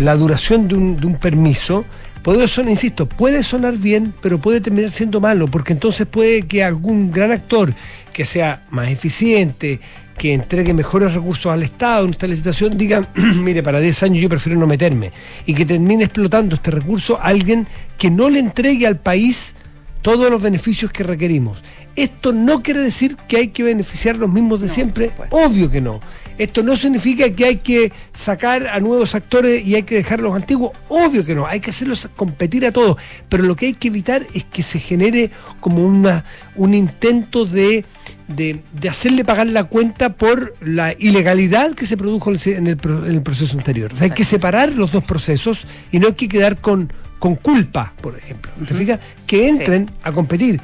la 0.00 0.16
duración 0.16 0.66
de 0.66 0.74
un, 0.74 0.96
de 0.96 1.06
un 1.06 1.16
permiso, 1.16 1.84
puede 2.22 2.48
sonar, 2.48 2.70
insisto, 2.70 3.06
puede 3.08 3.42
sonar 3.42 3.76
bien, 3.76 4.14
pero 4.20 4.40
puede 4.40 4.60
terminar 4.60 4.92
siendo 4.92 5.20
malo, 5.20 5.48
porque 5.48 5.72
entonces 5.72 6.06
puede 6.06 6.42
que 6.42 6.64
algún 6.64 7.12
gran 7.12 7.32
actor 7.32 7.74
que 8.12 8.24
sea 8.24 8.66
más 8.70 8.88
eficiente, 8.90 9.80
que 10.16 10.34
entregue 10.34 10.74
mejores 10.74 11.14
recursos 11.14 11.52
al 11.52 11.62
Estado 11.62 12.04
en 12.04 12.10
esta 12.12 12.26
licitación, 12.26 12.76
diga, 12.76 13.08
mire, 13.14 13.62
para 13.62 13.80
10 13.80 14.02
años 14.02 14.22
yo 14.22 14.28
prefiero 14.28 14.58
no 14.58 14.66
meterme, 14.66 15.12
y 15.46 15.54
que 15.54 15.64
termine 15.64 16.04
explotando 16.04 16.56
este 16.56 16.70
recurso 16.70 17.18
a 17.18 17.24
alguien 17.24 17.66
que 17.98 18.10
no 18.10 18.30
le 18.30 18.38
entregue 18.38 18.86
al 18.86 18.96
país 18.96 19.54
todos 20.02 20.30
los 20.30 20.40
beneficios 20.40 20.90
que 20.90 21.04
requerimos. 21.04 21.62
Esto 21.96 22.32
no 22.32 22.62
quiere 22.62 22.80
decir 22.80 23.16
que 23.28 23.36
hay 23.36 23.48
que 23.48 23.62
beneficiar 23.62 24.16
los 24.16 24.30
mismos 24.30 24.60
de 24.60 24.68
No, 24.68 24.72
siempre, 24.72 25.10
obvio 25.30 25.70
que 25.70 25.80
no. 25.80 26.00
Esto 26.40 26.62
no 26.62 26.74
significa 26.74 27.28
que 27.34 27.44
hay 27.44 27.56
que 27.56 27.92
sacar 28.14 28.66
a 28.66 28.80
nuevos 28.80 29.14
actores 29.14 29.66
y 29.66 29.74
hay 29.74 29.82
que 29.82 29.96
dejar 29.96 30.20
a 30.20 30.22
los 30.22 30.34
antiguos, 30.34 30.72
obvio 30.88 31.22
que 31.22 31.34
no, 31.34 31.46
hay 31.46 31.60
que 31.60 31.68
hacerlos 31.68 32.08
competir 32.16 32.64
a 32.64 32.72
todos, 32.72 32.96
pero 33.28 33.42
lo 33.42 33.54
que 33.54 33.66
hay 33.66 33.74
que 33.74 33.88
evitar 33.88 34.26
es 34.32 34.46
que 34.46 34.62
se 34.62 34.78
genere 34.78 35.30
como 35.60 35.84
una, 35.84 36.24
un 36.56 36.72
intento 36.72 37.44
de, 37.44 37.84
de, 38.26 38.62
de 38.72 38.88
hacerle 38.88 39.22
pagar 39.22 39.48
la 39.48 39.64
cuenta 39.64 40.14
por 40.14 40.54
la 40.66 40.94
ilegalidad 40.98 41.74
que 41.74 41.84
se 41.84 41.98
produjo 41.98 42.30
en 42.30 42.66
el, 42.68 42.78
en 42.82 43.14
el 43.16 43.22
proceso 43.22 43.58
anterior. 43.58 43.92
O 43.92 43.98
sea, 43.98 44.06
hay 44.06 44.12
que 44.12 44.24
separar 44.24 44.72
los 44.72 44.92
dos 44.92 45.04
procesos 45.04 45.66
y 45.92 45.98
no 45.98 46.06
hay 46.06 46.14
que 46.14 46.26
quedar 46.26 46.58
con, 46.62 46.90
con 47.18 47.34
culpa, 47.34 47.92
por 48.00 48.16
ejemplo. 48.16 48.50
¿Te 48.66 48.72
fijas? 48.72 48.98
Que 49.26 49.46
entren 49.46 49.90
a 50.02 50.10
competir 50.10 50.58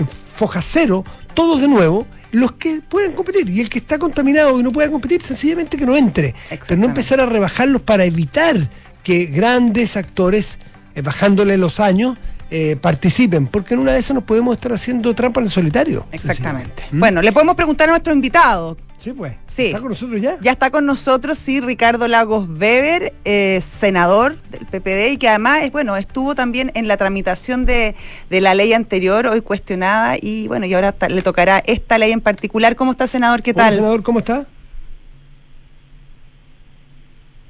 en 0.00 0.08
foja 0.34 0.60
cero, 0.62 1.04
todos 1.32 1.60
de 1.62 1.68
nuevo, 1.68 2.08
los 2.32 2.52
que 2.52 2.80
pueden 2.80 3.12
competir. 3.12 3.48
Y 3.48 3.60
el 3.60 3.70
que 3.70 3.78
está 3.78 3.98
contaminado 3.98 4.58
y 4.58 4.62
no 4.62 4.72
puede 4.72 4.90
competir, 4.90 5.22
sencillamente 5.22 5.76
que 5.76 5.86
no 5.86 5.96
entre. 5.96 6.34
Pero 6.66 6.80
no 6.80 6.86
empezar 6.86 7.20
a 7.20 7.26
rebajarlos 7.26 7.82
para 7.82 8.04
evitar 8.04 8.56
que 9.04 9.26
grandes 9.26 9.96
actores, 9.96 10.58
eh, 10.94 11.02
bajándole 11.02 11.56
los 11.58 11.78
años, 11.78 12.18
eh, 12.50 12.76
participen. 12.80 13.46
Porque 13.46 13.74
en 13.74 13.80
una 13.80 13.92
de 13.92 14.00
esas 14.00 14.14
nos 14.14 14.24
podemos 14.24 14.54
estar 14.54 14.72
haciendo 14.72 15.14
trampa 15.14 15.40
en 15.40 15.46
el 15.46 15.52
solitario. 15.52 16.06
Exactamente. 16.10 16.82
¿Mm? 16.90 17.00
Bueno, 17.00 17.22
le 17.22 17.32
podemos 17.32 17.54
preguntar 17.54 17.88
a 17.88 17.92
nuestro 17.92 18.12
invitado. 18.12 18.76
Sí, 19.02 19.12
pues. 19.12 19.34
Sí. 19.48 19.66
¿Está 19.66 19.80
con 19.80 19.88
nosotros 19.88 20.20
ya? 20.20 20.38
Ya 20.40 20.52
está 20.52 20.70
con 20.70 20.86
nosotros, 20.86 21.36
sí, 21.36 21.60
Ricardo 21.60 22.06
Lagos 22.06 22.48
Weber, 22.48 23.12
eh, 23.24 23.60
senador 23.66 24.40
del 24.50 24.64
PPD 24.66 25.10
y 25.12 25.16
que 25.16 25.28
además 25.28 25.64
es 25.64 25.72
bueno, 25.72 25.96
estuvo 25.96 26.36
también 26.36 26.70
en 26.74 26.86
la 26.86 26.96
tramitación 26.96 27.66
de, 27.66 27.96
de 28.30 28.40
la 28.40 28.54
ley 28.54 28.72
anterior, 28.74 29.26
hoy 29.26 29.40
cuestionada, 29.40 30.16
y 30.20 30.46
bueno, 30.46 30.66
y 30.66 30.74
ahora 30.74 30.92
ta- 30.92 31.08
le 31.08 31.20
tocará 31.22 31.58
esta 31.66 31.98
ley 31.98 32.12
en 32.12 32.20
particular. 32.20 32.76
¿Cómo 32.76 32.92
está, 32.92 33.08
senador? 33.08 33.42
¿Qué 33.42 33.50
Hola, 33.50 33.64
tal? 33.64 33.74
senador, 33.74 34.02
¿cómo 34.04 34.20
está? 34.20 34.46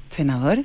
¿Senador? 0.09 0.63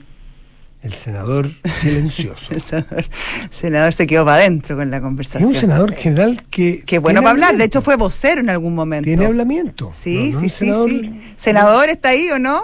El 0.83 0.93
senador 0.93 1.51
silencioso. 1.81 2.47
El 2.55 2.61
senador, 2.61 3.05
senador 3.51 3.93
se 3.93 4.07
quedó 4.07 4.25
para 4.25 4.39
adentro 4.39 4.77
con 4.77 4.91
la 4.91 4.99
es 4.99 5.03
conversación. 5.03 5.49
un 5.51 5.55
senador 5.57 5.93
general 5.95 6.41
que. 6.51 6.83
Qué 6.87 6.99
bueno 6.99 7.19
tiene 7.21 7.25
para 7.25 7.31
hablar, 7.33 7.49
de 7.49 7.55
hablamiento. 7.55 7.79
hecho 7.79 7.83
fue 7.85 7.97
vocero 7.97 8.41
en 8.41 8.51
algún 8.51 8.75
momento. 8.75 9.05
Tiene 9.05 9.27
hablamiento. 9.27 9.91
Sí, 9.93 10.31
No, 10.33 10.41
no 10.41 10.41
sí, 10.41 10.45
un 10.45 10.51
sí, 10.51 10.65
senador- 10.67 10.91
sí. 10.91 11.33
Senador, 11.37 11.89
¿está 11.89 12.11
ahí 12.11 12.31
o 12.31 12.39
no? 12.39 12.63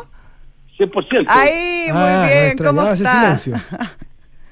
100%. 0.79 1.25
Ahí, 1.29 1.85
muy 1.89 1.93
Ah, 1.97 2.27
bien, 2.29 2.57
¿cómo 2.59 2.87
está? 2.93 3.41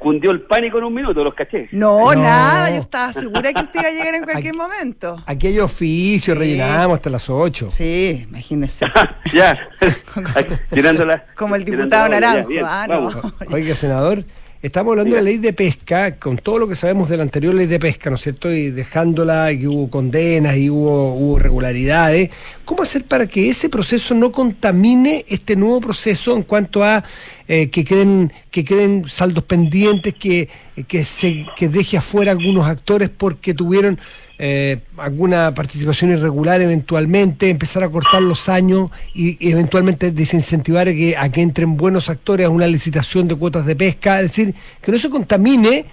Cundió 0.03 0.33
el 0.33 0.41
pánico 0.43 0.79
en 0.79 0.85
un 0.85 0.95
minuto, 0.95 1.23
los 1.23 1.33
caché. 1.35 1.69
No, 1.73 2.13
No. 2.13 2.21
nada, 2.23 2.71
yo 2.71 2.81
estaba 2.81 3.13
segura 3.13 3.53
que 3.53 3.61
usted 3.63 3.81
iba 3.81 3.89
a 3.89 3.93
llegar 3.93 4.15
en 4.17 4.25
cualquier 4.31 4.55
momento. 4.57 5.17
Aquí 5.27 5.47
hay 5.47 5.61
oficio, 5.61 6.35
Sí. 6.35 6.39
rellenamos 6.41 6.97
hasta 6.97 7.09
las 7.11 7.31
8. 7.31 7.71
Sí, 7.71 8.27
imagínese. 8.29 8.87
ya, 9.33 9.57
llenándola. 10.73 11.25
Como 11.37 11.55
el 11.57 11.65
diputado 11.65 12.09
Naranjo. 12.09 12.49
ah, 12.65 12.87
no. 12.89 13.11
Oiga, 13.55 13.75
senador, 13.75 14.25
estamos 14.63 14.93
hablando 14.93 15.17
de 15.17 15.23
la 15.23 15.25
ley 15.25 15.39
de 15.39 15.53
pesca, 15.53 16.17
con 16.19 16.39
todo 16.39 16.59
lo 16.61 16.69
que 16.69 16.77
sabemos 16.77 17.09
de 17.09 17.17
la 17.17 17.25
anterior 17.25 17.53
ley 17.53 17.67
de 17.67 17.81
pesca, 17.81 18.11
¿no 18.11 18.17
es 18.17 18.23
cierto? 18.23 18.51
Y 18.53 18.71
dejándola, 18.71 19.51
y 19.51 19.59
que 19.59 19.69
hubo 19.69 19.91
condenas 19.91 20.57
y 20.57 20.71
hubo, 20.71 21.15
hubo 21.15 21.37
irregularidades. 21.37 22.31
¿Cómo 22.65 22.85
hacer 22.85 23.05
para 23.05 23.27
que 23.27 23.51
ese 23.51 23.69
proceso 23.69 24.15
no 24.15 24.31
contamine 24.31 25.25
este 25.29 25.57
nuevo 25.57 25.81
proceso 25.81 26.37
en 26.37 26.45
cuanto 26.45 26.85
a 26.85 27.03
eh, 27.49 27.71
que 27.71 27.85
queden 27.85 28.33
que 28.53 28.65
queden 28.65 29.09
saldos 29.09 29.45
pendientes, 29.45 30.15
que, 30.15 30.49
que 30.87 31.05
se 31.05 31.45
que 31.57 31.69
deje 31.69 31.97
afuera 31.97 32.31
algunos 32.31 32.67
actores 32.67 33.11
porque 33.11 33.55
tuvieron 33.55 33.99
eh, 34.45 34.79
alguna 34.99 35.55
participación 35.55 36.11
irregular 36.11 36.61
eventualmente, 36.61 37.49
empezar 37.49 37.85
a 37.85 37.89
cortar 37.89 38.21
los 38.23 38.49
años 38.49 38.91
y, 39.15 39.37
y 39.47 39.53
eventualmente 39.53 40.11
desincentivar 40.11 40.89
a 40.89 40.93
que, 40.93 41.17
a 41.17 41.31
que 41.31 41.43
entren 41.43 41.77
buenos 41.77 42.11
actores 42.11 42.47
a 42.47 42.51
una 42.51 42.67
licitación 42.67 43.29
de 43.29 43.37
cuotas 43.37 43.65
de 43.65 43.77
pesca, 43.77 44.17
es 44.21 44.25
decir, 44.35 44.53
que 44.83 44.91
no 44.91 44.99
se 44.99 45.09
contamine 45.11 45.85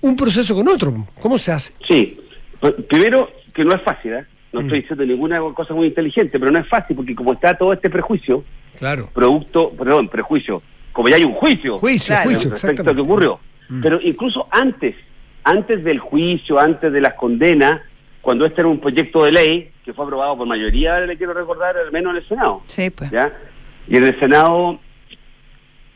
un 0.00 0.16
proceso 0.16 0.54
con 0.54 0.68
otro. 0.68 1.06
¿Cómo 1.20 1.36
se 1.36 1.52
hace? 1.52 1.74
Sí, 1.86 2.18
Pr- 2.62 2.86
primero 2.88 3.28
que 3.54 3.62
no 3.62 3.74
es 3.74 3.82
fácil, 3.82 4.12
¿eh? 4.14 4.24
No 4.52 4.60
Mm. 4.60 4.64
estoy 4.64 4.80
diciendo 4.80 5.04
ninguna 5.04 5.40
cosa 5.54 5.74
muy 5.74 5.88
inteligente, 5.88 6.38
pero 6.38 6.50
no 6.50 6.58
es 6.60 6.68
fácil 6.68 6.96
porque 6.96 7.14
como 7.14 7.34
está 7.34 7.56
todo 7.58 7.72
este 7.74 7.90
prejuicio, 7.90 8.42
Claro. 8.78 9.10
producto, 9.12 9.70
perdón, 9.70 10.08
prejuicio, 10.08 10.62
como 10.92 11.08
ya 11.10 11.16
hay 11.16 11.24
un 11.24 11.34
juicio, 11.34 11.76
Juicio, 11.78 12.06
Claro. 12.14 12.30
juicio, 12.30 12.50
respecto 12.50 12.82
a 12.82 12.84
lo 12.86 12.94
que 12.94 13.00
ocurrió. 13.02 13.38
Mm. 13.68 13.80
Pero 13.82 14.00
incluso 14.02 14.46
antes, 14.50 14.94
antes 15.44 15.82
del 15.84 15.98
juicio, 15.98 16.58
antes 16.60 16.92
de 16.92 17.00
las 17.00 17.14
condenas, 17.14 17.80
cuando 18.20 18.46
este 18.46 18.60
era 18.60 18.68
un 18.68 18.78
proyecto 18.80 19.24
de 19.24 19.32
ley 19.32 19.70
que 19.84 19.92
fue 19.92 20.04
aprobado 20.04 20.36
por 20.38 20.46
mayoría, 20.46 21.00
le 21.00 21.16
quiero 21.16 21.34
recordar, 21.34 21.76
al 21.76 21.90
menos 21.90 22.12
en 22.12 22.16
el 22.18 22.28
Senado. 22.28 22.62
Sí, 22.68 22.90
pues. 22.90 23.10
¿ya? 23.10 23.32
Y 23.88 23.96
en 23.96 24.04
el 24.04 24.18
Senado 24.20 24.78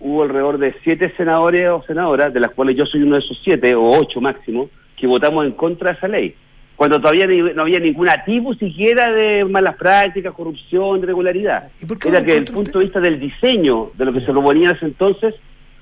hubo 0.01 0.23
alrededor 0.25 0.59
de 0.59 0.75
siete 0.83 1.13
senadores 1.17 1.69
o 1.71 1.83
senadoras, 1.87 2.33
de 2.35 2.41
las 2.41 2.51
cuales 2.51 2.77
yo 2.77 2.85
soy 2.87 3.03
uno 3.03 3.15
de 3.17 3.21
esos 3.23 3.41
siete 3.45 3.75
o 3.75 3.89
ocho 3.91 4.21
máximo, 4.21 4.69
que 4.97 5.07
votamos 5.07 5.47
en 5.47 5.53
contra 5.53 5.93
de 5.93 5.97
esa 5.99 6.09
ley. 6.09 6.35
Cuando 6.75 7.01
todavía 7.01 7.27
ni- 7.27 7.41
no 7.41 7.63
había 7.63 7.81
ningún 7.81 8.09
atisbo 8.09 8.53
siquiera 8.55 9.11
de 9.11 9.45
malas 9.47 9.77
prácticas, 9.77 10.35
corrupción, 10.35 10.99
irregularidad. 10.99 11.71
¿Y 11.81 11.87
por 11.87 11.99
qué 11.99 12.09
Era 12.09 12.21
que 12.21 12.27
desde 12.33 12.39
el 12.39 12.45
punto 12.53 12.79
de 12.79 12.85
vista 12.85 13.01
del 13.01 13.19
diseño 13.19 13.93
de 13.95 14.05
lo 14.05 14.13
que 14.13 14.21
se 14.21 14.33
proponía 14.33 14.71
en 14.71 14.77
ese 14.77 14.85
entonces, 14.87 15.35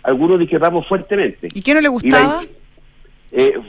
algunos 0.05 0.39
discrepamos 0.39 0.87
fuertemente. 0.87 1.49
¿Y 1.53 1.63
qué 1.63 1.75
no 1.75 1.81
le 1.81 1.87
Y 1.87 1.87
la- 1.87 1.91
gustaba? 1.91 2.43
Eh, 3.35 3.61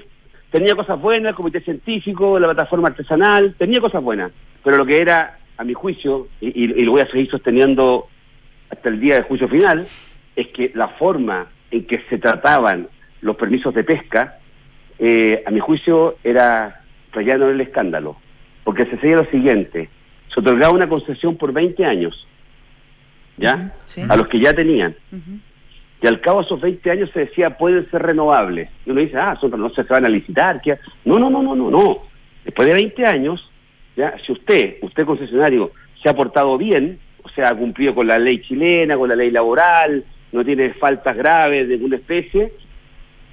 tenía 0.51 0.75
cosas 0.75 0.99
buenas, 1.01 1.31
el 1.31 1.35
comité 1.35 1.59
científico, 1.61 2.39
la 2.39 2.47
plataforma 2.47 2.87
artesanal, 2.89 3.55
tenía 3.57 3.81
cosas 3.81 4.01
buenas, 4.03 4.31
pero 4.63 4.77
lo 4.77 4.85
que 4.85 5.01
era, 5.01 5.37
a 5.57 5.63
mi 5.63 5.73
juicio, 5.73 6.27
y, 6.39 6.47
y- 6.63 6.81
y 6.81 6.85
lo 6.85 6.91
voy 6.93 7.01
a 7.01 7.07
seguir 7.11 7.29
sosteniendo 7.29 8.07
hasta 8.69 8.89
el 8.89 8.99
día 8.99 9.15
del 9.15 9.23
juicio 9.23 9.47
final, 9.49 9.85
es 10.35 10.47
que 10.47 10.71
la 10.73 10.87
forma 10.89 11.47
en 11.71 11.85
que 11.85 12.01
se 12.09 12.17
trataban 12.17 12.87
los 13.21 13.35
permisos 13.35 13.73
de 13.73 13.83
pesca, 13.83 14.37
eh, 14.99 15.43
a 15.45 15.51
mi 15.51 15.59
juicio, 15.59 16.17
era 16.23 16.81
rayando 17.11 17.49
el 17.49 17.59
escándalo, 17.61 18.17
porque 18.63 18.85
se 18.85 18.97
seguía 18.99 19.17
lo 19.17 19.25
siguiente, 19.31 19.89
se 20.33 20.39
otorgaba 20.39 20.73
una 20.73 20.87
concesión 20.89 21.37
por 21.37 21.51
20 21.53 21.85
años, 21.85 22.27
¿ya? 23.37 23.73
Sí. 23.85 24.01
A 24.07 24.15
los 24.15 24.27
que 24.27 24.39
ya 24.39 24.53
tenían. 24.53 24.95
Y 26.05 26.07
al 26.07 26.21
cabo 26.21 26.41
de 26.41 26.45
esos 26.45 26.61
20 26.61 26.91
años 26.91 27.09
se 27.11 27.21
decía 27.21 27.57
pueden 27.57 27.89
ser 27.89 28.03
renovables. 28.03 28.69
Y 28.85 28.91
uno 28.91 29.01
dice, 29.01 29.17
ah, 29.17 29.35
son, 29.41 29.59
no 29.59 29.71
se 29.71 29.81
van 29.81 30.05
a 30.05 30.09
licitar. 30.09 30.61
¿qué? 30.61 30.77
No, 31.03 31.17
no, 31.17 31.31
no, 31.31 31.41
no, 31.41 31.55
no, 31.55 31.71
no. 31.71 32.03
Después 32.43 32.67
de 32.67 32.75
20 32.75 33.05
años, 33.07 33.51
ya 33.97 34.13
si 34.23 34.31
usted, 34.31 34.75
usted 34.83 35.03
concesionario, 35.03 35.71
se 36.03 36.07
ha 36.07 36.15
portado 36.15 36.59
bien, 36.59 36.99
o 37.23 37.29
sea, 37.29 37.49
ha 37.49 37.55
cumplido 37.55 37.95
con 37.95 38.05
la 38.05 38.19
ley 38.19 38.39
chilena, 38.39 38.95
con 38.95 39.09
la 39.09 39.15
ley 39.15 39.31
laboral, 39.31 40.05
no 40.31 40.45
tiene 40.45 40.73
faltas 40.75 41.17
graves 41.17 41.67
de 41.67 41.75
ninguna 41.75 41.95
especie, 41.95 42.53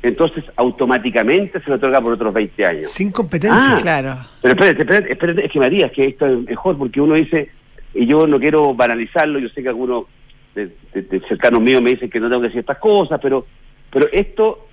entonces 0.01 0.43
automáticamente 0.57 1.61
se 1.61 1.69
le 1.69 1.77
otorga 1.77 2.01
por 2.01 2.15
otros 2.15 2.33
20 2.33 2.65
años. 2.65 2.91
Sin 2.91 3.13
competencia. 3.13 3.77
Ah. 3.77 3.81
Claro. 3.83 4.17
Pero 4.41 4.55
espérate, 4.55 4.83
espérate, 4.83 5.13
espérate, 5.13 5.45
es 5.45 5.53
que 5.53 5.59
María, 5.59 5.87
es 5.89 5.93
que 5.93 6.07
esto 6.07 6.27
es 6.27 6.39
mejor 6.39 6.79
porque 6.79 7.03
uno 7.03 7.17
dice, 7.17 7.51
y 7.93 8.07
yo 8.07 8.27
no 8.27 8.41
quiero 8.41 8.75
banalizarlo, 8.75 9.39
yo 9.39 9.51
sé 9.51 9.63
que 9.63 9.69
algunos 9.69 10.07
de, 10.55 10.71
de- 10.93 11.03
de 11.03 11.21
cercanos 11.29 11.61
míos 11.61 11.81
me 11.83 11.91
dicen 11.91 12.11
que 12.11 12.21
no 12.21 12.29
tengo 12.29 12.43
que 12.43 12.49
decir 12.49 12.61
estas 12.61 12.79
cosas, 12.79 13.19
pero, 13.23 13.47
pero 13.91 14.07
esto, 14.13 14.69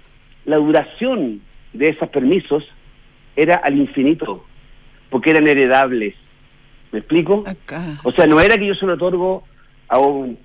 la 0.45 0.57
duración 0.57 1.41
de 1.73 1.89
esos 1.89 2.09
permisos 2.09 2.63
era 3.35 3.55
al 3.55 3.77
infinito, 3.77 4.43
porque 5.09 5.29
eran 5.31 5.47
heredables. 5.47 6.15
¿Me 6.91 6.99
explico? 6.99 7.43
Acá. 7.45 7.81
O 8.03 8.11
sea, 8.11 8.25
no 8.25 8.41
era 8.41 8.57
que 8.57 8.65
yo 8.67 8.75
se 8.75 8.85
lo 8.85 8.93
otorgo 8.93 9.43
a, 9.87 9.99
un- 9.99 10.37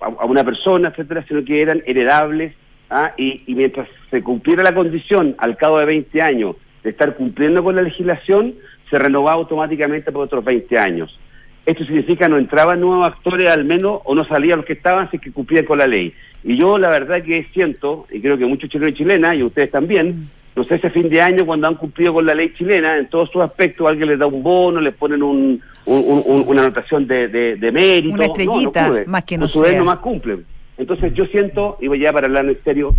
a, 0.00 0.06
a 0.06 0.24
una 0.26 0.44
persona, 0.44 0.88
etcétera, 0.88 1.24
sino 1.28 1.44
que 1.44 1.62
eran 1.62 1.82
heredables 1.86 2.54
¿ah? 2.90 3.12
y, 3.16 3.42
y 3.46 3.54
mientras 3.54 3.88
se 4.10 4.22
cumpliera 4.22 4.62
la 4.62 4.74
condición 4.74 5.34
al 5.38 5.56
cabo 5.56 5.78
de 5.78 5.84
20 5.86 6.20
años 6.20 6.56
de 6.82 6.90
estar 6.90 7.14
cumpliendo 7.16 7.62
con 7.64 7.76
la 7.76 7.82
legislación, 7.82 8.54
se 8.90 8.98
renovaba 8.98 9.32
automáticamente 9.38 10.12
por 10.12 10.24
otros 10.24 10.44
20 10.44 10.78
años. 10.78 11.18
Esto 11.66 11.84
significa 11.84 12.28
no 12.28 12.36
entraban 12.38 12.80
nuevos 12.80 13.06
actores 13.06 13.48
al 13.48 13.64
menos 13.64 14.00
o 14.04 14.14
no 14.14 14.24
salían 14.26 14.58
los 14.58 14.66
que 14.66 14.74
estaban 14.74 15.10
si 15.10 15.18
que 15.18 15.32
cumplían 15.32 15.64
con 15.64 15.78
la 15.78 15.86
ley. 15.86 16.12
Y 16.42 16.58
yo 16.58 16.76
la 16.78 16.90
verdad 16.90 17.22
que 17.22 17.46
siento, 17.54 18.06
y 18.12 18.20
creo 18.20 18.36
que 18.36 18.44
muchos 18.44 18.68
chilenos 18.68 18.92
y 18.94 18.98
chilenas, 18.98 19.36
y 19.36 19.42
ustedes 19.42 19.70
también, 19.70 20.28
no 20.54 20.64
sé, 20.64 20.74
ese 20.74 20.90
fin 20.90 21.08
de 21.08 21.22
año 21.22 21.46
cuando 21.46 21.66
han 21.66 21.76
cumplido 21.76 22.12
con 22.12 22.26
la 22.26 22.34
ley 22.34 22.52
chilena 22.52 22.98
en 22.98 23.08
todos 23.08 23.30
sus 23.30 23.40
aspectos, 23.42 23.88
alguien 23.88 24.08
les 24.10 24.18
da 24.18 24.26
un 24.26 24.42
bono, 24.42 24.78
les 24.80 24.92
ponen 24.94 25.22
un, 25.22 25.60
un- 25.86 26.22
un- 26.26 26.44
una 26.46 26.60
anotación 26.62 27.06
de, 27.06 27.28
de, 27.28 27.56
de 27.56 27.72
mérito. 27.72 28.14
Una 28.14 28.26
estrellita, 28.26 28.88
pude. 28.88 29.04
más 29.06 29.24
que 29.24 29.38
no 29.38 29.48
sea. 29.48 29.78
nomás 29.78 29.98
cumplen. 30.00 30.44
Entonces 30.76 31.14
yo 31.14 31.24
siento, 31.26 31.78
y 31.80 31.86
voy 31.88 31.98
ya 32.00 32.12
para 32.12 32.26
hablar 32.26 32.44
en 32.44 32.58
serio, 32.62 32.94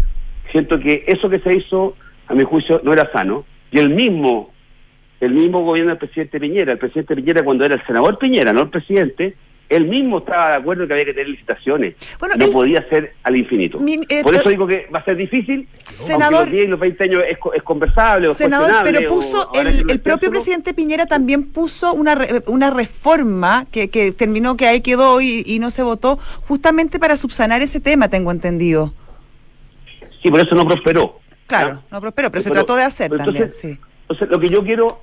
siento 0.52 0.80
que 0.80 1.04
eso 1.08 1.30
que 1.30 1.38
se 1.40 1.54
hizo, 1.54 1.96
a 2.28 2.34
mi 2.34 2.44
juicio, 2.46 2.82
no 2.84 2.94
era 2.94 3.12
sano. 3.12 3.46
Y 3.72 3.78
el 3.78 3.90
mismo, 3.90 4.50
el 5.20 5.32
mismo 5.34 5.64
gobierno 5.64 5.92
del 5.92 6.00
presidente 6.00 6.40
Piñera, 6.40 6.74
el 6.74 6.78
presidente 6.80 7.16
Piñera 7.16 7.44
cuando 7.44 7.66
era 7.66 7.76
el 7.76 7.86
senador 7.86 8.18
Piñera, 8.18 8.52
no 8.54 8.62
el 8.64 8.70
presidente, 8.70 9.36
él 9.68 9.86
mismo 9.86 10.20
estaba 10.20 10.50
de 10.52 10.56
acuerdo 10.58 10.86
que 10.86 10.94
había 10.94 11.06
que 11.06 11.14
tener 11.14 11.30
licitaciones. 11.30 11.96
Bueno, 12.20 12.36
no 12.38 12.46
él- 12.46 12.52
podía 12.52 12.88
ser 12.88 13.14
al 13.24 13.36
infinito. 13.36 13.80
Mi- 13.80 13.96
eh, 14.10 14.22
Por 14.22 14.36
eso 14.36 14.48
digo 14.50 14.68
que 14.68 14.88
va 14.94 15.00
a 15.00 15.06
ser 15.06 15.18
difícil. 15.18 15.68
Senador- 15.86 16.42
los 16.42 16.52
10 16.52 16.66
y 16.66 16.68
los 16.68 16.80
20 16.80 17.04
años 17.06 17.24
es, 17.28 17.38
co- 17.40 17.52
es 17.52 17.64
conversable. 17.64 18.30
es 18.30 18.38
Senador, 18.38 18.72
pero 18.84 19.08
puso, 19.08 19.50
el, 19.56 20.00
propio 20.02 20.30
presidente 20.30 20.76
Piñera 20.76 21.08
también 21.08 21.46
puso 21.52 21.94
una, 21.96 22.16
una 22.46 22.70
reforma 22.70 23.66
que, 23.72 23.90
que 23.90 24.12
terminó, 24.12 24.56
que 24.56 24.68
ahí 24.68 24.82
quedó 24.82 25.20
y, 25.20 25.44
y 25.48 25.58
no 25.58 25.72
se 25.72 25.82
votó, 25.82 26.20
justamente 26.48 27.00
para 27.00 27.18
subsanar 27.18 27.64
ese 27.64 27.80
tema, 27.80 28.08
tengo 28.08 28.32
entendido. 28.32 28.94
Sí, 30.22 30.30
por 30.30 30.42
eso 30.42 30.54
no 30.56 30.66
prosperó. 30.68 31.20
Claro, 31.48 31.82
no 31.92 32.02
prosperó, 32.02 32.30
pero 32.32 32.42
se 32.44 32.50
Pero- 32.50 32.62
trató 32.62 32.76
de 32.76 32.84
hacer 32.84 33.10
también, 33.12 33.36
entonces- 33.46 33.60
sí. 33.60 33.80
Entonces, 34.08 34.30
lo 34.30 34.40
que 34.40 34.50
yo 34.50 34.64
quiero, 34.64 35.02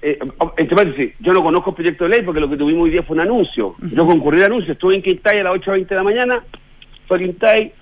eh, 0.00 0.18
entre 0.56 0.76
paréntesis, 0.76 1.14
yo 1.18 1.32
no 1.32 1.42
conozco 1.42 1.70
el 1.70 1.76
proyecto 1.76 2.04
de 2.04 2.10
ley 2.10 2.22
porque 2.22 2.40
lo 2.40 2.48
que 2.48 2.56
tuvimos 2.56 2.84
hoy 2.84 2.90
día 2.90 3.02
fue 3.02 3.16
un 3.16 3.22
anuncio. 3.22 3.74
Yo 3.92 4.06
concurrí 4.06 4.38
al 4.40 4.46
anuncio, 4.46 4.72
estuve 4.72 4.94
en 4.94 5.02
Quintay 5.02 5.40
a 5.40 5.44
las 5.44 5.54
8.20 5.54 5.88
de 5.88 5.96
la 5.96 6.02
mañana, 6.04 6.44
fue 7.08 7.16
a 7.16 7.20
Quintay 7.20 7.72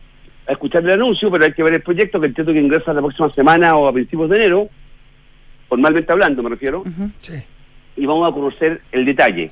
a 0.47 0.53
escuchar 0.53 0.83
el 0.85 0.91
anuncio, 0.93 1.31
pero 1.31 1.45
hay 1.45 1.53
que 1.53 1.63
ver 1.63 1.75
el 1.75 1.83
proyecto 1.83 2.19
que 2.19 2.27
entiendo 2.27 2.53
que 2.53 2.61
ingresa 2.61 2.95
la 2.95 3.03
próxima 3.03 3.31
semana 3.35 3.77
o 3.77 3.87
a 3.87 3.93
principios 3.93 4.31
de 4.31 4.37
enero, 4.37 4.69
formalmente 5.69 6.11
hablando 6.11 6.43
me 6.43 6.51
refiero. 6.51 6.85
Sí. 7.19 7.35
y 7.97 8.07
vamos 8.07 8.31
a 8.31 8.33
conocer 8.33 8.81
el 8.93 9.05
detalle. 9.05 9.51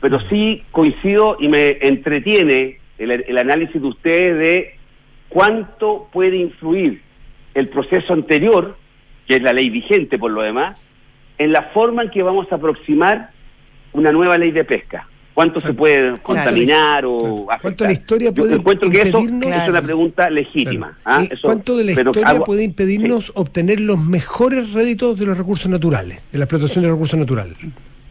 Pero 0.00 0.20
sí 0.28 0.62
coincido 0.70 1.36
y 1.40 1.48
me 1.48 1.78
entretiene 1.80 2.78
el, 2.98 3.10
el 3.10 3.38
análisis 3.38 3.80
de 3.80 3.88
ustedes 3.88 4.38
de 4.38 4.74
cuánto 5.28 6.08
puede 6.12 6.36
influir 6.36 7.00
el 7.54 7.68
proceso 7.68 8.12
anterior, 8.12 8.76
que 9.26 9.36
es 9.36 9.42
la 9.42 9.52
ley 9.52 9.70
vigente 9.70 10.18
por 10.18 10.30
lo 10.30 10.42
demás, 10.42 10.78
en 11.38 11.52
la 11.52 11.62
forma 11.74 12.02
en 12.02 12.10
que 12.10 12.22
vamos 12.22 12.46
a 12.50 12.56
aproximar 12.56 13.30
una 13.92 14.12
nueva 14.12 14.38
ley 14.38 14.50
de 14.50 14.64
pesca. 14.64 15.06
¿Cuánto 15.34 15.60
se 15.62 15.72
puede 15.72 16.18
contaminar 16.18 17.06
o 17.06 17.50
afectar? 17.50 17.60
¿Cuánto 17.62 17.84
la 17.84 17.92
historia 17.92 18.28
Yo 18.28 18.34
puede 18.34 18.54
encuentro 18.56 18.90
que 18.90 19.00
eso 19.00 19.18
impedirnos- 19.18 19.62
es 19.62 19.68
una 19.68 19.80
pregunta 19.82 20.28
legítima. 20.28 20.98
Claro. 21.02 21.20
¿ah? 21.20 21.22
¿Y 21.22 21.32
Eso- 21.34 21.40
¿Cuánto 21.44 21.76
de 21.78 21.84
la 21.84 21.92
historia 21.92 22.40
puede 22.44 22.64
impedirnos 22.64 23.32
obtener 23.34 23.80
los 23.80 23.98
mejores 23.98 24.72
réditos 24.74 25.18
de 25.18 25.24
los 25.24 25.38
recursos 25.38 25.70
naturales, 25.70 26.20
de 26.30 26.38
la 26.38 26.44
explotación 26.44 26.82
de 26.82 26.88
los 26.88 26.96
recursos 26.96 27.18
naturales? 27.18 27.56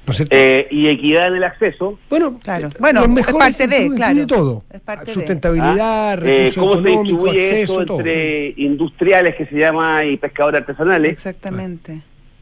¿No 0.05 0.11
es 0.11 0.17
cierto? 0.17 0.35
Eh, 0.35 0.67
y 0.71 0.87
equidad 0.87 1.27
en 1.27 1.35
el 1.35 1.43
acceso. 1.43 1.99
bueno, 2.09 2.39
claro. 2.39 2.67
eh, 2.69 2.77
Bueno, 2.79 3.01
es 3.17 3.25
parte 3.33 3.67
de, 3.67 3.83
incluye 3.83 3.97
claro. 3.97 4.27
todo. 4.27 4.63
Es 4.71 4.81
parte 4.81 5.05
de. 5.05 5.13
Sustentabilidad, 5.13 6.11
¿ah? 6.11 6.13
Eh, 6.13 6.15
recursos 6.49 6.55
¿Cómo 6.63 6.73
se 6.73 6.79
económicos, 6.79 7.03
distribuye 7.03 7.37
acceso, 7.51 7.73
eso 7.73 7.85
todo. 7.85 7.97
entre 7.99 8.53
industriales 8.57 9.35
que 9.35 9.45
se 9.45 9.55
llama 9.55 10.03
y 10.05 10.17
pescadores 10.17 10.61
artesanales? 10.61 11.13
Exactamente. 11.13 12.01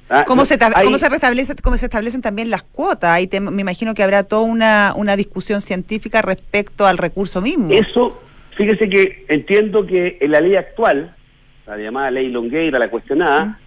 ¿ah? 0.09 0.23
¿Cómo 0.25 0.45
se, 0.45 0.57
Hay- 0.73 0.85
cómo, 0.85 0.97
se 0.97 1.09
restablece, 1.09 1.53
¿Cómo 1.61 1.75
se 1.77 1.85
establecen 1.87 2.21
también 2.21 2.49
las 2.49 2.63
cuotas? 2.63 3.11
Ahí 3.11 3.27
te- 3.27 3.41
me 3.41 3.61
imagino 3.61 3.93
que 3.93 4.03
habrá 4.03 4.23
toda 4.23 4.43
una, 4.43 4.93
una 4.95 5.15
discusión 5.17 5.59
científica 5.59 6.21
respecto 6.21 6.87
al 6.87 6.97
recurso 6.97 7.41
mismo. 7.41 7.69
Eso, 7.71 8.19
fíjese 8.57 8.89
que 8.89 9.25
entiendo 9.27 9.85
que 9.85 10.17
en 10.21 10.31
la 10.31 10.39
ley 10.39 10.55
actual, 10.55 11.13
la 11.67 11.77
llamada 11.77 12.09
ley 12.09 12.29
Longueira, 12.29 12.79
la 12.79 12.89
cuestionada, 12.89 13.59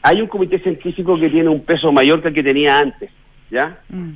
hay 0.00 0.20
un 0.22 0.28
comité 0.28 0.58
científico 0.60 1.20
que 1.20 1.28
tiene 1.28 1.48
un 1.50 1.60
peso 1.62 1.92
mayor 1.92 2.22
que 2.22 2.28
el 2.28 2.34
que 2.34 2.42
tenía 2.42 2.78
antes, 2.78 3.10
¿ya? 3.50 3.78
Mm. 3.88 4.10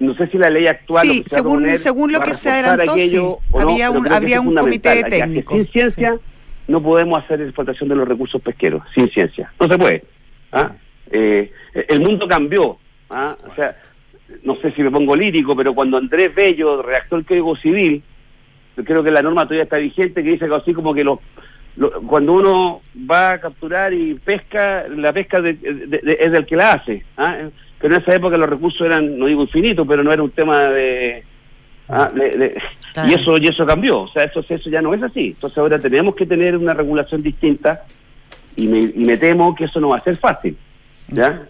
No 0.00 0.14
sé 0.16 0.26
si 0.28 0.38
la 0.38 0.50
ley 0.50 0.66
actual... 0.66 1.06
Sí, 1.06 1.24
según- 1.26 1.76
según 1.76 2.12
lo 2.12 2.20
que 2.20 2.34
se 2.34 2.50
adelantó, 2.50 2.94
sí. 2.94 3.14
no, 3.16 3.38
Había 3.60 3.88
pero 3.88 4.00
un- 4.00 4.12
habría 4.12 4.40
un 4.40 4.54
comité 4.54 4.90
fundamental. 4.90 4.92
Hay 4.92 5.00
que 5.02 5.06
hacer 5.06 5.20
técnico, 5.26 5.54
Sin 5.54 5.66
ciencia 5.68 6.16
no 6.66 6.82
podemos 6.82 7.22
hacer 7.22 7.40
explotación 7.42 7.88
de 7.90 7.94
los 7.96 8.08
recursos 8.08 8.40
pesqueros, 8.42 8.82
sin 8.94 9.08
ciencia. 9.10 9.52
No 9.60 9.68
se 9.68 9.78
puede. 9.78 10.04
¿ah? 10.52 10.72
Eh, 11.10 11.50
el 11.88 12.00
mundo 12.00 12.26
cambió. 12.26 12.78
¿ah? 13.10 13.36
O 13.50 13.54
sea, 13.54 13.76
no 14.42 14.56
sé 14.56 14.72
si 14.72 14.82
me 14.82 14.90
pongo 14.90 15.14
lírico, 15.14 15.54
pero 15.54 15.74
cuando 15.74 15.96
Andrés 15.96 16.34
Bello 16.34 16.82
redactó 16.82 17.16
el 17.16 17.24
Código 17.24 17.54
Civil, 17.56 18.02
yo 18.76 18.84
creo 18.84 19.04
que 19.04 19.10
la 19.12 19.22
norma 19.22 19.42
todavía 19.44 19.62
está 19.64 19.76
vigente, 19.76 20.24
que 20.24 20.30
dice 20.30 20.44
algo 20.44 20.56
así 20.56 20.72
como 20.74 20.92
que 20.94 21.04
los 21.04 21.18
cuando 22.06 22.34
uno 22.34 22.82
va 23.10 23.32
a 23.32 23.40
capturar 23.40 23.92
y 23.92 24.14
pesca, 24.14 24.84
la 24.88 25.12
pesca 25.12 25.40
de- 25.40 25.54
de- 25.54 25.98
de- 25.98 26.16
es 26.20 26.30
del 26.32 26.46
que 26.46 26.54
la 26.56 26.72
hace. 26.72 27.04
¿ah? 27.16 27.36
Pero 27.84 27.96
en 27.96 28.00
esa 28.00 28.14
época 28.16 28.38
los 28.38 28.48
recursos 28.48 28.80
eran, 28.80 29.18
no 29.18 29.26
digo 29.26 29.42
infinitos, 29.42 29.86
pero 29.86 30.02
no 30.02 30.10
era 30.10 30.22
un 30.22 30.30
tema 30.30 30.62
de... 30.70 31.22
¿ah? 31.90 32.10
de- 32.14 32.30
de- 32.38 32.62
Claro. 32.94 33.10
Y 33.10 33.14
eso 33.14 33.36
y 33.36 33.46
eso 33.48 33.66
cambió, 33.66 34.02
o 34.02 34.08
sea, 34.08 34.24
eso, 34.24 34.42
eso 34.48 34.70
ya 34.70 34.80
no 34.80 34.94
es 34.94 35.02
así. 35.02 35.34
Entonces 35.34 35.58
ahora 35.58 35.78
tenemos 35.78 36.14
que 36.14 36.24
tener 36.24 36.56
una 36.56 36.72
regulación 36.72 37.22
distinta 37.22 37.84
y 38.56 38.68
me, 38.68 38.78
y 38.78 39.04
me 39.04 39.18
temo 39.18 39.54
que 39.54 39.64
eso 39.64 39.80
no 39.80 39.88
va 39.90 39.98
a 39.98 40.00
ser 40.02 40.16
fácil. 40.16 40.56
¿ya? 41.08 41.42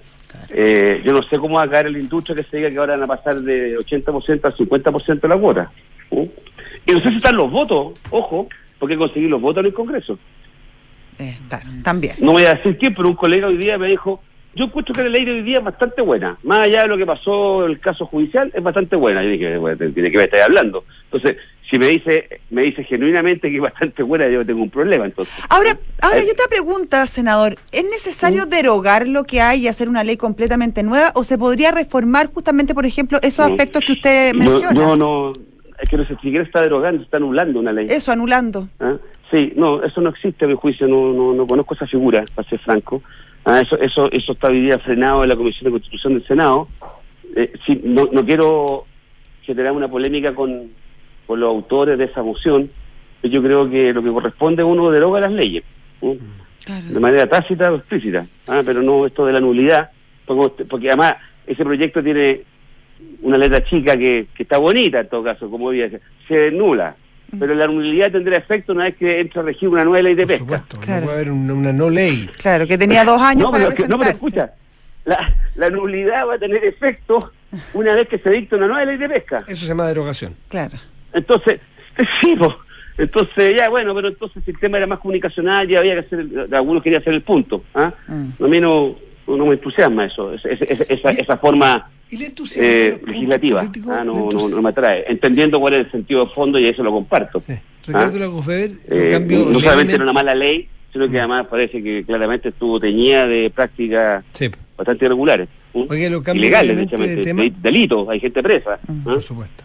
Eh, 0.49 1.03
yo 1.05 1.13
no 1.13 1.23
sé 1.23 1.39
cómo 1.39 1.57
va 1.59 1.63
a 1.63 1.71
caer 1.71 1.93
la 1.93 1.99
industria 2.01 2.35
que 2.35 2.43
se 2.43 2.57
diga 2.57 2.71
que 2.71 2.79
ahora 2.79 2.95
van 2.97 3.05
a 3.05 3.07
pasar 3.07 3.37
de 3.43 3.79
80% 3.79 4.41
al 4.45 4.57
50% 4.57 5.21
de 5.21 5.29
la 5.29 5.37
cuota. 5.37 5.71
¿sí? 6.11 6.31
Y 6.87 6.93
no 6.93 7.01
sé 7.01 7.11
si 7.11 7.17
están 7.17 7.37
los 7.37 7.49
votos, 7.53 7.93
ojo, 8.11 8.49
porque 8.81 8.97
conseguir 8.97 9.31
los 9.31 9.41
votos 9.41 9.61
en 9.61 9.67
el 9.67 9.75
Congreso. 9.75 10.19
Eh, 11.21 11.39
claro, 11.49 11.67
también. 11.85 12.15
No 12.21 12.33
voy 12.33 12.45
a 12.47 12.55
decir 12.55 12.77
quién, 12.79 12.93
pero 12.93 13.09
un 13.09 13.15
colega 13.15 13.47
hoy 13.47 13.57
día 13.59 13.79
me 13.79 13.89
dijo, 13.89 14.21
yo 14.57 14.65
encuentro 14.65 14.95
que 14.95 15.03
la 15.03 15.09
ley 15.09 15.25
de 15.25 15.33
hoy 15.33 15.43
día 15.43 15.59
es 15.59 15.65
bastante 15.65 16.03
buena. 16.03 16.39
Más 16.43 16.61
allá 16.61 16.83
de 16.83 16.89
lo 16.89 16.97
que 16.97 17.07
pasó 17.07 17.67
el 17.67 17.81
caso 17.81 18.07
judicial, 18.07 18.51
es 18.55 18.63
bastante 18.63 18.97
buena. 18.97 19.23
Yo 19.23 19.31
dije, 19.31 19.57
bueno, 19.59 19.77
¿de 19.77 19.89
de 19.91 20.11
qué 20.11 20.17
me 20.19 20.25
estáis 20.25 20.45
hablando? 20.45 20.85
Entonces, 21.11 21.37
si 21.71 21.79
me 21.79 21.87
dice 21.87 22.41
me 22.51 22.63
dice 22.63 22.85
genuinamente 22.85 23.49
que 23.51 23.57
es 23.57 23.63
bastante 23.63 24.03
buena, 24.03 24.29
yo 24.29 24.45
tengo 24.45 24.63
un 24.63 24.71
problema 24.71 25.07
entonces. 25.07 25.35
Ahora, 25.49 25.77
ahora 26.03 26.21
yo 26.21 26.35
te 26.35 26.49
pregunta, 26.49 27.07
senador, 27.07 27.57
¿es 27.73 27.85
necesario 27.85 28.47
derogar 28.47 29.09
lo 29.09 29.25
que 29.25 29.41
hay 29.41 29.63
y 29.63 29.69
hacer 29.69 29.89
una 29.89 30.05
ley 30.05 30.17
completamente 30.17 30.83
nueva 30.83 31.11
o 31.15 31.25
se 31.25 31.39
podría 31.39 31.73
reformar 31.73 32.29
justamente, 32.33 32.75
por 32.75 32.87
ejemplo, 32.87 33.19
esos 33.23 33.47
No. 33.47 33.55
aspectos 33.55 33.83
que 33.85 33.93
usted 33.93 34.35
menciona? 34.35 34.73
no, 34.73 34.95
no, 34.95 35.33
es 35.81 35.89
que 35.89 35.97
no 35.97 36.07
se 36.07 36.15
siquiera 36.17 36.45
está 36.45 36.61
derogando, 36.61 37.03
está 37.03 37.17
anulando 37.17 37.59
una 37.59 37.73
ley. 37.73 37.87
Eso, 37.89 38.13
anulando. 38.13 38.69
¿Ah? 38.79 38.97
Sí, 39.31 39.53
no, 39.57 39.83
eso 39.83 40.01
no 40.01 40.11
existe 40.11 40.45
a 40.45 40.49
mi 40.49 40.55
juicio, 40.55 40.87
no, 40.87 41.13
no, 41.13 41.35
no 41.35 41.47
conozco 41.47 41.75
esa 41.75 41.87
figura, 41.87 42.23
para 42.35 42.49
ser 42.49 42.61
franco. 42.61 43.03
Ah, 43.45 43.61
eso, 43.61 43.79
eso, 43.79 44.11
eso 44.11 44.33
está 44.33 44.49
hoy 44.49 44.63
día 44.63 44.79
frenado 44.79 45.23
en 45.23 45.29
la 45.29 45.37
Comisión 45.37 45.65
de 45.65 45.71
Constitución 45.73 46.15
del 46.15 46.27
Senado. 46.27 46.69
Eh, 47.37 47.53
sí, 47.67 47.81
no, 47.85 48.09
no 48.11 48.25
quiero 48.25 48.87
generar 49.43 49.73
una 49.73 49.89
polémica 49.89 50.35
con, 50.35 50.71
con 51.27 51.41
los 51.41 51.49
autores 51.51 51.99
de 51.99 52.05
esa 52.05 52.23
moción, 52.23 52.71
pero 53.21 53.35
yo 53.35 53.43
creo 53.43 53.71
que 53.71 53.93
lo 53.93 54.03
que 54.03 54.13
corresponde 54.13 54.63
a 54.63 54.67
uno 54.67 54.91
deroga 54.91 55.21
las 55.21 55.33
leyes, 55.33 55.65
de 56.01 57.01
manera 57.01 57.29
tácita 57.29 57.71
o 57.71 57.77
explícita, 57.77 58.27
¿ah? 58.47 58.63
pero 58.65 58.83
no 58.83 59.07
esto 59.07 59.27
de 59.27 59.33
la 59.33 59.41
nulidad, 59.41 59.91
porque, 60.25 60.65
porque 60.65 60.89
además 60.89 61.17
ese 61.47 61.65
proyecto 61.65 62.03
tiene 62.03 62.43
una 63.23 63.37
letra 63.37 63.63
chica 63.65 63.97
que, 63.97 64.29
que 64.35 64.43
está 64.45 64.59
bonita 64.59 65.01
en 65.01 65.09
todo 65.09 65.23
caso, 65.23 65.51
como 65.51 65.71
decía, 65.71 66.01
se 66.29 66.51
nula. 66.51 66.97
Pero 67.39 67.55
la 67.55 67.67
nulidad 67.67 68.11
tendrá 68.13 68.37
efecto 68.37 68.73
una 68.73 68.85
vez 68.85 68.97
que 68.97 69.21
entre 69.21 69.41
a 69.41 69.43
regir 69.45 69.69
una 69.69 69.85
nueva 69.85 70.03
ley 70.03 70.15
de 70.15 70.23
Por 70.23 70.29
pesca. 70.29 70.45
supuesto, 70.45 70.81
Claro. 70.81 71.01
no 71.01 71.07
puede 71.07 71.17
haber 71.19 71.31
una, 71.33 71.55
una 71.55 71.73
no 71.73 71.91
ley. 71.91 72.29
Claro, 72.39 72.67
que 72.67 72.77
tenía 72.79 73.05
dos 73.05 73.21
años 73.21 73.45
No, 73.45 73.51
para 73.51 73.65
pero, 73.65 73.77
que- 73.77 73.83
no, 73.89 73.99
pero 73.99 74.11
presentarse. 74.13 74.47
escucha, 74.47 74.53
la, 75.05 75.35
la 75.57 75.71
nulidad 75.71 76.27
va 76.29 76.35
a 76.35 76.39
tener 76.39 76.65
efecto 76.65 77.19
una 77.75 77.95
vez 77.95 78.09
que 78.09 78.19
se 78.19 78.31
dicta 78.31 78.57
una 78.57 78.67
nueva 78.67 78.85
ley 78.85 78.97
de 78.97 79.09
pesca. 79.09 79.45
Eso 79.47 79.63
se 79.63 79.69
llama 79.69 79.87
derogación. 79.87 80.35
Claro. 80.49 80.77
Entonces, 81.13 81.61
sí, 82.21 82.35
po. 82.37 82.57
entonces 82.99 83.55
ya, 83.57 83.69
bueno, 83.69 83.95
pero 83.95 84.09
entonces 84.09 84.43
el 84.47 84.59
tema 84.59 84.79
era 84.79 84.87
más 84.87 84.99
comunicacional, 84.99 85.69
ya 85.69 85.79
había 85.81 85.95
que 85.95 86.01
hacer, 86.01 86.21
el- 86.21 86.49
algunos 86.55 86.83
querían 86.83 87.03
hacer 87.03 87.15
el 87.15 87.23
punto. 87.23 87.65
¿ah? 87.75 87.93
Mm. 88.09 88.45
A 88.45 88.49
mí 88.49 88.61
no, 89.27 89.47
me 89.47 89.55
entusiasma 89.55 90.07
eso, 90.07 90.33
esa, 90.35 90.49
esa, 90.49 90.85
esa, 90.95 91.11
esa 91.11 91.37
forma 91.39 91.91
¿Y 92.11 92.19
le 92.19 92.27
entusiasma 92.27 92.69
eh, 92.71 93.01
legislativa. 93.07 93.61
Ah, 93.63 94.03
¿Le 94.05 94.05
no, 94.05 94.29
no, 94.31 94.63
me 94.63 94.69
atrae. 94.69 95.05
Entendiendo 95.09 95.59
cuál 95.59 95.75
es 95.75 95.87
el 95.87 95.91
sentido 95.93 96.27
de 96.27 96.31
fondo 96.33 96.59
y 96.59 96.67
eso 96.67 96.83
lo 96.83 96.93
comparto. 96.93 97.41
Sí. 97.41 97.55
Ricardo 97.87 98.17
Ah. 98.17 98.19
Lo 98.89 98.97
Eh, 98.97 99.09
cambió 99.11 99.45
no 99.47 99.61
solamente 99.61 99.95
era 99.95 100.05
una 100.05 100.13
mala 100.13 100.35
ley, 100.35 100.69
sino 100.93 101.09
que 101.09 101.19
además 101.19 101.47
parece 101.49 101.83
que 101.83 102.05
claramente 102.05 102.51
estuvo 102.51 102.79
teñida 102.79 103.27
de 103.27 103.51
prácticas 103.51 104.25
Sí, 104.33 104.51
bastante 104.77 105.05
irregulares. 105.07 105.49
¿Mm? 105.73 105.85
Oiga, 105.89 106.09
lo 106.11 106.23
cambio 106.23 106.43
Ilegales, 106.45 106.77
de 106.91 107.07
de- 107.35 107.53
delitos, 107.61 108.09
hay 108.09 108.21
gente 108.21 108.43
presa. 108.43 108.79
Mm. 108.87 109.01
¿ah? 109.01 109.13
por 109.13 109.23
supuesto. 109.23 109.65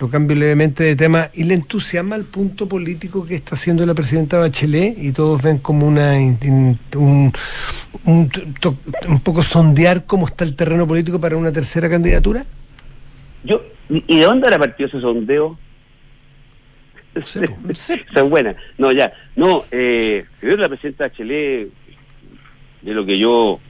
Lo 0.00 0.08
cambio 0.08 0.34
levemente 0.34 0.82
de 0.82 0.96
tema, 0.96 1.28
y 1.34 1.44
le 1.44 1.52
entusiasma 1.52 2.16
el 2.16 2.24
punto 2.24 2.66
político 2.66 3.26
que 3.26 3.34
está 3.34 3.54
haciendo 3.54 3.84
la 3.84 3.94
presidenta 3.94 4.38
Bachelet 4.38 4.96
y 4.98 5.12
todos 5.12 5.42
ven 5.42 5.58
como 5.58 5.86
una 5.86 6.12
un, 6.14 6.78
un, 6.96 7.32
un, 8.06 9.20
poco 9.22 9.42
sondear 9.42 10.06
cómo 10.06 10.26
está 10.26 10.44
el 10.44 10.56
terreno 10.56 10.86
político 10.86 11.20
para 11.20 11.36
una 11.36 11.52
tercera 11.52 11.90
candidatura? 11.90 12.46
Yo, 13.44 13.62
¿Y 13.90 14.18
de 14.18 14.24
dónde 14.24 14.48
era 14.48 14.58
partido 14.58 14.88
ese 14.88 15.02
sondeo? 15.02 15.58
No 17.14 17.26
sé, 17.26 17.50
Son 18.14 18.30
buenas. 18.30 18.56
No, 18.78 18.92
ya. 18.92 19.12
No, 19.36 19.64
eh, 19.70 20.24
la 20.40 20.68
presidenta 20.70 21.08
Bachelet, 21.08 21.68
de 22.80 22.94
lo 22.94 23.04
que 23.04 23.18
yo 23.18 23.60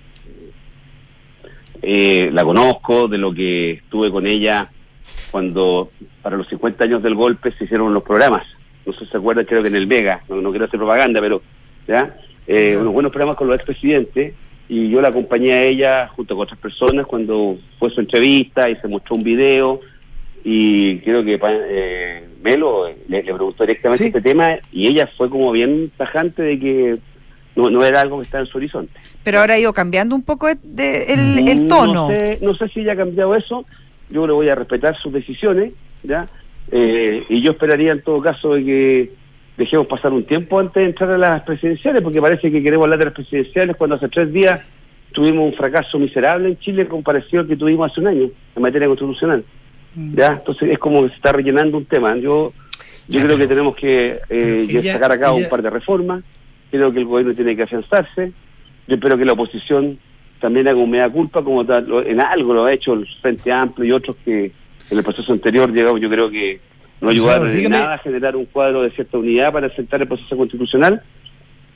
eh, 1.83 2.31
la 2.33 2.45
conozco, 2.45 3.09
de 3.09 3.19
lo 3.19 3.35
que 3.35 3.73
estuve 3.73 4.13
con 4.13 4.29
ella 4.29 4.71
cuando 5.31 5.91
para 6.23 6.37
los 6.37 6.49
50 6.49 6.85
años 6.85 7.03
del 7.03 7.15
golpe 7.15 7.53
se 7.53 7.65
hicieron 7.65 7.95
los 7.95 8.03
programas. 8.03 8.47
No 8.87 8.93
sé 8.93 9.05
si 9.05 9.11
se 9.11 9.17
acuerdan, 9.17 9.45
creo 9.45 9.63
que 9.63 9.69
en 9.69 9.77
el 9.77 9.87
Vega, 9.87 10.23
no, 10.29 10.51
quiero 10.51 10.65
hacer 10.65 10.79
propaganda, 10.79 11.21
pero 11.21 11.43
¿ya? 11.87 12.17
Eh, 12.47 12.77
unos 12.77 12.93
buenos 12.93 13.13
programas 13.13 13.37
con 13.37 13.49
los 13.49 13.57
expresidentes 13.57 14.35
y 14.69 14.89
yo 14.89 15.01
la 15.01 15.09
acompañé 15.09 15.53
a 15.53 15.63
ella 15.65 16.09
junto 16.09 16.35
con 16.35 16.45
otras 16.45 16.59
personas 16.59 17.07
cuando 17.07 17.59
fue 17.79 17.91
su 17.91 18.01
entrevista 18.01 18.71
y 18.71 18.77
se 18.77 18.89
mostró 18.89 19.17
un 19.17 19.25
video 19.25 19.81
y 20.43 20.99
creo 21.01 21.23
que 21.25 21.39
eh, 21.43 22.25
Melo 22.43 22.89
le, 23.09 23.23
preguntó 23.23 23.65
directamente 23.65 24.07
este 24.07 24.23
tema 24.23 24.57
y 24.73 24.87
ella 24.87 25.09
fue 25.17 25.29
como 25.29 25.53
bien 25.53 25.91
tajante 25.97 26.43
de 26.43 26.59
que 26.59 26.99
no, 27.57 27.69
no 27.69 27.85
era 27.85 28.01
algo 28.01 28.19
que 28.19 28.25
estaba 28.25 28.45
en 28.45 28.51
su 28.51 28.59
horizonte. 28.59 28.99
Pero 29.23 29.41
ahora 29.41 29.55
ha 29.55 29.59
ido 29.59 29.73
cambiando 29.73 30.15
un 30.15 30.23
poco 30.23 30.47
de, 30.47 31.13
el, 31.13 31.69
tono. 31.69 31.93
No 31.93 32.09
sé, 32.09 32.39
no 32.41 32.55
sé 32.55 32.69
si 32.69 32.81
ella 32.81 32.93
ha 32.93 32.97
cambiado 32.97 33.35
eso, 33.35 33.67
yo 34.11 34.27
le 34.27 34.33
voy 34.33 34.49
a 34.49 34.55
respetar 34.55 34.97
sus 34.99 35.13
decisiones, 35.13 35.73
¿ya? 36.03 36.29
Eh, 36.71 37.25
y 37.29 37.41
yo 37.43 37.53
esperaría 37.53 37.93
en 37.93 38.03
todo 38.03 38.21
caso 38.21 38.55
de 38.55 38.65
que 38.65 39.11
dejemos 39.57 39.87
pasar 39.87 40.13
un 40.13 40.25
tiempo 40.25 40.59
antes 40.59 40.83
de 40.83 40.91
entrar 40.91 41.11
a 41.11 41.19
las 41.19 41.43
presidenciales, 41.43 42.03
porque 42.03 42.21
parece 42.21 42.51
que 42.51 42.63
queremos 42.63 42.85
hablar 42.85 42.99
de 42.99 43.05
las 43.07 43.15
presidenciales 43.15 43.77
cuando 43.77 43.97
hace 43.97 44.09
tres 44.09 44.33
días 44.33 44.61
tuvimos 45.13 45.53
un 45.53 45.55
fracaso 45.55 45.99
miserable 45.99 46.49
en 46.49 46.59
Chile 46.59 46.87
comparación 46.87 47.49
que 47.49 47.57
tuvimos 47.57 47.91
hace 47.91 48.01
un 48.01 48.07
año 48.07 48.31
en 48.55 48.63
materia 48.63 48.87
constitucional. 48.87 49.45
Mm. 49.95 50.17
¿ya? 50.17 50.33
Entonces 50.39 50.71
es 50.71 50.79
como 50.79 51.03
que 51.03 51.09
se 51.11 51.17
está 51.17 51.33
rellenando 51.33 51.77
un 51.77 51.85
tema. 51.85 52.17
Yo 52.17 52.53
yo 53.09 53.21
creo 53.23 53.37
que 53.37 53.49
tenemos 53.49 53.75
que 53.75 54.21
eh, 54.29 54.83
sacar 54.85 55.11
a 55.11 55.19
cabo 55.19 55.37
un 55.37 55.49
par 55.49 55.63
de 55.63 55.71
reformas, 55.71 56.23
creo 56.71 56.93
que 56.93 57.01
el 57.01 57.07
gobierno 57.07 57.35
tiene 57.35 57.57
que 57.57 57.65
afianzarse, 57.65 58.33
yo 58.87 58.95
espero 58.95 59.19
que 59.19 59.25
la 59.25 59.33
oposición 59.33 59.99
también 60.41 60.67
haga 60.69 60.79
un 60.79 60.91
mea 60.91 61.09
culpa, 61.09 61.43
como 61.43 61.63
en 61.63 62.21
algo 62.21 62.55
lo 62.55 62.65
ha 62.65 62.73
hecho 62.73 62.95
el 62.95 63.07
Frente 63.21 63.53
Amplio 63.53 63.87
y 63.87 63.93
otros 63.93 64.17
que 64.25 64.53
en 64.91 64.99
el 64.99 65.05
proceso 65.05 65.33
anterior, 65.33 65.73
llegamos, 65.73 66.01
yo 66.01 66.11
creo 66.11 66.31
que 66.31 66.61
no 67.01 67.11
ayudaron 67.11 67.51
en 67.51 67.71
nada 67.71 67.95
a 67.95 67.99
generar 67.99 68.37
un 68.37 68.47
cuadro 68.47 68.83
de 68.83 68.91
cierta 68.91 69.19
unidad 69.19 69.53
para 69.53 69.69
aceptar 69.69 70.03
el 70.03 70.09
proceso 70.09 70.37
constitucional 70.37 71.03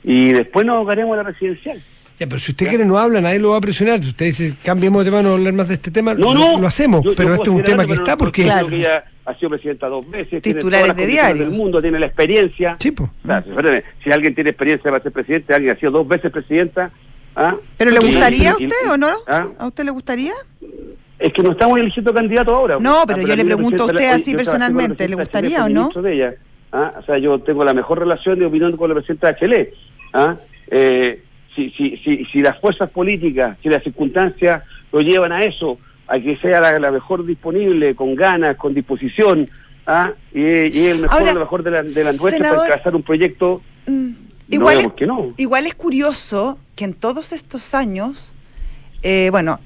y 0.03 0.33
después 0.33 0.65
nos 0.65 0.75
ahogaremos 0.75 1.13
a 1.13 1.17
la 1.17 1.23
residencial. 1.23 1.81
Ya, 2.19 2.27
pero 2.27 2.39
si 2.39 2.51
usted 2.51 2.69
quiere 2.69 2.85
no 2.85 2.97
habla, 2.97 3.19
nadie 3.19 3.39
lo 3.39 3.51
va 3.51 3.57
a 3.57 3.61
presionar. 3.61 4.01
Si 4.01 4.09
usted 4.09 4.27
dice, 4.27 4.55
cambiemos 4.63 5.03
de 5.03 5.11
tema, 5.11 5.21
no 5.21 5.33
hablar 5.33 5.51
más 5.53 5.67
de 5.67 5.73
este 5.73 5.91
tema, 5.91 6.13
no, 6.13 6.33
no, 6.33 6.59
lo, 6.59 6.67
hacemos. 6.67 7.03
pero 7.15 7.33
este 7.33 7.49
es 7.49 7.55
un 7.55 7.63
tema 7.63 7.85
que 7.85 7.93
está 7.93 8.15
porque... 8.15 8.43
Claro. 8.43 8.67
que 8.67 8.77
ella 8.77 9.03
ha 9.25 9.33
sido 9.35 9.49
presidenta 9.49 9.87
dos 9.87 10.09
veces, 10.09 10.41
Titulares 10.41 10.95
tiene 10.95 11.01
de 11.01 11.07
diario. 11.07 11.43
del 11.43 11.51
mundo, 11.51 11.81
tiene 11.81 11.99
la 11.99 12.05
experiencia. 12.05 12.77
Sí, 12.79 12.91
pues. 12.91 13.09
si 14.03 14.11
alguien 14.11 14.33
tiene 14.33 14.51
experiencia 14.51 14.91
para 14.91 15.03
ser 15.03 15.11
presidente, 15.11 15.53
alguien 15.53 15.75
ha 15.75 15.79
sido 15.79 15.91
dos 15.91 16.07
veces 16.07 16.31
presidenta. 16.31 16.91
¿Ah? 17.35 17.55
¿Pero 17.77 17.91
le 17.91 17.99
gustaría 17.99 18.51
a 18.51 18.53
usted 18.53 18.91
o 18.91 18.97
no? 18.97 19.07
¿ah? 19.27 19.47
¿A 19.59 19.67
usted 19.67 19.83
le 19.83 19.91
gustaría? 19.91 20.33
Es 21.17 21.33
que 21.33 21.41
no 21.41 21.51
estamos 21.51 21.79
eligiendo 21.79 22.13
candidato 22.13 22.55
ahora. 22.55 22.77
No, 22.79 23.03
pero, 23.07 23.21
yo 23.21 23.35
le 23.35 23.45
pregunto 23.45 23.83
a 23.83 23.85
usted 23.87 24.09
así 24.09 24.35
personalmente, 24.35 25.07
¿le 25.07 25.15
gustaría 25.15 25.65
o 25.65 25.69
no? 25.69 25.89
De 25.89 26.13
ella, 26.13 26.35
¿ah? 26.71 26.93
O 26.99 27.03
sea, 27.03 27.17
yo 27.17 27.39
tengo 27.39 27.63
la 27.63 27.73
mejor 27.73 27.99
relación 27.99 28.39
de 28.39 28.45
opinión 28.45 28.75
con 28.77 28.89
la 28.89 28.95
presidenta 28.95 29.33
de 29.33 29.39
Chile. 29.39 29.73
¿ah? 30.13 30.35
Eh, 30.67 31.21
si, 31.55 31.69
si, 31.71 31.97
si, 31.97 32.25
si 32.25 32.41
las 32.41 32.59
fuerzas 32.59 32.89
políticas, 32.89 33.57
si 33.63 33.69
las 33.69 33.83
circunstancias 33.83 34.63
lo 34.91 35.01
llevan 35.01 35.31
a 35.31 35.43
eso, 35.45 35.77
a 36.07 36.19
que 36.19 36.37
sea 36.37 36.59
la, 36.79 36.91
mejor 36.91 37.25
disponible, 37.25 37.95
con 37.95 38.15
ganas, 38.15 38.57
con 38.57 38.73
disposición, 38.73 39.49
¿ah? 39.87 40.11
y, 40.33 40.41
el 40.41 40.99
mejor, 40.99 41.33
lo 41.33 41.39
mejor 41.39 41.63
de 41.63 41.71
la, 41.71 41.83
de 41.83 42.03
la 42.03 42.13
nuestra 42.13 42.49
para 42.49 42.65
trazar 42.65 42.95
un 42.95 43.03
proyecto. 43.03 43.61
Igual, 44.49 44.79
es, 44.79 45.07
no. 45.07 45.33
igual 45.37 45.65
es 45.65 45.75
curioso 45.75 46.59
que 46.75 46.85
en 46.85 46.93
todos 46.93 47.31
estos 47.31 47.73
años, 47.73 48.31
eh, 49.01 49.29
bueno, 49.31 49.59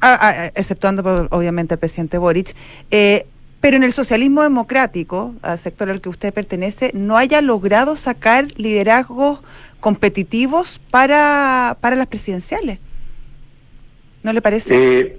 exceptuando 0.56 1.28
obviamente 1.32 1.74
el 1.74 1.80
presidente 1.80 2.18
Boric, 2.18 2.56
eh, 2.92 3.26
pero 3.62 3.76
en 3.76 3.84
el 3.84 3.92
socialismo 3.92 4.42
democrático, 4.42 5.36
al 5.42 5.58
sector 5.58 5.90
al 5.90 6.00
que 6.00 6.10
usted 6.10 6.34
pertenece, 6.34 6.92
no 6.94 7.18
haya 7.18 7.42
logrado 7.42 7.96
sacar 7.96 8.46
liderazgos 8.56 9.42
competitivos 9.80 10.80
para, 10.92 11.78
para 11.82 11.96
las 11.96 12.08
presidenciales. 12.08 12.80
¿No 14.24 14.34
le 14.34 14.42
parece? 14.42 14.76
Eh, 14.76 15.18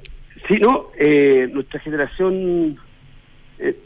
sí, 0.49 0.59
no, 0.59 0.88
eh, 0.99 1.49
nuestra 1.53 1.81
generación, 1.81 2.79
eh, 3.59 3.77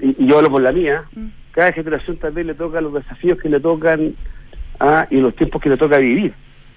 y, 0.00 0.26
yo 0.26 0.38
hablo 0.38 0.50
por 0.50 0.62
la 0.62 0.72
mía, 0.72 1.04
mm. 1.12 1.26
cada 1.52 1.72
generación 1.72 2.16
también 2.16 2.48
le 2.48 2.54
toca 2.54 2.80
los 2.80 2.94
desafíos 2.94 3.38
que 3.38 3.48
le 3.48 3.60
tocan 3.60 4.14
ah, 4.80 5.06
y 5.10 5.20
los 5.20 5.34
tiempos 5.34 5.62
que 5.62 5.68
le 5.68 5.76
toca 5.76 5.98
vivir. 5.98 6.32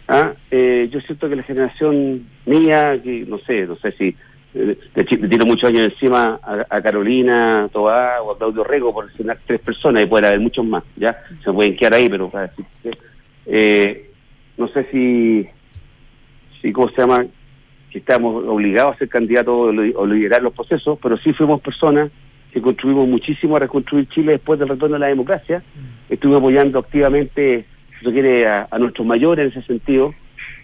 Ah, 0.08 0.34
yo 0.52 1.00
siento 1.02 1.30
que 1.30 1.36
la 1.36 1.44
generación 1.44 2.28
mía, 2.46 3.00
que 3.02 3.26
no 3.28 3.40
sé, 3.40 3.66
no 3.66 3.78
sé 3.78 3.94
si 3.94 4.16
le, 4.54 4.76
tiro 5.06 5.46
muchos 5.46 5.70
años 5.70 5.92
encima 5.92 6.40
a, 6.70 6.82
Carolina 6.82 7.68
Toá 7.72 8.22
o 8.22 8.32
a 8.32 8.38
Claudio 8.38 8.64
Rego 8.64 8.94
por 8.94 9.08
mencionar 9.08 9.40
tres 9.46 9.60
personas 9.62 10.04
y 10.04 10.06
puede 10.06 10.28
haber 10.28 10.40
muchos 10.40 10.66
más, 10.66 10.84
¿ya? 10.96 11.24
Se 11.44 11.52
pueden 11.52 11.76
quedar 11.76 11.96
ahí, 11.96 12.10
pero 12.10 12.30
para 12.30 12.48
decir 12.48 12.66
eh, 13.46 14.12
no 14.58 14.68
sé 14.68 14.86
si, 14.92 15.48
si, 16.62 16.72
¿cómo 16.72 16.90
se 16.90 17.02
llama? 17.02 17.26
Si 17.92 17.98
estamos 18.00 18.46
obligados 18.46 18.96
a 18.96 19.00
ser 19.00 19.10
candidatos 19.10 19.74
o 19.96 20.06
liderar 20.06 20.42
los 20.42 20.54
procesos, 20.54 21.00
pero 21.02 21.18
sí 21.18 21.34
fuimos 21.34 21.62
personas 21.62 22.12
que 22.52 22.62
contribuimos 22.62 23.08
muchísimo 23.08 23.56
a 23.56 23.60
reconstruir 23.60 24.08
Chile 24.10 24.34
después 24.34 24.60
del 24.60 24.70
retorno 24.70 24.96
a 24.96 25.00
la 25.00 25.08
democracia. 25.08 25.60
Mm. 25.60 26.14
Estuvimos 26.14 26.40
apoyando 26.40 26.80
activamente, 26.80 27.66
se 28.04 28.12
quiere, 28.12 28.48
a 28.48 28.78
nuestros 28.80 29.08
mayores 29.08 29.46
en 29.46 29.60
ese 29.60 29.68
sentido 29.68 30.14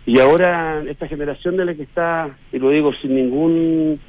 y 0.09 0.19
ahora 0.19 0.81
esta 0.89 1.07
generación 1.07 1.55
de 1.57 1.65
la 1.65 1.75
que 1.75 1.83
está, 1.83 2.29
y 2.51 2.57
lo 2.57 2.71
digo 2.71 2.91
sin 2.99 3.13
ningún 3.13 3.99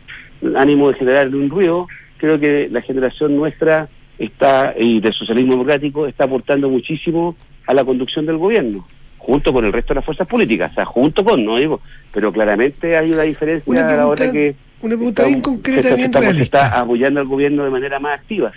ánimo 0.57 0.91
de 0.91 0.99
generar 0.99 1.29
un 1.29 1.51
ruido, 1.51 1.89
creo 2.17 2.41
que 2.41 2.69
la 2.71 2.81
generación 2.81 3.37
nuestra 3.37 3.89
está 4.19 4.75
y 4.79 5.01
del 5.01 5.13
socialismo 5.13 5.53
democrático 5.53 6.07
está 6.07 6.25
aportando 6.25 6.71
muchísimo 6.71 7.37
a 7.67 7.75
la 7.75 7.85
conducción 7.85 8.25
del 8.25 8.39
gobierno, 8.39 8.87
junto 9.19 9.53
con 9.53 9.65
el 9.65 9.75
resto 9.75 9.93
de 9.93 9.97
las 9.97 10.05
fuerzas 10.07 10.27
políticas, 10.27 10.73
o 10.73 10.75
sea, 10.75 10.85
junto 10.87 11.23
con, 11.23 11.45
no 11.45 11.57
digo, 11.57 11.83
pero 12.13 12.33
claramente 12.33 12.97
hay 12.97 13.13
una 13.13 13.23
diferencia 13.23 13.71
una 13.71 13.87
pregunta, 13.87 14.03
ahora 14.03 14.33
que 14.33 14.55
una 14.81 14.97
pregunta 14.97 15.25
bien 15.27 15.43
concreta, 15.43 15.95
bien 15.95 16.37
está 16.39 16.81
apoyando 16.81 17.21
al 17.21 17.27
gobierno 17.27 17.65
de 17.65 17.71
manera 17.71 17.99
más 17.99 18.19
activa. 18.19 18.53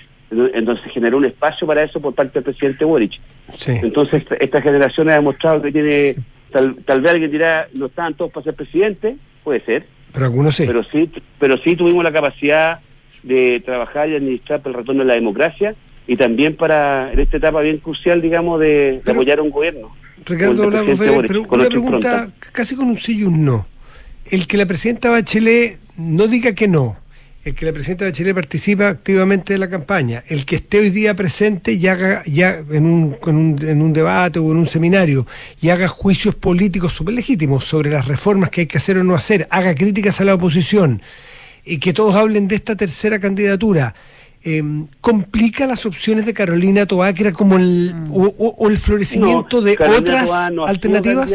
Entonces 0.54 0.92
generó 0.92 1.18
un 1.18 1.26
espacio 1.26 1.66
para 1.68 1.84
eso 1.84 2.00
por 2.00 2.14
parte 2.14 2.34
del 2.36 2.44
presidente 2.44 2.86
Boric. 2.86 3.14
Entonces 3.68 4.26
esta, 4.40 4.62
generación 4.62 5.10
ha 5.10 5.14
demostrado 5.14 5.62
que 5.62 5.72
tiene 5.72 6.16
Tal, 6.54 7.02
vez 7.02 7.12
alguien 7.12 7.32
dirá, 7.32 7.68
no 7.74 7.88
estaban 7.88 8.14
todos 8.14 8.32
para 8.32 8.44
ser 8.44 8.54
presidente, 8.54 9.18
puede 9.44 9.62
ser. 9.66 9.88
Pero 10.14 10.26
algunos 10.28 10.56
sí. 10.56 10.66
Pero 10.68 10.84
sí, 10.84 11.10
pero 11.40 11.58
sí 11.58 11.76
tuvimos 11.76 12.04
la 12.04 12.12
capacidad 12.12 12.80
de 13.24 13.62
trabajar 13.66 14.10
y 14.10 14.16
administrar 14.16 14.62
para 14.62 14.72
el 14.72 14.78
retorno 14.82 15.02
de 15.02 15.08
la 15.08 15.16
democracia 15.16 15.76
y 16.06 16.16
también 16.16 16.56
para, 16.56 17.12
en 17.12 17.20
esta 17.20 17.38
etapa 17.38 17.62
bien 17.62 17.78
crucial, 17.78 18.22
digamos, 18.22 18.60
de, 18.60 19.02
apoyar 19.08 19.40
a 19.40 19.42
un 19.42 19.50
gobierno. 19.50 19.96
Ricardo 20.26 20.70
Lagos, 20.70 21.00
pero 21.00 21.42
una 21.50 21.66
pregunta 21.66 22.30
casi 22.52 22.76
con 22.76 22.88
un 22.88 22.98
sí 22.98 23.20
y 23.20 23.24
un 23.24 23.44
no. 23.44 23.66
El 24.30 24.46
que 24.46 24.58
la 24.58 24.68
presidenta 24.68 25.10
Bachelet 25.10 25.80
no 25.98 26.28
diga 26.28 26.54
que 26.54 26.68
no, 26.68 26.98
el 27.44 27.56
que 27.56 27.66
la 27.66 27.74
presidenta 27.74 28.06
de 28.06 28.14
Chile 28.14 28.34
participa 28.34 28.88
activamente 28.88 29.54
de 29.54 29.60
la 29.60 29.70
campaña, 29.70 30.24
el 30.30 30.46
que 30.46 30.56
esté 30.56 30.80
hoy 30.80 30.90
día 30.92 31.14
presente 31.14 31.74
y 31.74 31.88
haga 31.88 32.22
ya 32.26 32.64
en 32.72 32.86
un, 32.86 33.18
en 33.28 33.82
un, 33.82 33.94
debate 33.94 34.40
o 34.40 34.52
en 34.52 34.58
un 34.58 34.68
seminario 34.68 35.26
y 35.62 35.70
haga 35.70 35.90
juicios 35.90 36.36
políticos 36.36 36.94
súper 36.94 37.16
legítimos 37.16 37.66
sobre 37.66 37.92
las 37.92 38.08
reformas 38.08 38.50
que 38.50 38.62
hay 38.62 38.68
que 38.68 38.78
hacer 38.78 38.98
o 38.98 39.04
no 39.04 39.14
hacer, 39.14 39.48
haga 39.50 39.76
críticas 39.76 40.22
a 40.22 40.24
la 40.24 40.36
oposición 40.36 41.02
y 41.66 41.80
que 41.80 41.92
todos 41.92 42.16
hablen 42.16 42.48
de 42.48 42.56
esta 42.56 42.76
tercera 42.76 43.20
candidatura. 43.20 43.94
Em, 44.46 44.88
complica 45.00 45.66
las 45.66 45.86
opciones 45.86 46.26
de 46.26 46.34
Carolina 46.34 46.86
Toá, 46.86 47.14
que 47.14 47.24
era 47.24 47.32
como 47.32 47.56
el, 47.56 47.94
mm. 47.96 48.12
o, 48.12 48.70
el 48.70 48.78
florecimiento 48.78 49.62
de 49.62 49.78
otras 49.98 50.30
alternativas. 50.68 51.32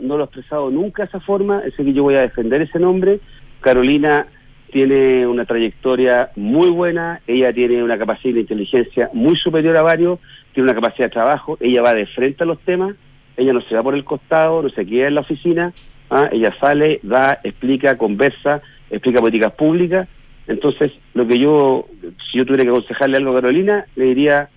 no 0.00 0.16
lo 0.16 0.22
ha 0.22 0.26
expresado 0.26 0.70
nunca 0.70 1.02
de 1.02 1.08
esa 1.08 1.20
forma, 1.20 1.62
ese 1.66 1.84
que 1.84 1.92
yo 1.92 2.04
voy 2.04 2.14
a 2.14 2.20
defender 2.20 2.62
ese 2.62 2.78
nombre. 2.78 3.18
Carolina 3.60 4.28
tiene 4.72 5.26
una 5.26 5.44
trayectoria 5.44 6.30
muy 6.34 6.70
buena, 6.70 7.20
ella 7.26 7.52
tiene 7.52 7.82
una 7.82 7.98
capacidad 7.98 8.34
de 8.34 8.40
inteligencia 8.40 9.10
muy 9.12 9.36
superior 9.36 9.76
a 9.76 9.82
varios, 9.82 10.18
tiene 10.54 10.70
una 10.70 10.80
capacidad 10.80 11.06
de 11.06 11.12
trabajo, 11.12 11.58
ella 11.60 11.82
va 11.82 11.92
de 11.92 12.06
frente 12.06 12.42
a 12.42 12.46
los 12.46 12.58
temas, 12.60 12.96
ella 13.36 13.52
no 13.52 13.60
se 13.60 13.74
va 13.74 13.82
por 13.82 13.94
el 13.94 14.04
costado, 14.04 14.62
no 14.62 14.70
se 14.70 14.86
queda 14.86 15.08
en 15.08 15.14
la 15.14 15.20
oficina, 15.20 15.72
¿ah? 16.10 16.30
ella 16.32 16.54
sale, 16.58 17.00
da, 17.02 17.38
explica, 17.44 17.98
conversa, 17.98 18.62
explica 18.90 19.20
políticas 19.20 19.52
públicas 19.52 20.08
Entonces, 20.46 20.90
lo 21.12 21.26
que 21.26 21.38
yo, 21.38 21.86
si 22.30 22.38
yo 22.38 22.46
tuviera 22.46 22.64
que 22.64 22.70
aconsejarle 22.70 23.18
algo 23.18 23.32
a 23.32 23.42
Carolina, 23.42 23.84
le 23.94 24.06
diría, 24.06 24.48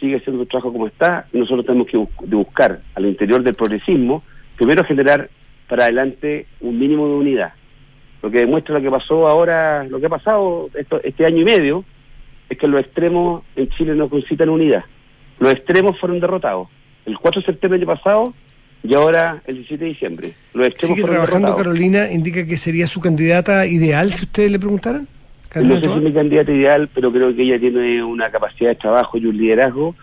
sigue 0.00 0.16
haciendo 0.16 0.44
tu 0.44 0.48
trabajo 0.48 0.72
como 0.72 0.86
está, 0.86 1.26
y 1.30 1.38
nosotros 1.38 1.66
tenemos 1.66 1.88
que 1.88 1.98
buscar 2.26 2.80
al 2.94 3.04
interior 3.04 3.42
del 3.42 3.54
progresismo, 3.54 4.22
primero 4.56 4.82
generar 4.84 5.28
para 5.68 5.84
adelante 5.84 6.46
un 6.60 6.78
mínimo 6.78 7.06
de 7.06 7.14
unidad. 7.14 7.52
Lo 8.22 8.30
que 8.30 8.38
demuestra 8.38 8.74
lo 8.74 8.82
que 8.82 8.90
pasó 8.90 9.28
ahora, 9.28 9.84
lo 9.84 10.00
que 10.00 10.06
ha 10.06 10.10
pasado 10.10 10.70
esto, 10.74 11.00
este 11.02 11.24
año 11.24 11.42
y 11.42 11.44
medio, 11.44 11.84
es 12.48 12.58
que 12.58 12.66
los 12.66 12.80
extremos 12.80 13.44
en 13.56 13.68
Chile 13.70 13.94
no 13.94 14.08
concitan 14.08 14.48
unidad. 14.48 14.84
Los 15.38 15.52
extremos 15.52 15.98
fueron 16.00 16.20
derrotados. 16.20 16.68
El 17.06 17.18
4 17.18 17.40
de 17.40 17.46
septiembre 17.46 17.78
del 17.78 17.88
año 17.88 17.96
pasado 17.96 18.34
y 18.82 18.94
ahora 18.94 19.42
el 19.46 19.56
17 19.56 19.84
de 19.84 19.90
diciembre. 19.90 20.32
Los 20.52 20.66
extremos 20.68 20.96
Sigue 20.96 21.08
trabajando 21.08 21.56
Carolina, 21.56 22.10
indica 22.10 22.44
que 22.44 22.56
sería 22.56 22.86
su 22.86 23.00
candidata 23.00 23.66
ideal 23.66 24.12
si 24.12 24.24
ustedes 24.24 24.50
le 24.50 24.58
preguntaran. 24.58 25.06
No 25.54 25.76
sé 25.76 25.86
si 25.86 25.90
es 25.90 26.02
mi 26.02 26.12
candidata 26.12 26.52
ideal, 26.52 26.88
pero 26.94 27.10
creo 27.10 27.34
que 27.34 27.42
ella 27.42 27.58
tiene 27.58 28.02
una 28.04 28.30
capacidad 28.30 28.70
de 28.70 28.74
trabajo 28.76 29.16
y 29.16 29.26
un 29.26 29.36
liderazgo 29.36 29.94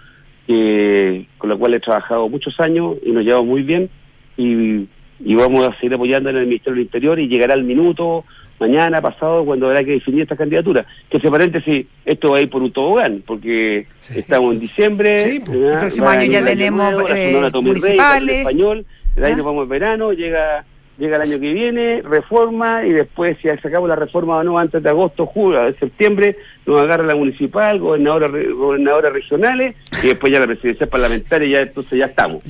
con 1.38 1.50
la 1.50 1.56
cual 1.56 1.74
he 1.74 1.80
trabajado 1.80 2.30
muchos 2.30 2.60
años 2.60 2.98
y 3.04 3.12
nos 3.12 3.24
llevamos 3.24 3.48
muy 3.48 3.64
bien 3.64 3.90
y, 4.38 4.88
vamos 5.20 5.68
a 5.68 5.76
seguir 5.76 5.94
apoyando 5.94 6.30
en 6.30 6.38
el 6.38 6.46
Ministerio 6.46 6.74
del 6.74 6.86
Interior 6.86 7.20
y 7.20 7.28
llegará 7.28 7.54
el 7.54 7.64
minuto 7.64 8.26
mañana, 8.60 9.02
pasado, 9.02 9.46
cuando 9.46 9.68
habrá 9.68 9.84
que 9.84 9.92
definir 9.92 10.22
esta 10.22 10.36
candidatura. 10.36 10.86
Que 11.10 11.20
se 11.20 11.30
paréntesis, 11.30 11.86
esto 12.06 12.32
va 12.32 12.38
a 12.38 12.42
ir 12.42 12.50
por 12.50 12.62
un 12.62 12.72
tobogán, 12.72 13.24
porque 13.26 13.88
estamos 14.16 14.54
en 14.54 14.60
diciembre. 14.60 15.42
Pues, 15.46 15.58
el 15.58 15.80
próximo 15.80 16.08
año 16.08 16.26
ya 16.26 16.44
tenemos 16.44 17.12
eh, 17.12 17.52
municipales. 17.54 18.38
español, 18.40 18.86
el 19.16 19.24
año 19.26 19.44
vamos 19.44 19.64
en 19.64 19.70
verano, 19.70 20.14
llega 20.14 20.66
llega 20.98 21.18
el 21.18 21.22
año 21.22 21.40
que 21.40 21.54
viene, 21.54 22.02
reforma, 22.02 22.86
y 22.86 22.92
después 22.92 23.38
si 23.42 23.50
sacamos 23.62 23.90
la 23.90 23.96
reforma 23.96 24.38
o 24.38 24.44
no 24.44 24.58
antes 24.58 24.82
de 24.82 24.90
agosto, 24.90 25.26
julio, 25.26 25.74
septiembre, 25.80 26.38
nos 26.66 26.82
agarra 26.82 27.04
la 27.04 27.16
municipal, 27.16 27.80
gobernadora, 27.80 28.28
gobernadoras 28.28 29.14
regionales, 29.14 29.76
y 30.04 30.08
después 30.08 30.32
ya 30.32 30.40
la 30.40 30.48
presidencia 30.48 30.88
parlamentaria, 30.88 31.48
y 31.48 31.52
ya 31.52 31.60
entonces 31.62 32.00
ya 32.00 32.06
estamos. 32.06 32.44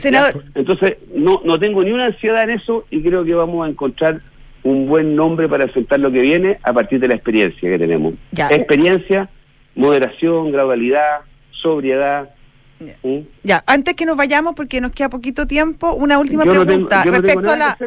Entonces, 0.55 0.97
no, 1.13 1.41
no 1.43 1.59
tengo 1.59 1.83
ni 1.83 1.91
una 1.91 2.05
ansiedad 2.05 2.43
en 2.43 2.51
eso, 2.51 2.85
y 2.89 3.01
creo 3.01 3.23
que 3.23 3.33
vamos 3.33 3.65
a 3.65 3.69
encontrar 3.69 4.21
un 4.63 4.87
buen 4.87 5.15
nombre 5.15 5.47
para 5.47 5.65
enfrentar 5.65 5.99
lo 5.99 6.11
que 6.11 6.21
viene 6.21 6.57
a 6.63 6.73
partir 6.73 6.99
de 6.99 7.07
la 7.07 7.15
experiencia 7.15 7.69
que 7.69 7.77
tenemos. 7.77 8.15
Experiencia, 8.49 9.29
moderación, 9.75 10.51
gradualidad, 10.51 11.19
sobriedad, 11.51 12.29
Ya, 13.43 13.63
antes 13.67 13.93
que 13.93 14.05
nos 14.05 14.17
vayamos, 14.17 14.53
porque 14.53 14.81
nos 14.81 14.91
queda 14.91 15.09
poquito 15.09 15.47
tiempo, 15.47 15.93
una 15.93 16.19
última 16.19 16.43
pregunta. 16.43 17.03
respecto 17.03 17.51
a 17.51 17.55
la. 17.55 17.77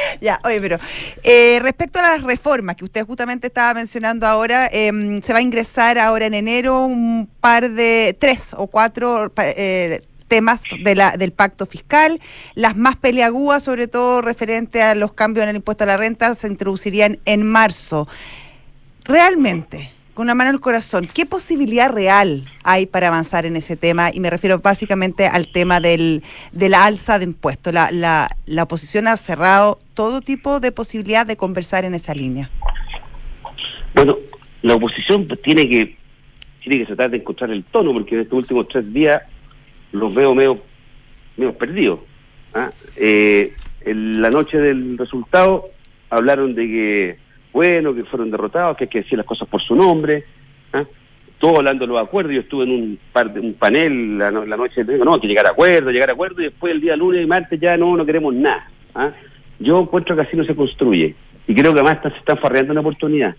ya, 0.20 0.40
oye, 0.44 0.58
pero 0.60 0.78
eh, 1.22 1.58
respecto 1.60 1.98
a 1.98 2.02
las 2.02 2.22
reformas 2.22 2.76
que 2.76 2.84
usted 2.84 3.04
justamente 3.04 3.48
estaba 3.48 3.74
mencionando 3.74 4.26
ahora, 4.26 4.68
em, 4.72 5.20
se 5.20 5.32
va 5.32 5.40
a 5.40 5.42
ingresar 5.42 5.98
ahora 5.98 6.26
en 6.26 6.34
enero 6.34 6.84
un 6.84 7.28
par 7.40 7.70
de 7.70 8.16
tres 8.18 8.54
o 8.56 8.66
cuatro 8.66 9.30
eh, 9.36 10.00
temas 10.28 10.62
de 10.82 10.94
la, 10.94 11.18
del 11.18 11.32
pacto 11.32 11.66
fiscal, 11.66 12.20
las 12.54 12.74
más 12.74 12.96
peleagudas, 12.96 13.62
sobre 13.62 13.86
todo 13.86 14.22
referente 14.22 14.82
a 14.82 14.94
los 14.94 15.12
cambios 15.12 15.42
en 15.42 15.50
el 15.50 15.56
impuesto 15.56 15.84
a 15.84 15.88
la 15.88 15.98
renta, 15.98 16.34
se 16.34 16.46
introducirían 16.46 17.18
en 17.26 17.42
marzo. 17.42 18.08
Realmente 19.04 19.92
con 20.14 20.24
una 20.24 20.34
mano 20.34 20.50
en 20.50 20.56
el 20.56 20.60
corazón, 20.60 21.06
¿qué 21.12 21.24
posibilidad 21.26 21.90
real 21.90 22.44
hay 22.64 22.86
para 22.86 23.08
avanzar 23.08 23.46
en 23.46 23.56
ese 23.56 23.76
tema? 23.76 24.10
Y 24.12 24.20
me 24.20 24.30
refiero 24.30 24.58
básicamente 24.58 25.26
al 25.26 25.48
tema 25.48 25.80
del, 25.80 26.22
de 26.52 26.68
la 26.68 26.84
alza 26.84 27.18
de 27.18 27.24
impuestos. 27.24 27.72
La, 27.72 27.90
la, 27.90 28.36
la 28.46 28.64
oposición 28.64 29.08
ha 29.08 29.16
cerrado 29.16 29.78
todo 29.94 30.20
tipo 30.20 30.60
de 30.60 30.70
posibilidad 30.72 31.26
de 31.26 31.36
conversar 31.36 31.84
en 31.84 31.94
esa 31.94 32.14
línea. 32.14 32.50
Bueno, 33.94 34.18
la 34.62 34.74
oposición 34.74 35.26
tiene 35.42 35.68
que 35.68 35.96
tiene 36.62 36.78
que 36.78 36.86
tratar 36.86 37.10
de 37.10 37.16
encontrar 37.16 37.50
el 37.50 37.64
tono, 37.64 37.92
porque 37.92 38.14
en 38.14 38.20
estos 38.20 38.38
últimos 38.38 38.68
tres 38.68 38.92
días 38.92 39.22
los 39.90 40.14
veo 40.14 40.34
medio, 40.34 40.62
medio 41.36 41.52
perdidos. 41.58 42.00
¿ah? 42.54 42.70
Eh, 42.96 43.52
en 43.80 44.22
la 44.22 44.30
noche 44.30 44.58
del 44.58 44.96
resultado 44.96 45.70
hablaron 46.08 46.54
de 46.54 46.66
que 46.66 47.18
bueno, 47.52 47.94
que 47.94 48.04
fueron 48.04 48.30
derrotados, 48.30 48.76
que 48.76 48.84
hay 48.84 48.90
que 48.90 49.02
decir 49.02 49.18
las 49.18 49.26
cosas 49.26 49.48
por 49.48 49.62
su 49.62 49.74
nombre. 49.74 50.24
¿ah? 50.72 50.84
Todo 51.38 51.58
hablando 51.58 51.86
de 51.86 51.92
los 51.92 52.00
acuerdos. 52.00 52.34
Yo 52.34 52.40
estuve 52.40 52.64
en 52.64 52.70
un, 52.70 52.98
par 53.12 53.32
de, 53.32 53.40
un 53.40 53.54
panel 53.54 54.18
la, 54.18 54.30
la 54.30 54.56
noche, 54.56 54.84
digo, 54.84 55.04
no, 55.04 55.14
hay 55.14 55.20
que 55.20 55.28
llegar 55.28 55.46
a 55.46 55.50
acuerdo, 55.50 55.90
llegar 55.90 56.08
a 56.08 56.12
acuerdo, 56.12 56.40
y 56.40 56.44
después 56.44 56.72
el 56.72 56.80
día 56.80 56.96
lunes 56.96 57.22
y 57.22 57.26
martes 57.26 57.60
ya 57.60 57.76
no, 57.76 57.96
no 57.96 58.06
queremos 58.06 58.34
nada. 58.34 58.70
¿ah? 58.94 59.10
Yo 59.58 59.80
encuentro 59.80 60.16
que 60.16 60.22
así 60.22 60.36
no 60.36 60.44
se 60.44 60.54
construye. 60.54 61.14
Y 61.46 61.54
creo 61.54 61.72
que 61.72 61.80
además 61.80 61.98
se 62.02 62.18
están 62.18 62.38
farreando 62.38 62.72
una 62.72 62.80
oportunidad. 62.80 63.34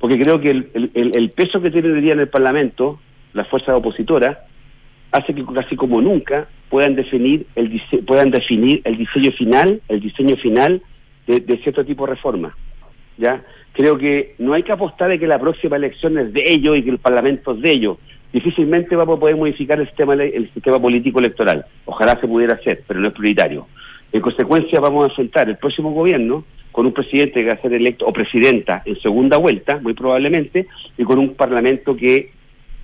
Porque 0.00 0.18
creo 0.18 0.40
que 0.40 0.50
el, 0.50 1.30
peso 1.34 1.60
que 1.60 1.70
tiene 1.70 1.90
hoy 1.90 2.00
día 2.00 2.12
en 2.12 2.20
el 2.20 2.28
Parlamento, 2.28 3.00
las 3.32 3.48
fuerzas 3.48 3.74
opositoras, 3.74 4.38
hace 5.10 5.34
que 5.34 5.44
casi 5.44 5.76
como 5.76 6.00
nunca 6.00 6.48
puedan 6.68 6.94
definir 6.94 7.46
el 7.56 7.80
puedan 8.06 8.30
definir 8.30 8.82
el 8.84 8.96
diseño 8.96 9.32
final, 9.32 9.80
el 9.88 10.00
diseño 10.00 10.36
final 10.36 10.82
de, 11.26 11.40
de 11.40 11.58
cierto 11.58 11.84
tipo 11.84 12.06
de 12.06 12.14
reformas. 12.14 12.54
¿Ya? 13.18 13.44
Creo 13.72 13.98
que 13.98 14.34
no 14.38 14.54
hay 14.54 14.62
que 14.62 14.72
apostar 14.72 15.10
de 15.10 15.18
que 15.18 15.26
la 15.26 15.38
próxima 15.38 15.76
elección 15.76 16.18
es 16.18 16.32
de 16.32 16.50
ellos 16.50 16.78
y 16.78 16.82
que 16.82 16.90
el 16.90 16.98
Parlamento 16.98 17.52
es 17.52 17.60
de 17.60 17.70
ellos. 17.70 17.98
Difícilmente 18.32 18.96
vamos 18.96 19.16
a 19.16 19.20
poder 19.20 19.36
modificar 19.36 19.80
el 19.80 19.86
sistema, 19.86 20.14
el 20.14 20.50
sistema 20.52 20.80
político 20.80 21.18
electoral. 21.18 21.64
Ojalá 21.84 22.18
se 22.20 22.26
pudiera 22.26 22.54
hacer, 22.54 22.82
pero 22.86 23.00
no 23.00 23.08
es 23.08 23.14
prioritario. 23.14 23.66
En 24.12 24.20
consecuencia, 24.20 24.80
vamos 24.80 25.04
a 25.04 25.08
enfrentar 25.08 25.48
el 25.48 25.56
próximo 25.56 25.90
gobierno 25.92 26.44
con 26.72 26.86
un 26.86 26.92
presidente 26.92 27.40
que 27.40 27.46
va 27.46 27.54
a 27.54 27.60
ser 27.60 27.72
electo, 27.72 28.06
o 28.06 28.12
presidenta 28.12 28.82
en 28.84 29.00
segunda 29.00 29.36
vuelta, 29.36 29.78
muy 29.80 29.94
probablemente, 29.94 30.66
y 30.96 31.04
con 31.04 31.18
un 31.18 31.34
parlamento 31.34 31.96
que 31.96 32.30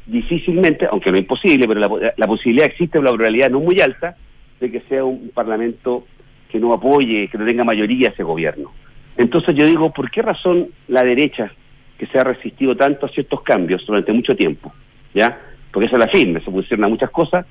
difícilmente, 0.07 0.87
aunque 0.91 1.11
no 1.11 1.16
es 1.16 1.22
imposible, 1.22 1.66
pero 1.66 1.80
la, 1.80 2.14
la 2.16 2.26
posibilidad 2.26 2.66
existe, 2.66 3.01
la 3.01 3.12
probabilidad 3.12 3.51
no 3.51 3.61
muy 3.61 3.80
alta, 3.80 4.16
de 4.61 4.70
que 4.70 4.80
sea 4.89 5.05
un 5.05 5.30
parlamento 5.30 6.07
que 6.51 6.59
no 6.59 6.72
apoye, 6.72 7.28
que 7.28 7.39
no 7.39 7.45
tenga 7.45 7.64
mayoría 7.64 8.11
ese 8.11 8.22
gobierno. 8.22 8.72
Entonces 9.17 9.55
yo 9.55 9.67
digo, 9.67 9.93
¿por 9.93 10.11
qué 10.11 10.23
razón 10.23 10.69
la 10.89 11.05
derecha, 11.05 11.53
que 11.99 12.07
se 12.07 12.19
ha 12.19 12.25
resistido 12.25 12.77
tanto 12.77 13.07
a 13.07 13.09
ciertos 13.09 13.43
cambios 13.43 13.85
durante 13.87 14.12
mucho 14.12 14.35
tiempo, 14.35 14.73
¿ya? 15.15 15.39
Porque 15.73 15.87
esa 15.87 15.97
es 15.97 16.01
la 16.01 16.09
firme, 16.09 16.41
se 16.41 16.51
pusieron 16.51 16.85
a 16.85 16.89
muchas 16.89 17.11
cosas. 17.11 17.47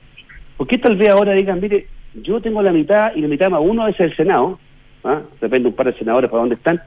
¿Por 0.58 0.68
qué 0.68 0.78
tal 0.78 0.98
vez 0.98 1.10
ahora 1.10 1.34
digan, 1.34 1.62
mire, 1.62 1.88
yo 2.14 2.42
tengo 2.42 2.62
la 2.62 2.72
mitad 2.72 3.16
y 3.16 3.22
la 3.22 3.28
mitad 3.28 3.50
más 3.50 3.62
uno 3.64 3.88
es 3.88 4.00
el 4.00 4.16
Senado, 4.16 4.60
¿ah? 5.04 5.22
depende 5.40 5.70
un 5.70 5.76
par 5.76 5.88
de 5.88 5.98
senadores 5.98 6.30
para 6.30 6.42
dónde 6.42 6.56
están, 6.56 6.82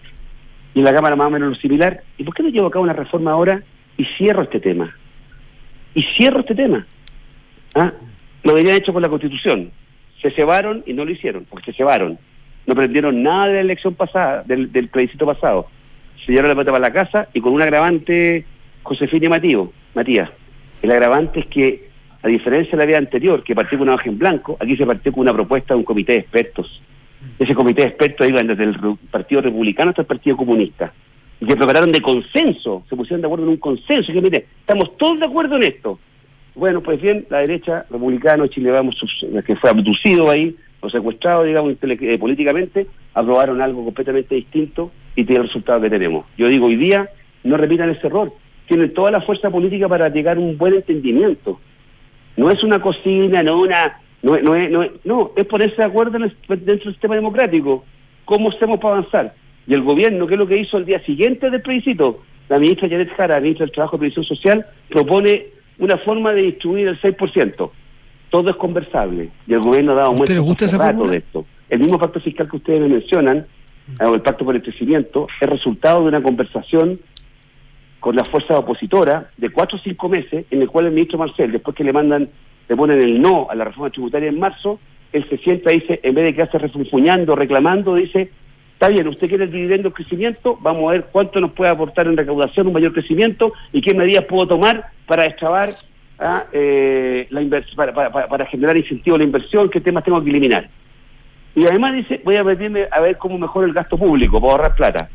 y 0.74 0.82
la 0.82 0.92
Cámara 0.92 1.16
más 1.16 1.28
o 1.28 1.30
menos 1.30 1.50
lo 1.50 1.56
similar, 1.56 2.02
¿y 2.18 2.24
por 2.24 2.34
qué 2.34 2.42
no 2.42 2.50
llevo 2.50 2.66
a 2.66 2.70
cabo 2.70 2.84
una 2.84 2.92
reforma 2.92 3.32
ahora 3.32 3.62
y 3.96 4.04
cierro 4.18 4.42
este 4.42 4.60
tema? 4.60 4.94
Y 5.94 6.02
cierro 6.02 6.40
este 6.40 6.54
tema. 6.54 6.86
¿ah? 7.74 7.92
Lo 8.44 8.52
habían 8.52 8.76
hecho 8.76 8.92
con 8.92 9.02
la 9.02 9.08
Constitución. 9.08 9.70
Se 10.20 10.30
cebaron 10.32 10.82
y 10.86 10.92
no 10.92 11.06
lo 11.06 11.10
hicieron, 11.10 11.46
porque 11.48 11.72
se 11.72 11.78
cebaron 11.78 12.18
no 12.66 12.72
aprendieron 12.72 13.22
nada 13.22 13.46
de 13.46 13.54
la 13.54 13.60
elección 13.60 13.94
pasada, 13.94 14.42
del, 14.44 14.72
del 14.72 14.88
plebiscito 14.88 15.24
pasado. 15.24 15.68
Se 16.24 16.32
llevaron 16.32 16.50
la 16.50 16.54
plata 16.56 16.72
para 16.72 16.88
la 16.88 16.92
casa 16.92 17.28
y 17.32 17.40
con 17.40 17.52
un 17.52 17.62
agravante, 17.62 18.44
Josefina 18.82 19.26
y 19.26 19.28
Matías, 19.28 19.68
Matías. 19.94 20.30
El 20.82 20.90
agravante 20.90 21.40
es 21.40 21.46
que, 21.46 21.88
a 22.22 22.28
diferencia 22.28 22.72
de 22.72 22.78
la 22.78 22.86
vida 22.86 22.98
anterior, 22.98 23.42
que 23.44 23.54
partió 23.54 23.78
con 23.78 23.88
una 23.88 23.94
hoja 23.94 24.08
en 24.08 24.18
blanco, 24.18 24.56
aquí 24.60 24.76
se 24.76 24.84
partió 24.84 25.12
con 25.12 25.22
una 25.22 25.32
propuesta 25.32 25.74
de 25.74 25.78
un 25.78 25.84
comité 25.84 26.12
de 26.12 26.18
expertos. 26.18 26.82
Ese 27.38 27.54
comité 27.54 27.82
de 27.82 27.88
expertos 27.88 28.28
iba 28.28 28.42
desde 28.42 28.64
el 28.64 28.76
Partido 29.10 29.40
Republicano 29.42 29.90
hasta 29.90 30.02
el 30.02 30.08
Partido 30.08 30.36
Comunista. 30.36 30.92
Y 31.40 31.46
que 31.46 31.56
prepararon 31.56 31.92
de 31.92 32.00
consenso, 32.00 32.84
se 32.88 32.96
pusieron 32.96 33.20
de 33.20 33.26
acuerdo 33.26 33.44
en 33.44 33.50
un 33.50 33.56
consenso. 33.58 34.12
que 34.12 34.20
mire, 34.20 34.46
estamos 34.60 34.96
todos 34.96 35.20
de 35.20 35.26
acuerdo 35.26 35.56
en 35.56 35.64
esto. 35.64 35.98
Bueno, 36.54 36.80
pues 36.80 37.00
bien, 37.00 37.26
la 37.28 37.38
derecha, 37.38 37.84
republicano, 37.90 38.46
Chile 38.46 38.70
Vamos, 38.70 38.96
que 39.46 39.56
fue 39.56 39.70
abducido 39.70 40.30
ahí, 40.30 40.56
los 40.86 40.92
secuestrados, 40.92 41.46
digamos, 41.46 41.74
eh, 41.82 42.18
políticamente, 42.18 42.86
aprobaron 43.14 43.60
algo 43.60 43.84
completamente 43.84 44.34
distinto 44.34 44.90
y 45.14 45.24
tiene 45.24 45.42
el 45.42 45.48
resultado 45.48 45.80
que 45.80 45.90
tenemos. 45.90 46.26
Yo 46.38 46.48
digo, 46.48 46.66
hoy 46.66 46.76
día 46.76 47.10
no 47.44 47.56
repitan 47.56 47.90
ese 47.90 48.06
error. 48.06 48.32
Tienen 48.68 48.94
toda 48.94 49.10
la 49.10 49.20
fuerza 49.20 49.50
política 49.50 49.88
para 49.88 50.08
llegar 50.08 50.36
a 50.36 50.40
un 50.40 50.56
buen 50.56 50.74
entendimiento. 50.74 51.60
No 52.36 52.50
es 52.50 52.62
una 52.62 52.80
cocina, 52.80 53.42
no 53.42 53.60
una... 53.60 54.00
No, 54.22 54.38
no, 54.40 54.54
es, 54.56 54.70
no, 54.70 54.84
no, 55.04 55.30
es 55.36 55.44
ponerse 55.44 55.76
de 55.76 55.84
acuerdo 55.84 56.18
dentro 56.18 56.38
del 56.48 56.82
sistema 56.82 57.14
democrático. 57.14 57.84
¿Cómo 58.24 58.50
hacemos 58.50 58.80
para 58.80 58.96
avanzar? 58.96 59.34
Y 59.66 59.74
el 59.74 59.82
gobierno, 59.82 60.26
¿qué 60.26 60.34
es 60.34 60.38
lo 60.38 60.46
que 60.46 60.56
hizo 60.56 60.78
el 60.78 60.84
día 60.84 61.00
siguiente 61.04 61.50
del 61.50 61.62
plebiscito? 61.62 62.22
La 62.48 62.58
ministra 62.58 62.88
Janet 62.88 63.12
Jara, 63.16 63.40
ministra 63.40 63.66
del 63.66 63.74
Trabajo 63.74 63.96
y 63.96 63.98
Previsión 64.00 64.24
Social, 64.24 64.66
propone 64.88 65.46
una 65.78 65.96
forma 65.98 66.32
de 66.32 66.42
distribuir 66.42 66.88
el 66.88 67.00
6% 67.00 67.70
todo 68.30 68.50
es 68.50 68.56
conversable 68.56 69.30
y 69.46 69.54
el 69.54 69.60
gobierno 69.60 69.92
ha 69.92 69.96
dado 69.96 70.12
muestra 70.12 70.34
de 71.08 71.16
esto. 71.16 71.46
El 71.68 71.80
mismo 71.80 71.98
pacto 71.98 72.20
fiscal 72.20 72.48
que 72.48 72.56
ustedes 72.56 72.80
me 72.80 72.88
mencionan, 72.88 73.46
mm. 73.88 74.04
o 74.04 74.14
el 74.14 74.22
pacto 74.22 74.44
por 74.44 74.54
el 74.54 74.62
crecimiento, 74.62 75.26
es 75.40 75.48
resultado 75.48 76.02
de 76.02 76.08
una 76.08 76.22
conversación 76.22 77.00
con 78.00 78.14
las 78.14 78.28
fuerzas 78.28 78.58
opositoras 78.58 79.26
de 79.36 79.50
cuatro 79.50 79.78
o 79.78 79.80
cinco 79.80 80.08
meses, 80.08 80.46
en 80.50 80.62
el 80.62 80.68
cual 80.68 80.86
el 80.86 80.92
ministro 80.92 81.18
Marcel, 81.18 81.50
después 81.50 81.76
que 81.76 81.84
le 81.84 81.92
mandan, 81.92 82.28
le 82.68 82.76
ponen 82.76 83.00
el 83.00 83.20
no 83.20 83.48
a 83.50 83.54
la 83.54 83.64
reforma 83.64 83.90
tributaria 83.90 84.28
en 84.28 84.38
marzo, 84.38 84.78
él 85.12 85.26
se 85.28 85.38
sienta 85.38 85.72
y 85.72 85.80
dice, 85.80 86.00
en 86.02 86.14
vez 86.14 86.24
de 86.24 86.34
quedarse 86.34 86.58
refunfuñando, 86.58 87.34
reclamando, 87.34 87.94
dice, 87.94 88.30
Está 88.76 88.88
bien, 88.88 89.08
usted 89.08 89.30
quiere 89.30 89.44
el 89.44 89.50
dividendo 89.50 89.90
crecimiento, 89.90 90.58
vamos 90.60 90.90
a 90.90 90.92
ver 90.92 91.06
cuánto 91.10 91.40
nos 91.40 91.52
puede 91.52 91.70
aportar 91.70 92.08
en 92.08 92.16
recaudación 92.18 92.66
un 92.66 92.74
mayor 92.74 92.92
crecimiento 92.92 93.54
y 93.72 93.80
qué 93.80 93.94
medidas 93.94 94.26
puedo 94.26 94.46
tomar 94.46 94.88
para 95.06 95.24
extrabar 95.24 95.70
a, 96.18 96.46
eh, 96.52 97.26
la 97.30 97.42
para, 97.74 97.92
para, 97.92 98.28
para, 98.28 98.46
generar 98.46 98.76
incentivo 98.76 99.16
a 99.16 99.18
la 99.18 99.24
inversión, 99.24 99.68
qué 99.70 99.80
temas 99.80 100.04
tengo 100.04 100.22
que 100.22 100.30
eliminar. 100.30 100.68
Y 101.54 101.64
además 101.64 101.94
dice, 101.94 102.20
voy 102.24 102.36
a 102.36 102.44
pedirme 102.44 102.86
a 102.90 103.00
ver 103.00 103.16
cómo 103.16 103.38
mejor 103.38 103.64
el 103.64 103.72
gasto 103.72 103.96
público 103.96 104.40
para 104.40 104.52
ahorrar 104.52 104.74
plata. 104.74 105.08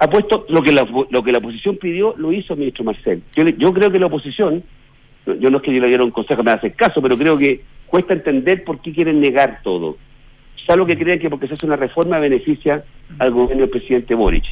ha 0.00 0.10
puesto 0.10 0.46
lo 0.48 0.62
que 0.62 0.72
la, 0.72 0.86
lo 1.10 1.22
que 1.22 1.32
la 1.32 1.38
oposición 1.38 1.76
pidió, 1.76 2.14
lo 2.16 2.32
hizo 2.32 2.54
el 2.54 2.60
ministro 2.60 2.84
Marcel. 2.84 3.22
Yo, 3.34 3.48
yo 3.48 3.72
creo 3.72 3.90
que 3.90 3.98
la 3.98 4.06
oposición, 4.06 4.62
yo 5.26 5.50
no 5.50 5.58
es 5.58 5.62
que 5.62 5.74
yo 5.74 5.80
le 5.80 5.88
diera 5.88 6.04
un 6.04 6.10
consejo, 6.10 6.42
me 6.42 6.52
hace 6.52 6.72
caso, 6.72 7.00
pero 7.00 7.16
creo 7.16 7.38
que 7.38 7.62
cuesta 7.86 8.14
entender 8.14 8.64
por 8.64 8.80
qué 8.80 8.92
quieren 8.92 9.20
negar 9.20 9.60
todo. 9.62 9.96
Salvo 10.66 10.84
que 10.84 10.98
creen 10.98 11.18
que 11.18 11.30
porque 11.30 11.46
se 11.46 11.54
hace 11.54 11.66
una 11.66 11.76
reforma 11.76 12.18
beneficia 12.18 12.84
al 13.18 13.30
gobierno 13.30 13.62
del 13.62 13.70
presidente 13.70 14.14
Boric. 14.14 14.44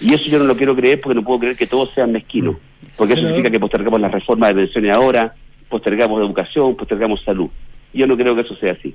Y 0.00 0.12
eso 0.14 0.28
yo 0.28 0.38
no 0.38 0.44
lo 0.44 0.54
quiero 0.54 0.74
creer 0.74 1.00
porque 1.00 1.14
no 1.14 1.22
puedo 1.24 1.40
creer 1.40 1.56
que 1.56 1.66
todos 1.66 1.92
sean 1.94 2.12
mezquinos. 2.12 2.56
Porque 2.96 3.14
eso 3.14 3.22
significa 3.22 3.50
que 3.50 3.60
postergamos 3.60 4.00
la 4.00 4.08
reforma 4.08 4.48
de 4.48 4.54
pensiones 4.54 4.92
ahora, 4.92 5.34
postergamos 5.68 6.20
educación, 6.20 6.76
postergamos 6.76 7.22
salud. 7.24 7.48
Yo 7.92 8.06
no 8.06 8.16
creo 8.16 8.34
que 8.34 8.42
eso 8.42 8.56
sea 8.56 8.72
así. 8.72 8.94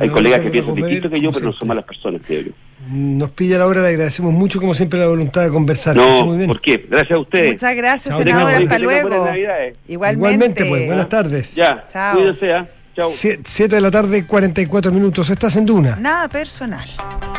Hay 0.00 0.08
colegas 0.10 0.42
que 0.42 0.50
piensan 0.50 0.74
distinto 0.74 1.08
que 1.08 1.20
yo, 1.20 1.32
pero 1.32 1.46
no 1.46 1.52
son 1.52 1.68
malas 1.68 1.84
personas, 1.84 2.20
creo 2.24 2.42
yo. 2.42 2.52
Nos 2.90 3.30
pilla 3.30 3.58
la 3.58 3.66
hora, 3.66 3.82
le 3.82 3.88
agradecemos 3.88 4.32
mucho, 4.32 4.60
como 4.60 4.74
siempre, 4.74 4.98
la 4.98 5.08
voluntad 5.08 5.42
de 5.42 5.50
conversar. 5.50 5.96
No, 5.96 6.26
muy 6.26 6.36
bien. 6.36 6.48
¿por 6.48 6.60
qué? 6.60 6.86
Gracias 6.88 7.12
a 7.12 7.18
ustedes. 7.18 7.54
Muchas 7.54 7.76
gracias, 7.76 8.16
senador. 8.16 8.54
Hasta 8.54 8.78
luego. 8.78 9.08
Igualmente. 9.08 9.76
Igualmente, 9.88 10.64
pues. 10.66 10.86
Buenas 10.86 11.08
tardes. 11.08 11.54
Ya. 11.54 11.86
Chao. 11.90 12.16
Cuídense, 12.16 12.77
¿ah? 12.98 13.06
7 13.08 13.68
de 13.68 13.80
la 13.80 13.90
tarde, 13.90 14.26
44 14.26 14.92
minutos. 14.92 15.30
Estás 15.30 15.56
en 15.56 15.66
Duna. 15.66 15.96
Nada 15.96 16.28
personal. 16.28 16.88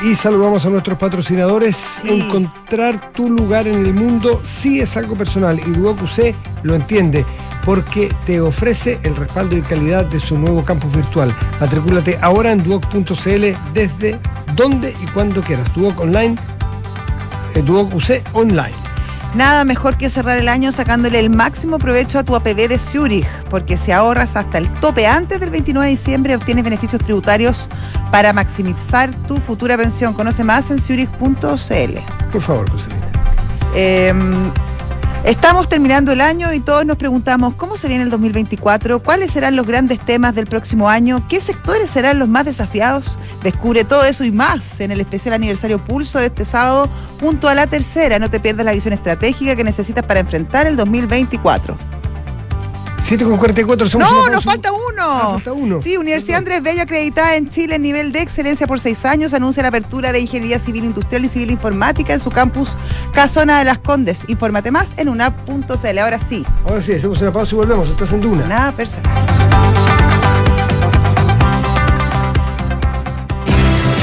Y 0.02 0.16
saludamos 0.16 0.66
a 0.66 0.70
nuestros 0.70 0.98
patrocinadores. 0.98 2.02
Encontrar 2.06 3.12
tu 3.14 3.30
lugar 3.30 3.68
en 3.68 3.86
el 3.86 3.94
mundo 3.94 4.42
sí 4.44 4.80
es 4.80 4.96
algo 4.98 5.16
personal 5.16 5.60
y 5.60 5.72
Duoc 5.72 6.02
UC 6.02 6.36
lo 6.64 6.76
entiende 6.76 7.26
porque 7.66 8.14
te 8.26 8.42
ofrece 8.42 9.00
el 9.04 9.16
respaldo 9.16 9.58
y 9.58 9.62
calidad 9.62 10.06
de 10.06 10.20
su 10.20 10.38
nuevo 10.38 10.64
campus 10.64 10.96
virtual. 10.96 11.36
Matricúlate 11.60 12.18
ahora 12.22 12.52
en 12.52 12.64
duoc.cl 12.64 13.74
desde 13.74 14.20
donde 14.56 14.94
y 15.02 15.08
cuando 15.08 15.42
quieras. 15.42 15.74
Duoc 15.76 16.00
Online, 16.00 16.36
eh, 17.56 17.62
Duoc 17.62 17.94
UC 17.94 18.24
Online. 18.34 18.89
Nada 19.36 19.64
mejor 19.64 19.96
que 19.96 20.10
cerrar 20.10 20.40
el 20.40 20.50
año 20.50 20.72
sacándole 20.72 21.20
el 21.20 21.30
máximo 21.30 21.78
provecho 21.78 22.18
a 22.18 22.24
tu 22.24 22.36
APB 22.36 22.68
de 22.68 22.80
Zurich, 22.80 23.28
porque 23.50 23.78
si 23.78 23.92
ahorras 23.92 24.36
hasta 24.36 24.58
el 24.58 24.68
tope 24.80 25.06
antes 25.06 25.40
del 25.40 25.52
29 25.52 25.86
de 25.86 25.92
diciembre 25.92 26.36
obtienes 26.36 26.64
beneficios 26.64 27.04
tributarios 27.04 27.68
para 28.12 28.34
maximizar 28.34 29.14
tu 29.28 29.38
futura 29.38 29.78
pensión. 29.78 30.14
Conoce 30.16 30.44
más 30.44 30.72
en 30.72 30.80
zurich.cl. 30.80 32.00
Por 32.32 32.42
favor. 32.42 32.66
Em, 33.76 34.52
Estamos 35.26 35.68
terminando 35.68 36.14
el 36.14 36.22
año 36.22 36.54
y 36.54 36.62
todos 36.62 36.86
nos 36.86 36.96
preguntamos 36.96 37.54
cómo 37.56 37.76
se 37.76 37.90
viene 37.90 38.06
el 38.06 38.10
2024, 38.10 39.04
cuáles 39.04 39.32
serán 39.32 39.58
los 39.58 39.68
grandes 39.68 40.00
temas 40.00 40.34
del 40.34 40.48
próximo 40.48 40.90
año, 40.90 41.28
qué 41.28 41.42
sectores 41.42 41.90
serán 41.90 42.20
los 42.20 42.30
más 42.30 42.46
desafiados. 42.46 43.20
Descubre 43.44 43.84
todo 43.84 44.06
eso 44.06 44.24
y 44.24 44.32
más 44.32 44.80
en 44.80 44.92
el 44.92 45.02
especial 45.02 45.34
aniversario 45.34 45.84
Pulso 45.84 46.20
de 46.20 46.28
este 46.28 46.46
sábado, 46.46 46.90
junto 47.20 47.50
a 47.50 47.54
la 47.54 47.68
tercera. 47.68 48.18
No 48.18 48.30
te 48.30 48.40
pierdas 48.40 48.66
la 48.66 48.72
visión 48.72 48.94
estratégica 48.94 49.58
que 49.58 49.64
necesitas 49.66 50.06
para 50.06 50.22
enfrentar 50.22 50.66
el 50.68 50.78
2024. 50.78 51.99
7 53.00 53.24
con 53.26 53.38
44 53.38 53.88
somos 53.88 54.12
No, 54.12 54.30
nos 54.30 54.44
falta 54.44 54.72
uno. 54.72 55.02
Ah, 55.02 55.30
falta 55.34 55.54
uno. 55.54 55.82
Sí, 55.82 55.98
Universidad 55.98 56.40
Andrés 56.40 56.62
Bello 56.62 56.82
acreditada 56.82 57.36
en 57.36 57.50
Chile 57.50 57.76
en 57.76 57.82
nivel 57.82 58.12
de 58.12 58.22
excelencia 58.22 58.68
por 58.68 58.80
seis 58.80 59.06
años 59.06 59.34
anuncia 59.34 59.64
la 59.64 59.70
apertura 59.70 60.12
de 60.12 60.20
Ingeniería 60.20 60.60
Civil 60.60 60.86
Industrial 60.86 61.24
y 61.24 61.30
Civil 61.30 61.52
Informática 61.52 62.14
en 62.14 62.20
su 62.20 62.30
campus 62.30 62.70
Casona 63.14 63.60
de 63.60 63.66
las 63.66 63.80
Condes. 63.80 64.22
Infórmate 64.28 64.72
más 64.72 64.92
en 64.98 65.10
una.cl. 65.10 66.00
Ahora 66.00 66.20
sí. 66.20 66.46
Ahora 66.66 66.82
sí, 66.82 66.94
hacemos 66.94 67.22
una 67.22 67.32
pausa 67.32 67.56
y 67.56 67.58
volvemos. 67.58 67.90
Estás 67.90 68.12
en 68.12 68.22
Duna. 68.22 68.46
Nada 68.48 68.72
personal. 68.72 69.99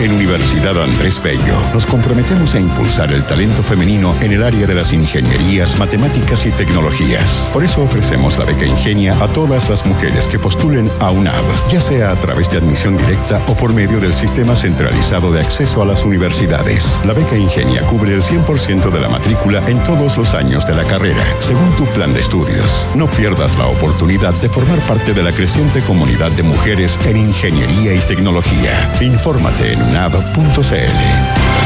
En 0.07 0.13
Universidad 0.13 0.81
Andrés 0.81 1.21
Bello 1.21 1.61
nos 1.75 1.85
comprometemos 1.85 2.55
a 2.55 2.61
impulsar 2.61 3.13
el 3.13 3.25
talento 3.25 3.61
femenino 3.61 4.15
en 4.21 4.31
el 4.31 4.45
área 4.45 4.65
de 4.65 4.75
las 4.75 4.93
ingenierías, 4.93 5.77
matemáticas 5.81 6.47
y 6.47 6.53
tecnologías. 6.53 7.51
Por 7.53 7.65
eso 7.65 7.83
ofrecemos 7.83 8.39
la 8.39 8.45
beca 8.45 8.65
Ingenia 8.65 9.21
a 9.21 9.27
todas 9.27 9.69
las 9.69 9.85
mujeres 9.85 10.29
que 10.29 10.39
postulen 10.39 10.89
a 11.01 11.11
UNAV, 11.11 11.45
ya 11.73 11.81
sea 11.81 12.13
a 12.13 12.15
través 12.15 12.49
de 12.51 12.59
admisión 12.59 12.97
directa 12.97 13.43
o 13.49 13.57
por 13.57 13.75
medio 13.75 13.99
del 13.99 14.15
sistema 14.15 14.55
centralizado 14.55 15.33
de 15.33 15.41
acceso 15.41 15.83
a 15.83 15.87
las 15.87 16.05
universidades. 16.05 17.01
La 17.05 17.13
beca 17.13 17.37
Ingenia 17.37 17.83
cubre 17.89 18.15
el 18.15 18.23
100% 18.23 18.93
de 18.93 19.01
la 19.01 19.09
matrícula 19.09 19.61
en 19.67 19.83
todos 19.83 20.17
los 20.17 20.35
años 20.35 20.65
de 20.69 20.77
la 20.77 20.85
carrera, 20.85 21.25
según 21.41 21.75
tu 21.75 21.85
plan 21.87 22.15
de 22.15 22.21
estudios. 22.21 22.89
No 22.95 23.11
pierdas 23.11 23.59
la 23.59 23.67
oportunidad 23.67 24.35
de 24.41 24.49
formar 24.49 24.79
parte 24.83 25.15
de 25.15 25.25
la 25.25 25.33
creciente 25.33 25.81
comunidad 25.81 26.31
de 26.31 26.45
mujeres 26.45 26.97
en 27.07 27.17
ingeniería 27.17 27.93
y 27.93 27.99
tecnología. 28.07 28.93
Infórmate 29.01 29.73
en 29.73 29.96
nav.cl. 29.97 31.66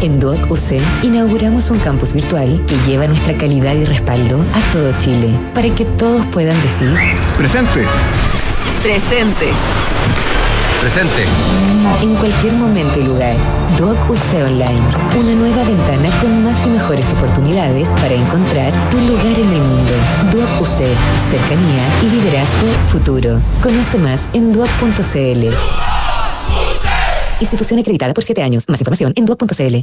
En 0.00 0.20
Duoc 0.20 0.50
UC 0.50 0.80
inauguramos 1.02 1.68
un 1.70 1.78
campus 1.78 2.12
virtual 2.12 2.64
que 2.66 2.76
lleva 2.86 3.08
nuestra 3.08 3.36
calidad 3.36 3.74
y 3.74 3.84
respaldo 3.84 4.38
a 4.54 4.72
todo 4.72 4.92
Chile 5.00 5.28
para 5.52 5.68
que 5.74 5.84
todos 5.84 6.24
puedan 6.26 6.60
decir 6.62 6.94
presente. 7.36 7.84
Presente. 8.82 9.52
Presente. 10.80 11.24
En 12.02 12.14
cualquier 12.16 12.52
momento 12.52 13.00
y 13.00 13.04
lugar, 13.04 13.34
Duoc 13.78 13.98
UC 14.08 14.46
Online, 14.46 14.82
una 15.18 15.34
nueva 15.34 15.64
ventana 15.64 16.08
con 16.20 16.44
más 16.44 16.64
y 16.66 16.68
mejores 16.68 17.06
oportunidades 17.14 17.88
para 18.00 18.14
encontrar 18.14 18.90
tu 18.90 18.98
lugar 18.98 19.38
en 19.38 19.48
el 19.48 19.62
mundo. 19.62 19.92
Duoc 20.30 20.60
UC, 20.60 20.84
cercanía 21.30 21.84
y 22.02 22.10
liderazgo 22.10 22.68
futuro. 22.92 23.40
Conoce 23.62 23.98
más 23.98 24.28
en 24.34 24.52
duoc.cl. 24.52 26.03
Institución 27.40 27.80
acreditada 27.80 28.14
por 28.14 28.24
siete 28.24 28.42
años. 28.42 28.64
Más 28.68 28.80
información 28.80 29.12
en 29.16 29.26
duoc.cl. 29.26 29.76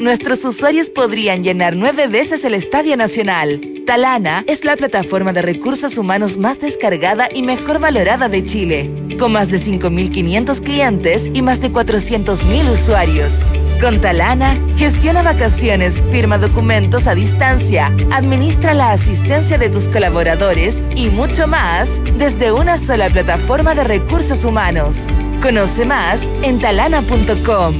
Nuestros 0.00 0.44
usuarios 0.44 0.90
podrían 0.90 1.42
llenar 1.42 1.74
nueve 1.74 2.06
veces 2.06 2.44
el 2.44 2.54
Estadio 2.54 2.96
Nacional. 2.96 3.60
Talana 3.86 4.44
es 4.46 4.64
la 4.64 4.76
plataforma 4.76 5.32
de 5.32 5.42
recursos 5.42 5.96
humanos 5.96 6.36
más 6.36 6.60
descargada 6.60 7.28
y 7.32 7.42
mejor 7.42 7.78
valorada 7.78 8.28
de 8.28 8.44
Chile, 8.44 9.16
con 9.18 9.32
más 9.32 9.50
de 9.50 9.58
5.500 9.58 10.60
clientes 10.60 11.30
y 11.32 11.40
más 11.40 11.60
de 11.60 11.70
400.000 11.72 12.70
usuarios. 12.70 13.40
Con 13.80 14.00
Talana, 14.00 14.58
gestiona 14.76 15.22
vacaciones, 15.22 16.02
firma 16.10 16.38
documentos 16.38 17.06
a 17.06 17.14
distancia, 17.14 17.94
administra 18.10 18.74
la 18.74 18.92
asistencia 18.92 19.58
de 19.58 19.70
tus 19.70 19.88
colaboradores 19.88 20.82
y 20.94 21.10
mucho 21.10 21.46
más 21.46 22.02
desde 22.18 22.52
una 22.52 22.76
sola 22.78 23.08
plataforma 23.08 23.74
de 23.74 23.84
recursos 23.84 24.44
humanos. 24.44 25.06
Conoce 25.46 25.84
más 25.84 26.28
en 26.42 26.58
talana.com. 26.58 27.72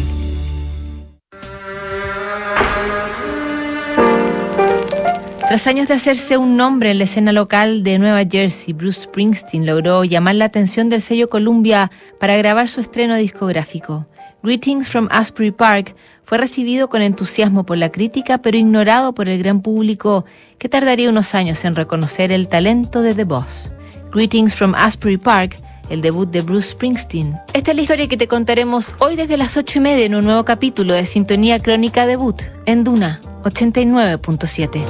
Tras 5.49 5.67
años 5.67 5.89
de 5.89 5.95
hacerse 5.95 6.37
un 6.37 6.57
nombre 6.57 6.93
en 6.93 6.99
la 6.99 7.05
escena 7.05 7.33
local 7.33 7.83
de 7.83 7.99
Nueva 7.99 8.23
Jersey, 8.25 8.73
Bruce 8.73 9.01
Springsteen 9.03 9.67
logró 9.67 10.05
llamar 10.05 10.37
la 10.37 10.45
atención 10.45 10.89
del 10.89 11.03
sello 11.03 11.29
Columbia 11.29 11.91
para 12.21 12.37
grabar 12.37 12.69
su 12.69 12.81
estreno 12.81 13.17
discográfico. 13.17 14.07
Greetings 14.45 14.89
from 14.89 15.09
Asbury 15.11 15.51
Park 15.51 15.97
fue 16.23 16.39
recibido 16.39 16.89
con 16.89 17.03
entusiasmo 17.03 17.67
por 17.67 17.79
la 17.79 17.91
crítica, 17.91 18.39
pero 18.39 18.57
ignorado 18.57 19.13
por 19.13 19.29
el 19.29 19.41
gran 19.41 19.61
público 19.61 20.25
que 20.59 20.69
tardaría 20.69 21.11
unos 21.11 21.35
años 21.35 21.65
en 21.65 21.75
reconocer 21.75 22.31
el 22.31 22.47
talento 22.47 23.03
de 23.03 23.17
The 23.17 23.25
Boss. 23.25 23.73
Greetings 24.13 24.55
from 24.55 24.73
Asbury 24.77 25.17
Park 25.17 25.66
el 25.91 26.03
debut 26.03 26.31
de 26.31 26.43
Bruce 26.43 26.71
Springsteen. 26.71 27.37
Esta 27.53 27.71
es 27.71 27.77
la 27.77 27.83
historia 27.83 28.09
que 28.09 28.17
te 28.17 28.29
contaremos 28.29 28.95
hoy 28.99 29.17
desde 29.17 29.37
las 29.37 29.57
8 29.57 29.79
y 29.79 29.83
media 29.83 30.05
en 30.05 30.15
un 30.15 30.25
nuevo 30.25 30.45
capítulo 30.45 30.95
de 30.95 31.07
Sintonía 31.07 31.61
Crónica 31.61 32.07
Debut 32.07 32.43
en 32.67 32.85
Duna 32.85 33.21
89.7. 33.45 34.83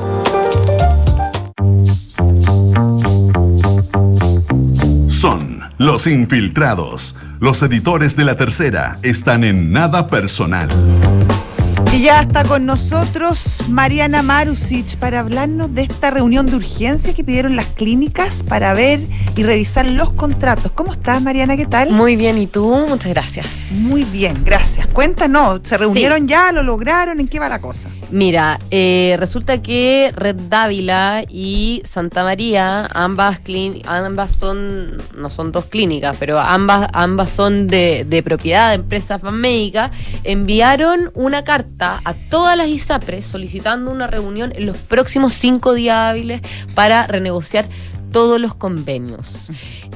Son 5.08 5.60
Los 5.78 6.06
infiltrados, 6.06 7.16
los 7.40 7.62
editores 7.62 8.16
de 8.16 8.24
la 8.24 8.36
tercera, 8.36 8.98
están 9.02 9.44
en 9.44 9.72
nada 9.72 10.06
personal. 10.06 10.68
Y 11.92 12.02
ya 12.02 12.20
está 12.20 12.44
con 12.44 12.66
nosotros 12.66 13.62
Mariana 13.68 14.22
Marusic 14.22 14.96
para 14.96 15.20
hablarnos 15.20 15.72
de 15.74 15.82
esta 15.82 16.10
reunión 16.10 16.46
de 16.46 16.56
urgencia 16.56 17.14
que 17.14 17.24
pidieron 17.24 17.56
las 17.56 17.66
clínicas 17.68 18.42
para 18.42 18.74
ver 18.74 19.00
y 19.34 19.42
revisar 19.42 19.90
los 19.90 20.12
contratos. 20.12 20.72
¿Cómo 20.72 20.92
estás, 20.92 21.22
Mariana? 21.22 21.56
¿Qué 21.56 21.66
tal? 21.66 21.90
Muy 21.90 22.16
bien, 22.16 22.38
¿y 22.38 22.46
tú? 22.46 22.86
Muchas 22.88 23.12
gracias. 23.12 23.46
Muy 23.70 24.04
bien, 24.04 24.42
gracias. 24.44 24.86
Cuéntanos, 24.88 25.60
¿se 25.64 25.76
reunieron 25.78 26.28
ya? 26.28 26.52
¿Lo 26.52 26.62
lograron? 26.62 27.18
¿En 27.20 27.28
qué 27.28 27.38
va 27.38 27.48
la 27.48 27.60
cosa? 27.60 27.90
Mira, 28.10 28.58
eh, 28.70 29.16
resulta 29.18 29.62
que 29.62 30.12
Red 30.14 30.36
Dávila 30.48 31.24
y 31.28 31.82
Santa 31.84 32.24
María, 32.24 32.86
ambas, 32.92 33.40
ambas 33.86 34.32
son, 34.32 34.98
no 35.16 35.30
son 35.30 35.50
dos 35.50 35.66
clínicas, 35.66 36.16
pero 36.18 36.38
ambas, 36.38 36.88
ambas 36.92 37.30
son 37.30 37.66
de, 37.66 38.04
de 38.08 38.22
propiedad 38.22 38.70
de 38.70 38.76
empresas 38.76 39.22
médicas, 39.22 39.90
enviaron 40.24 41.10
una 41.14 41.42
carta 41.44 41.75
a 41.78 42.14
todas 42.30 42.56
las 42.56 42.68
ISAPRES 42.68 43.24
solicitando 43.26 43.90
una 43.90 44.06
reunión 44.06 44.52
en 44.56 44.66
los 44.66 44.78
próximos 44.78 45.34
cinco 45.34 45.74
días 45.74 45.96
hábiles 45.96 46.40
para 46.74 47.06
renegociar 47.06 47.66
todos 48.16 48.40
los 48.40 48.54
convenios. 48.54 49.28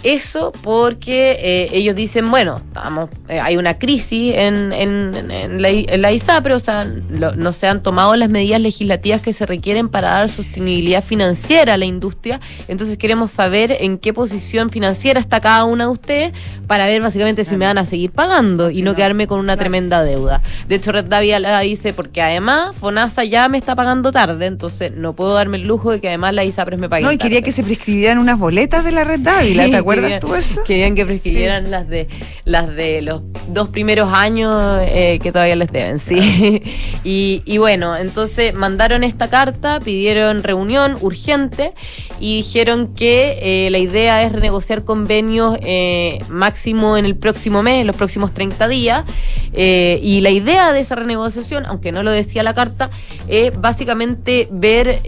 Eso 0.02 0.52
porque 0.62 1.38
eh, 1.40 1.70
ellos 1.72 1.94
dicen, 1.94 2.30
bueno, 2.30 2.58
estamos, 2.58 3.08
eh, 3.30 3.40
hay 3.40 3.56
una 3.56 3.78
crisis 3.78 4.34
en, 4.36 4.74
en, 4.74 5.62
la, 5.62 6.12
ISAPRE, 6.12 6.52
o 6.52 6.58
sea, 6.58 6.84
no 6.84 7.52
se 7.54 7.66
han 7.66 7.82
tomado 7.82 8.14
las 8.16 8.28
medidas 8.28 8.60
legislativas 8.60 9.22
que 9.22 9.32
se 9.32 9.46
requieren 9.46 9.88
para 9.88 10.10
dar 10.10 10.28
sostenibilidad 10.28 11.02
financiera 11.02 11.74
a 11.74 11.76
la 11.78 11.86
industria, 11.86 12.40
entonces 12.68 12.98
queremos 12.98 13.30
saber 13.30 13.74
en 13.80 13.96
qué 13.96 14.12
posición 14.12 14.68
financiera 14.68 15.18
está 15.18 15.40
cada 15.40 15.64
una 15.64 15.84
de 15.84 15.90
ustedes 15.90 16.32
para 16.66 16.86
ver 16.86 17.00
básicamente 17.00 17.44
si 17.44 17.56
me 17.56 17.64
van 17.64 17.78
a 17.78 17.86
seguir 17.86 18.10
pagando 18.10 18.68
y 18.68 18.82
no, 18.82 18.94
quedarme 18.94 19.26
con 19.26 19.40
una 19.40 19.56
tremenda 19.56 20.02
deuda. 20.02 20.42
De 20.68 20.74
hecho, 20.74 20.92
Red 20.92 21.06
Davia 21.06 21.40
la 21.40 21.60
dice, 21.60 21.94
porque 21.94 22.20
además 22.20 22.76
FONASA 22.76 23.24
ya 23.24 23.48
me 23.48 23.56
está 23.56 23.74
pagando 23.74 24.12
tarde, 24.12 24.44
entonces 24.44 24.92
no 24.94 25.14
puedo 25.14 25.32
darme 25.32 25.56
el 25.56 25.66
lujo 25.66 25.90
de 25.90 26.00
que 26.02 26.08
además 26.08 26.34
la 26.34 26.44
ISAPRE 26.44 26.76
me 26.76 26.90
pague. 26.90 27.04
No, 27.04 27.12
y 27.12 27.16
quería 27.16 27.40
que 27.40 27.52
se 27.52 27.62
prescribieran 28.10 28.18
unas 28.18 28.38
boletas 28.38 28.84
de 28.84 28.92
la 28.92 29.04
Red 29.04 29.20
Dávila, 29.20 29.70
¿te 29.70 29.76
acuerdas 29.76 30.20
tú 30.20 30.34
eso? 30.34 30.64
Querían 30.64 30.94
que 30.94 31.06
prescribieran 31.06 31.70
las 31.70 31.88
de 31.88 32.08
las 32.44 32.74
de 32.74 33.02
los 33.02 33.22
dos 33.48 33.68
primeros 33.68 34.12
años 34.12 34.80
eh, 34.82 35.18
que 35.22 35.30
todavía 35.32 35.56
les 35.56 35.70
deben, 35.70 35.98
sí. 35.98 36.62
y, 37.04 37.58
bueno, 37.58 37.96
entonces 37.96 38.54
mandaron 38.54 39.04
esta 39.04 39.28
carta, 39.28 39.80
pidieron 39.80 40.42
reunión 40.42 40.96
urgente 41.00 41.72
y 42.18 42.38
dijeron 42.38 42.94
que 42.94 43.66
eh, 43.66 43.70
la 43.70 43.78
idea 43.78 44.22
es 44.24 44.32
renegociar 44.32 44.84
convenios 44.84 45.58
eh, 45.62 46.18
máximo 46.28 46.96
en 46.96 47.04
el 47.04 47.16
próximo 47.16 47.62
mes, 47.62 47.82
en 47.82 47.86
los 47.86 47.96
próximos 47.96 48.32
30 48.34 48.68
días. 48.68 49.04
y 49.52 50.20
la 50.20 50.30
idea 50.30 50.72
de 50.72 50.80
esa 50.80 50.94
renegociación, 50.94 51.66
aunque 51.66 51.92
no 51.92 52.02
lo 52.02 52.10
decía 52.10 52.42
la 52.42 52.54
carta, 52.54 52.90
es 53.28 53.58
básicamente 53.60 54.48
ver, 54.50 55.00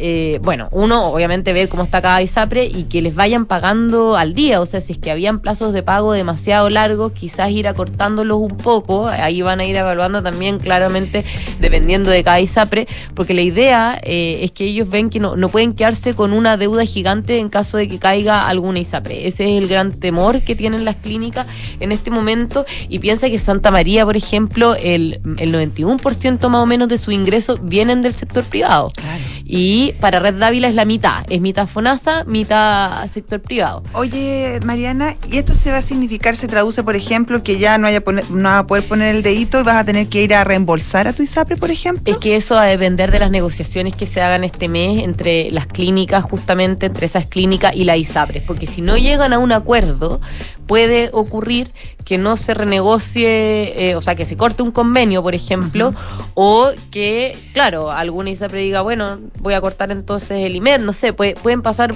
bueno, 0.43 0.69
uno, 0.73 1.07
obviamente 1.07 1.53
ver 1.53 1.69
cómo 1.69 1.83
está 1.83 2.01
cada 2.01 2.23
ISAPRE 2.23 2.65
y 2.67 2.85
que 2.93 3.01
les 3.01 3.15
vayan 3.15 3.47
pagando 3.47 4.19
al 4.19 4.35
día. 4.35 4.61
O 4.61 4.67
sea, 4.67 4.83
si 4.83 4.93
es 4.93 4.99
que 4.99 5.11
habían 5.11 5.41
plazos 5.41 5.73
de 5.73 5.83
pago 5.83 6.13
demasiado 6.13 6.69
largos, 6.69 7.13
quizás 7.13 7.51
ir 7.51 7.67
acortándolos 7.67 8.39
un 8.39 8.59
poco. 8.59 9.09
Ahí 9.09 9.41
van 9.41 9.61
a 9.61 9.65
ir 9.65 9.75
evaluando 9.75 10.23
también 10.23 10.59
claramente 10.59 11.25
dependiendo 11.59 12.11
de 12.11 12.23
cada 12.23 12.39
ISAPRE, 12.39 12.87
porque 13.15 13.33
la 13.33 13.41
idea 13.41 13.99
eh, 14.03 14.41
es 14.43 14.51
que 14.51 14.65
ellos 14.65 14.91
ven 14.91 15.09
que 15.09 15.21
no, 15.21 15.37
no 15.37 15.49
pueden 15.49 15.73
quedarse 15.73 16.13
con 16.13 16.35
una 16.35 16.59
deuda 16.59 16.85
gigante 16.85 17.39
en 17.39 17.49
caso 17.49 17.79
de 17.79 17.89
que 17.89 17.99
caiga 17.99 18.47
alguna 18.47 18.81
ISAPRE. 18.81 19.27
Ese 19.27 19.45
es 19.45 19.63
el 19.63 19.69
gran 19.69 19.93
temor 19.93 20.43
que 20.43 20.55
tienen 20.55 20.85
las 20.85 20.97
clínicas 20.97 21.47
en 21.81 21.93
este 21.93 22.11
momento 22.11 22.67
y 22.91 22.99
piensa 22.99 23.31
que 23.31 23.39
Santa 23.39 23.71
María, 23.71 24.05
por 24.05 24.19
ejemplo, 24.19 24.75
el, 24.75 25.19
el 25.39 25.55
91% 25.55 26.47
más 26.51 26.63
o 26.63 26.67
menos 26.67 26.89
de 26.89 26.99
su 26.99 27.11
ingreso 27.11 27.59
vienen 27.63 28.03
del 28.03 28.13
sector 28.13 28.45
privado. 28.45 28.93
Y 29.45 29.93
para 30.01 30.19
Red 30.21 30.35
Dávila 30.35 30.69
es 30.69 30.75
la 30.75 30.85
mitad, 30.85 31.25
es 31.31 31.41
mitad 31.41 31.67
FONASA, 31.67 32.25
mitad 32.25 32.72
sector 33.13 33.41
privado. 33.41 33.83
Oye, 33.95 34.61
Mariana, 34.65 35.17
¿y 35.31 35.39
esto 35.39 35.55
se 35.55 35.73
va 35.73 35.79
a 35.79 35.83
significar, 35.83 36.37
se 36.37 36.49
traduce, 36.49 36.83
por 36.83 36.97
ejemplo, 36.97 37.43
que 37.43 37.59
ya 37.59 37.79
no, 37.79 37.87
haya 37.87 38.03
no 38.31 38.49
vas 38.49 38.61
a 38.61 38.67
poder 38.67 38.85
poner 38.85 39.15
el 39.15 39.23
dedito 39.23 39.61
y 39.61 39.63
vas 39.63 39.77
a 39.77 39.85
tener 39.85 40.09
que 40.09 40.23
ir 40.23 40.35
a 40.35 40.45
reembolsar 40.45 41.09
a 41.09 41.13
tu 41.13 41.23
ISAPRE, 41.23 41.57
por 41.57 41.71
ejemplo? 41.71 42.13
Es 42.13 42.19
que 42.19 42.37
eso 42.37 42.55
va 42.55 42.63
a 42.63 42.67
depender 42.67 43.11
de 43.11 43.19
las 43.19 43.31
negociaciones 43.31 43.95
que 43.95 44.07
se 44.07 44.21
hagan 44.21 44.45
este 44.45 44.69
mes 44.69 45.03
entre 45.03 45.51
las 45.51 45.67
clínicas, 45.67 46.25
justamente 46.25 46.87
entre 46.87 47.07
esas 47.07 47.27
clínicas 47.27 47.75
y 47.75 47.85
la 47.85 47.97
ISAPRE, 47.97 48.43
porque 48.47 48.67
si 48.67 48.83
no 48.83 48.97
llegan 48.97 49.33
a 49.33 49.39
un 49.39 49.53
acuerdo, 49.53 50.21
puede 50.67 51.11
ocurrir 51.13 51.73
que 52.05 52.19
no 52.19 52.37
se 52.37 52.55
renegocie, 52.55 53.91
eh, 53.91 53.97
o 53.97 54.03
sea, 54.03 54.15
que 54.15 54.25
se 54.25 54.37
corte 54.37 54.63
un 54.63 54.73
convenio, 54.73 55.23
por 55.23 55.35
ejemplo, 55.35 55.95
o 56.35 56.71
que, 56.91 57.37
claro, 57.53 57.91
alguna 57.91 58.31
ISAPRE 58.31 58.61
diga, 58.61 58.83
bueno, 58.83 59.21
voy 59.39 59.55
a 59.55 59.61
cortar 59.61 59.91
entonces 59.93 60.47
el 60.47 60.57
IMED, 60.57 60.81
no 60.81 60.93
sé, 60.93 61.13
pueden 61.13 61.63
pasar 61.63 61.95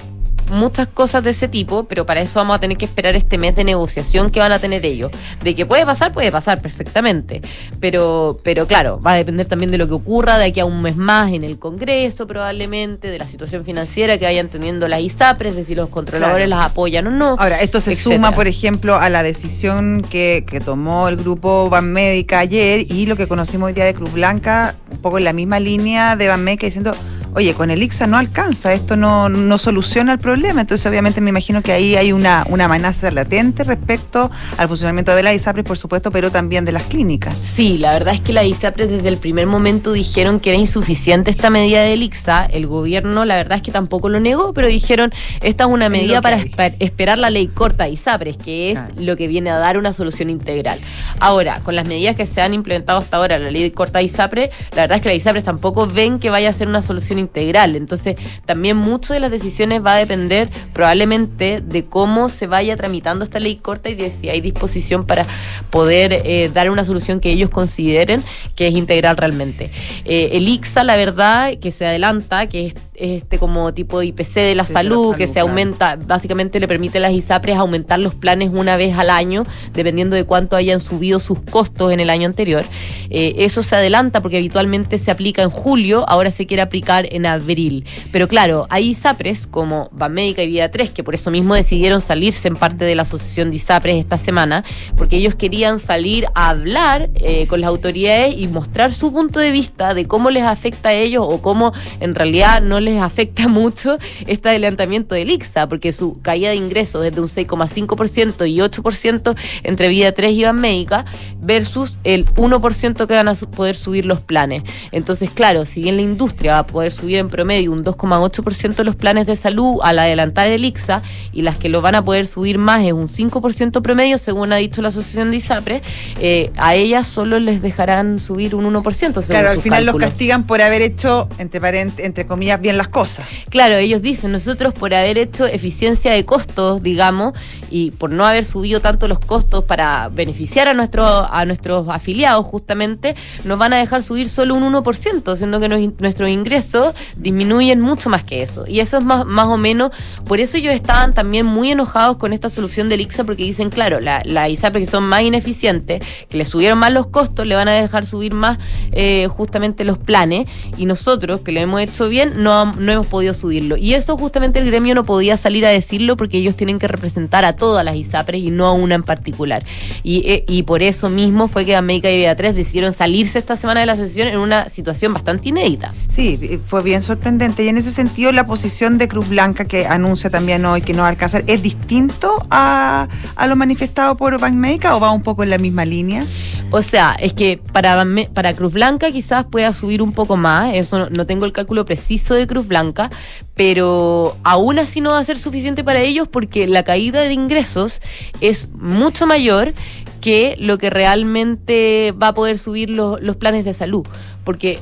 muchas 0.50 0.86
cosas 0.88 1.24
de 1.24 1.30
ese 1.30 1.48
tipo, 1.48 1.84
pero 1.84 2.06
para 2.06 2.20
eso 2.20 2.38
vamos 2.38 2.56
a 2.56 2.58
tener 2.60 2.76
que 2.76 2.84
esperar 2.84 3.14
este 3.16 3.38
mes 3.38 3.56
de 3.56 3.64
negociación 3.64 4.30
que 4.30 4.40
van 4.40 4.52
a 4.52 4.58
tener 4.58 4.84
ellos. 4.84 5.10
De 5.42 5.54
que 5.54 5.66
puede 5.66 5.84
pasar, 5.84 6.12
puede 6.12 6.30
pasar 6.32 6.60
perfectamente. 6.60 7.42
Pero, 7.80 8.38
pero 8.42 8.66
claro, 8.66 9.00
va 9.00 9.12
a 9.12 9.16
depender 9.16 9.46
también 9.46 9.70
de 9.70 9.78
lo 9.78 9.86
que 9.86 9.94
ocurra 9.94 10.38
de 10.38 10.46
aquí 10.46 10.60
a 10.60 10.64
un 10.64 10.82
mes 10.82 10.96
más 10.96 11.32
en 11.32 11.44
el 11.44 11.58
Congreso, 11.58 12.26
probablemente, 12.26 13.08
de 13.08 13.18
la 13.18 13.26
situación 13.26 13.64
financiera 13.64 14.18
que 14.18 14.24
vayan 14.24 14.48
teniendo 14.48 14.88
las 14.88 15.00
ISAPRES, 15.00 15.56
de 15.56 15.64
si 15.64 15.74
los 15.74 15.88
controladores 15.88 16.48
las 16.48 16.70
apoyan 16.70 17.06
o 17.06 17.10
no. 17.10 17.36
Ahora, 17.38 17.60
esto 17.60 17.80
se 17.80 17.96
suma, 17.96 18.32
por 18.32 18.46
ejemplo, 18.46 18.96
a 18.96 19.08
la 19.08 19.22
decisión 19.22 20.04
que, 20.08 20.44
que 20.46 20.60
tomó 20.60 21.08
el 21.08 21.16
grupo 21.16 21.68
Banmédica 21.70 22.40
ayer 22.40 22.86
y 22.90 23.06
lo 23.06 23.16
que 23.16 23.26
conocimos 23.26 23.68
hoy 23.68 23.72
día 23.72 23.84
de 23.84 23.94
Cruz 23.94 24.12
Blanca, 24.12 24.76
un 24.90 24.98
poco 24.98 25.18
en 25.18 25.24
la 25.24 25.32
misma 25.32 25.60
línea 25.60 26.16
de 26.16 26.28
Banmédica 26.28 26.66
diciendo 26.66 26.92
oye, 27.36 27.52
con 27.52 27.70
el 27.70 27.82
IXA 27.82 28.06
no 28.06 28.16
alcanza, 28.16 28.72
esto 28.72 28.96
no, 28.96 29.28
no 29.28 29.58
soluciona 29.58 30.14
el 30.14 30.18
problema. 30.18 30.62
Entonces, 30.62 30.86
obviamente, 30.86 31.20
me 31.20 31.28
imagino 31.28 31.62
que 31.62 31.70
ahí 31.70 31.94
hay 31.94 32.10
una, 32.12 32.46
una 32.48 32.64
amenaza 32.64 33.10
latente 33.10 33.62
respecto 33.62 34.30
al 34.56 34.68
funcionamiento 34.68 35.14
de 35.14 35.22
la 35.22 35.34
ISAPRES, 35.34 35.66
por 35.66 35.76
supuesto, 35.76 36.10
pero 36.10 36.30
también 36.30 36.64
de 36.64 36.72
las 36.72 36.84
clínicas. 36.84 37.38
Sí, 37.38 37.76
la 37.76 37.92
verdad 37.92 38.14
es 38.14 38.20
que 38.20 38.32
la 38.32 38.42
ISAPRES 38.42 38.88
desde 38.88 39.08
el 39.08 39.18
primer 39.18 39.46
momento 39.46 39.92
dijeron 39.92 40.40
que 40.40 40.48
era 40.48 40.58
insuficiente 40.58 41.30
esta 41.30 41.50
medida 41.50 41.82
del 41.82 42.02
IXA. 42.02 42.46
El 42.46 42.66
gobierno, 42.66 43.26
la 43.26 43.36
verdad 43.36 43.56
es 43.56 43.62
que 43.62 43.70
tampoco 43.70 44.08
lo 44.08 44.18
negó, 44.18 44.54
pero 44.54 44.68
dijeron, 44.68 45.12
esta 45.42 45.64
es 45.64 45.70
una 45.70 45.90
medida 45.90 46.22
para 46.22 46.38
esperar 46.78 47.18
la 47.18 47.28
ley 47.28 47.48
corta 47.48 47.84
de 47.84 47.90
ISAPRES, 47.90 48.38
que 48.38 48.70
es 48.70 48.78
lo 48.96 49.14
que 49.18 49.28
viene 49.28 49.50
a 49.50 49.58
dar 49.58 49.76
una 49.76 49.92
solución 49.92 50.30
integral. 50.30 50.80
Ahora, 51.20 51.60
con 51.62 51.76
las 51.76 51.86
medidas 51.86 52.16
que 52.16 52.24
se 52.24 52.40
han 52.40 52.54
implementado 52.54 52.98
hasta 52.98 53.18
ahora, 53.18 53.38
la 53.38 53.50
ley 53.50 53.70
corta 53.72 53.98
de 53.98 54.06
ISAPRES, 54.06 54.48
la 54.74 54.82
verdad 54.82 54.96
es 54.96 55.02
que 55.02 55.10
la 55.10 55.14
ISAPRES 55.14 55.44
tampoco 55.44 55.86
ven 55.86 56.18
que 56.18 56.30
vaya 56.30 56.48
a 56.48 56.52
ser 56.54 56.68
una 56.68 56.80
solución 56.80 57.18
integral 57.18 57.25
integral. 57.26 57.76
Entonces, 57.76 58.16
también 58.44 58.76
mucho 58.76 59.12
de 59.12 59.20
las 59.20 59.30
decisiones 59.30 59.84
va 59.84 59.94
a 59.94 59.98
depender 59.98 60.48
probablemente 60.72 61.60
de 61.60 61.84
cómo 61.84 62.28
se 62.28 62.46
vaya 62.46 62.76
tramitando 62.76 63.24
esta 63.24 63.38
ley 63.38 63.56
corta 63.56 63.90
y 63.90 63.94
de 63.94 64.10
si 64.10 64.28
hay 64.28 64.40
disposición 64.40 65.04
para 65.04 65.26
poder 65.70 66.12
eh, 66.12 66.50
dar 66.52 66.70
una 66.70 66.84
solución 66.84 67.20
que 67.20 67.30
ellos 67.30 67.50
consideren 67.50 68.22
que 68.54 68.68
es 68.68 68.74
integral 68.74 69.16
realmente. 69.16 69.70
Eh, 70.04 70.30
el 70.32 70.48
IXA, 70.48 70.84
la 70.84 70.96
verdad, 70.96 71.54
que 71.58 71.70
se 71.70 71.86
adelanta, 71.86 72.48
que 72.48 72.66
es 72.66 72.74
este 72.94 73.38
como 73.38 73.74
tipo 73.74 74.00
de 74.00 74.06
IPC 74.06 74.34
de 74.34 74.54
la, 74.54 74.64
salud, 74.64 75.14
que 75.14 75.26
se 75.26 75.40
aumenta, 75.40 75.96
básicamente 75.96 76.60
le 76.60 76.68
permite 76.68 76.98
a 76.98 77.02
las 77.02 77.12
ISAPRES 77.12 77.56
aumentar 77.56 77.98
los 77.98 78.14
planes 78.14 78.50
una 78.52 78.76
vez 78.76 78.96
al 78.96 79.10
año, 79.10 79.44
dependiendo 79.74 80.16
de 80.16 80.24
cuánto 80.24 80.56
hayan 80.56 80.80
subido 80.80 81.20
sus 81.20 81.42
costos 81.42 81.92
en 81.92 82.00
el 82.00 82.10
año 82.10 82.26
anterior. 82.26 82.64
Eh, 83.10 83.34
eso 83.38 83.62
se 83.62 83.76
adelanta 83.76 84.22
porque 84.22 84.38
habitualmente 84.38 84.98
se 84.98 85.10
aplica 85.10 85.42
en 85.42 85.50
julio, 85.50 86.08
ahora 86.08 86.30
se 86.30 86.46
quiere 86.46 86.62
aplicar 86.62 87.06
en 87.16 87.26
abril. 87.26 87.84
Pero 88.12 88.28
claro, 88.28 88.66
hay 88.70 88.90
ISAPRES 88.90 89.46
como 89.46 89.88
Banmédica 89.92 90.42
y 90.42 90.46
Vida 90.46 90.70
3, 90.70 90.90
que 90.90 91.02
por 91.02 91.14
eso 91.14 91.30
mismo 91.30 91.54
decidieron 91.54 92.00
salirse 92.00 92.48
en 92.48 92.56
parte 92.56 92.84
de 92.84 92.94
la 92.94 93.02
asociación 93.02 93.50
de 93.50 93.56
ISAPRES 93.56 93.96
esta 93.96 94.18
semana, 94.18 94.64
porque 94.96 95.16
ellos 95.16 95.34
querían 95.34 95.78
salir 95.78 96.26
a 96.34 96.50
hablar 96.50 97.10
eh, 97.14 97.46
con 97.46 97.60
las 97.60 97.68
autoridades 97.68 98.36
y 98.36 98.48
mostrar 98.48 98.92
su 98.92 99.12
punto 99.12 99.40
de 99.40 99.50
vista 99.50 99.94
de 99.94 100.06
cómo 100.06 100.30
les 100.30 100.44
afecta 100.44 100.90
a 100.90 100.94
ellos 100.94 101.24
o 101.28 101.42
cómo 101.42 101.72
en 102.00 102.14
realidad 102.14 102.62
no 102.62 102.80
les 102.80 103.00
afecta 103.00 103.48
mucho 103.48 103.98
este 104.26 104.48
adelantamiento 104.48 105.14
del 105.14 105.30
IXA, 105.30 105.68
porque 105.68 105.92
su 105.92 106.20
caída 106.20 106.50
de 106.50 106.56
ingresos 106.56 107.04
es 107.04 107.12
de 107.12 107.20
un 107.20 107.28
6,5% 107.28 108.48
y 108.48 108.58
8% 108.58 109.36
entre 109.62 109.88
Vida 109.88 110.12
3 110.12 110.32
y 110.32 110.44
Banmédica, 110.44 111.04
versus 111.40 111.98
el 112.04 112.26
1% 112.26 113.06
que 113.06 113.14
van 113.14 113.28
a 113.28 113.34
poder 113.34 113.76
subir 113.76 114.04
los 114.06 114.20
planes. 114.20 114.62
Entonces, 114.92 115.30
claro, 115.30 115.64
si 115.64 115.82
bien 115.82 115.96
la 115.96 116.02
industria 116.02 116.52
va 116.54 116.58
a 116.60 116.66
poder 116.66 116.92
subir 116.92 117.05
en 117.14 117.28
promedio 117.28 117.72
un 117.72 117.84
2,8% 117.84 118.82
los 118.84 118.96
planes 118.96 119.26
de 119.26 119.36
salud 119.36 119.78
al 119.82 119.98
adelantar 119.98 120.48
el 120.48 120.64
IXA, 120.64 121.02
y 121.32 121.42
las 121.42 121.58
que 121.58 121.68
lo 121.68 121.82
van 121.82 121.94
a 121.94 122.04
poder 122.04 122.26
subir 122.26 122.58
más 122.58 122.84
es 122.84 122.92
un 122.92 123.08
5% 123.08 123.82
promedio, 123.82 124.18
según 124.18 124.52
ha 124.52 124.56
dicho 124.56 124.82
la 124.82 124.88
asociación 124.88 125.30
de 125.30 125.36
ISAPRE, 125.36 125.82
eh, 126.20 126.50
a 126.56 126.74
ellas 126.74 127.06
solo 127.06 127.38
les 127.38 127.62
dejarán 127.62 128.18
subir 128.20 128.54
un 128.54 128.64
1%. 128.64 129.26
Claro, 129.26 129.50
al 129.50 129.60
final 129.60 129.84
los 129.84 129.96
castigan 129.96 130.46
por 130.46 130.62
haber 130.62 130.82
hecho, 130.82 131.28
entre, 131.38 131.60
entre 131.80 132.26
comillas, 132.26 132.60
bien 132.60 132.76
las 132.76 132.88
cosas. 132.88 133.26
Claro, 133.50 133.76
ellos 133.76 134.02
dicen, 134.02 134.32
nosotros 134.32 134.74
por 134.74 134.94
haber 134.94 135.18
hecho 135.18 135.46
eficiencia 135.46 136.12
de 136.12 136.24
costos, 136.24 136.82
digamos, 136.82 137.34
y 137.70 137.90
por 137.92 138.10
no 138.10 138.26
haber 138.26 138.44
subido 138.44 138.80
tanto 138.80 139.08
los 139.08 139.18
costos 139.18 139.64
para 139.64 140.08
beneficiar 140.08 140.68
a, 140.68 140.74
nuestro, 140.74 141.04
a 141.04 141.44
nuestros 141.44 141.88
afiliados 141.88 142.46
justamente, 142.46 143.14
nos 143.44 143.58
van 143.58 143.72
a 143.72 143.76
dejar 143.76 144.02
subir 144.02 144.28
solo 144.28 144.54
un 144.54 144.72
1%, 144.72 145.36
siendo 145.36 145.60
que 145.60 145.68
nuestros 145.68 146.30
ingresos 146.30 146.85
disminuyen 147.16 147.80
mucho 147.80 148.10
más 148.10 148.24
que 148.24 148.42
eso. 148.42 148.66
Y 148.66 148.80
eso 148.80 148.98
es 148.98 149.04
más, 149.04 149.24
más 149.24 149.46
o 149.46 149.56
menos, 149.56 149.92
por 150.26 150.40
eso 150.40 150.56
ellos 150.56 150.74
estaban 150.74 151.14
también 151.14 151.46
muy 151.46 151.70
enojados 151.70 152.16
con 152.16 152.32
esta 152.32 152.48
solución 152.48 152.88
del 152.88 153.00
IXA, 153.00 153.24
porque 153.24 153.44
dicen, 153.44 153.70
claro, 153.70 154.00
la, 154.00 154.22
la 154.24 154.46
que 154.46 154.86
son 154.86 155.04
más 155.04 155.22
ineficientes, 155.22 156.02
que 156.28 156.38
le 156.38 156.44
subieron 156.44 156.78
más 156.78 156.92
los 156.92 157.06
costos, 157.06 157.46
le 157.46 157.54
van 157.54 157.68
a 157.68 157.72
dejar 157.72 158.06
subir 158.06 158.34
más 158.34 158.58
eh, 158.92 159.28
justamente 159.30 159.84
los 159.84 159.98
planes, 159.98 160.48
y 160.76 160.86
nosotros, 160.86 161.40
que 161.40 161.52
lo 161.52 161.60
hemos 161.60 161.80
hecho 161.80 162.08
bien, 162.08 162.34
no, 162.36 162.72
no 162.72 162.92
hemos 162.92 163.06
podido 163.06 163.34
subirlo. 163.34 163.76
Y 163.76 163.94
eso 163.94 164.16
justamente 164.16 164.58
el 164.58 164.66
gremio 164.66 164.94
no 164.94 165.04
podía 165.04 165.36
salir 165.36 165.66
a 165.66 165.70
decirlo 165.70 166.16
porque 166.16 166.38
ellos 166.38 166.56
tienen 166.56 166.78
que 166.78 166.88
representar 166.88 167.44
a 167.44 167.54
todas 167.54 167.84
las 167.84 167.96
ISAPRES 167.96 168.42
y 168.42 168.50
no 168.50 168.66
a 168.66 168.72
una 168.72 168.94
en 168.94 169.02
particular. 169.02 169.64
Y, 170.02 170.28
eh, 170.28 170.44
y 170.48 170.62
por 170.62 170.82
eso 170.82 171.08
mismo 171.08 171.48
fue 171.48 171.64
que 171.64 171.76
América 171.76 172.10
y 172.10 172.16
Vida 172.16 172.34
3 172.34 172.54
decidieron 172.54 172.92
salirse 172.92 173.38
esta 173.38 173.56
semana 173.56 173.80
de 173.80 173.86
la 173.86 173.96
sesión 173.96 174.28
en 174.28 174.38
una 174.38 174.68
situación 174.68 175.12
bastante 175.12 175.48
inédita. 175.48 175.92
Sí, 176.08 176.60
fue 176.66 176.75
bien 176.82 177.02
sorprendente. 177.02 177.64
Y 177.64 177.68
en 177.68 177.78
ese 177.78 177.90
sentido, 177.90 178.32
la 178.32 178.46
posición 178.46 178.98
de 178.98 179.08
Cruz 179.08 179.28
Blanca, 179.28 179.64
que 179.64 179.86
anuncia 179.86 180.30
también 180.30 180.64
hoy 180.64 180.80
que 180.80 180.92
no 180.92 181.02
va 181.02 181.08
a 181.08 181.10
alcanzar, 181.10 181.44
¿es 181.46 181.62
distinto 181.62 182.46
a, 182.50 183.08
a 183.36 183.46
lo 183.46 183.56
manifestado 183.56 184.16
por 184.16 184.38
Banmédica 184.38 184.96
o 184.96 185.00
va 185.00 185.10
un 185.10 185.22
poco 185.22 185.42
en 185.42 185.50
la 185.50 185.58
misma 185.58 185.84
línea? 185.84 186.24
O 186.70 186.82
sea, 186.82 187.16
es 187.20 187.32
que 187.32 187.60
para, 187.72 188.04
para 188.34 188.54
Cruz 188.54 188.72
Blanca 188.72 189.12
quizás 189.12 189.46
pueda 189.46 189.72
subir 189.72 190.02
un 190.02 190.12
poco 190.12 190.36
más, 190.36 190.74
eso 190.74 191.08
no, 191.10 191.26
tengo 191.26 191.44
el 191.44 191.52
cálculo 191.52 191.84
preciso 191.84 192.34
de 192.34 192.46
Cruz 192.46 192.66
Blanca, 192.66 193.08
pero 193.54 194.36
aún 194.42 194.78
así 194.78 195.00
no 195.00 195.10
va 195.10 195.20
a 195.20 195.24
ser 195.24 195.38
suficiente 195.38 195.84
para 195.84 196.00
ellos 196.00 196.26
porque 196.28 196.66
la 196.66 196.82
caída 196.82 197.20
de 197.20 197.32
ingresos 197.32 198.00
es 198.40 198.68
mucho 198.72 199.26
mayor 199.26 199.74
que 200.20 200.56
lo 200.58 200.76
que 200.76 200.90
realmente 200.90 202.12
va 202.20 202.28
a 202.28 202.34
poder 202.34 202.58
subir 202.58 202.90
los, 202.90 203.22
los 203.22 203.36
planes 203.36 203.64
de 203.64 203.72
salud. 203.72 204.04
Porque 204.42 204.80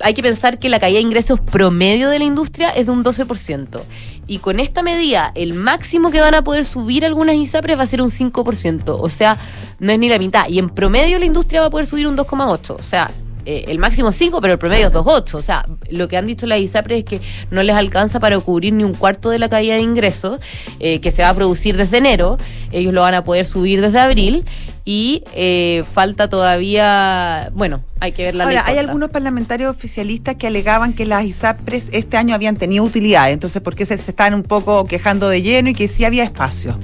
hay 0.00 0.14
que 0.14 0.22
pensar 0.22 0.58
que 0.58 0.68
la 0.68 0.78
caída 0.78 0.96
de 0.96 1.02
ingresos 1.02 1.40
promedio 1.40 2.08
de 2.08 2.18
la 2.18 2.24
industria 2.24 2.70
es 2.70 2.86
de 2.86 2.92
un 2.92 3.04
12%. 3.04 3.80
Y 4.26 4.38
con 4.38 4.58
esta 4.60 4.82
medida, 4.82 5.32
el 5.34 5.54
máximo 5.54 6.10
que 6.10 6.20
van 6.20 6.34
a 6.34 6.42
poder 6.42 6.64
subir 6.64 7.04
algunas 7.04 7.36
ISAPRES 7.36 7.78
va 7.78 7.84
a 7.84 7.86
ser 7.86 8.02
un 8.02 8.10
5%. 8.10 8.96
O 9.00 9.08
sea, 9.08 9.38
no 9.78 9.92
es 9.92 9.98
ni 9.98 10.08
la 10.08 10.18
mitad. 10.18 10.48
Y 10.48 10.58
en 10.58 10.68
promedio 10.68 11.18
la 11.18 11.26
industria 11.26 11.60
va 11.60 11.68
a 11.68 11.70
poder 11.70 11.86
subir 11.86 12.06
un 12.08 12.16
2,8%. 12.16 12.76
O 12.78 12.82
sea, 12.82 13.10
eh, 13.44 13.66
el 13.68 13.78
máximo 13.78 14.10
5, 14.10 14.40
pero 14.40 14.54
el 14.54 14.58
promedio 14.58 14.88
es 14.88 14.92
2,8. 14.92 15.34
O 15.34 15.42
sea, 15.42 15.64
lo 15.90 16.08
que 16.08 16.16
han 16.16 16.26
dicho 16.26 16.46
las 16.46 16.58
ISAPRES 16.58 16.98
es 16.98 17.04
que 17.04 17.20
no 17.52 17.62
les 17.62 17.76
alcanza 17.76 18.18
para 18.18 18.38
cubrir 18.40 18.72
ni 18.72 18.82
un 18.82 18.94
cuarto 18.94 19.30
de 19.30 19.38
la 19.38 19.48
caída 19.48 19.76
de 19.76 19.82
ingresos 19.82 20.40
eh, 20.80 21.00
que 21.00 21.12
se 21.12 21.22
va 21.22 21.28
a 21.28 21.34
producir 21.34 21.76
desde 21.76 21.98
enero. 21.98 22.36
Ellos 22.72 22.92
lo 22.92 23.02
van 23.02 23.14
a 23.14 23.22
poder 23.22 23.46
subir 23.46 23.80
desde 23.80 24.00
abril 24.00 24.44
y 24.88 25.24
eh, 25.34 25.82
falta 25.92 26.28
todavía, 26.28 27.50
bueno, 27.54 27.82
hay 27.98 28.12
que 28.12 28.22
ver 28.22 28.36
la 28.36 28.44
Ahora, 28.44 28.64
hay 28.66 28.78
algunos 28.78 29.10
parlamentarios 29.10 29.74
oficialistas 29.74 30.36
que 30.36 30.46
alegaban 30.46 30.92
que 30.92 31.04
las 31.06 31.24
ISAPRES 31.24 31.88
este 31.90 32.16
año 32.16 32.36
habían 32.36 32.56
tenido 32.56 32.84
utilidades, 32.84 33.34
entonces, 33.34 33.60
¿por 33.60 33.74
qué 33.74 33.84
se, 33.84 33.98
se 33.98 34.12
están 34.12 34.32
un 34.32 34.44
poco 34.44 34.86
quejando 34.86 35.28
de 35.28 35.42
lleno 35.42 35.70
y 35.70 35.74
que 35.74 35.88
sí 35.88 36.04
había 36.04 36.22
espacio? 36.22 36.78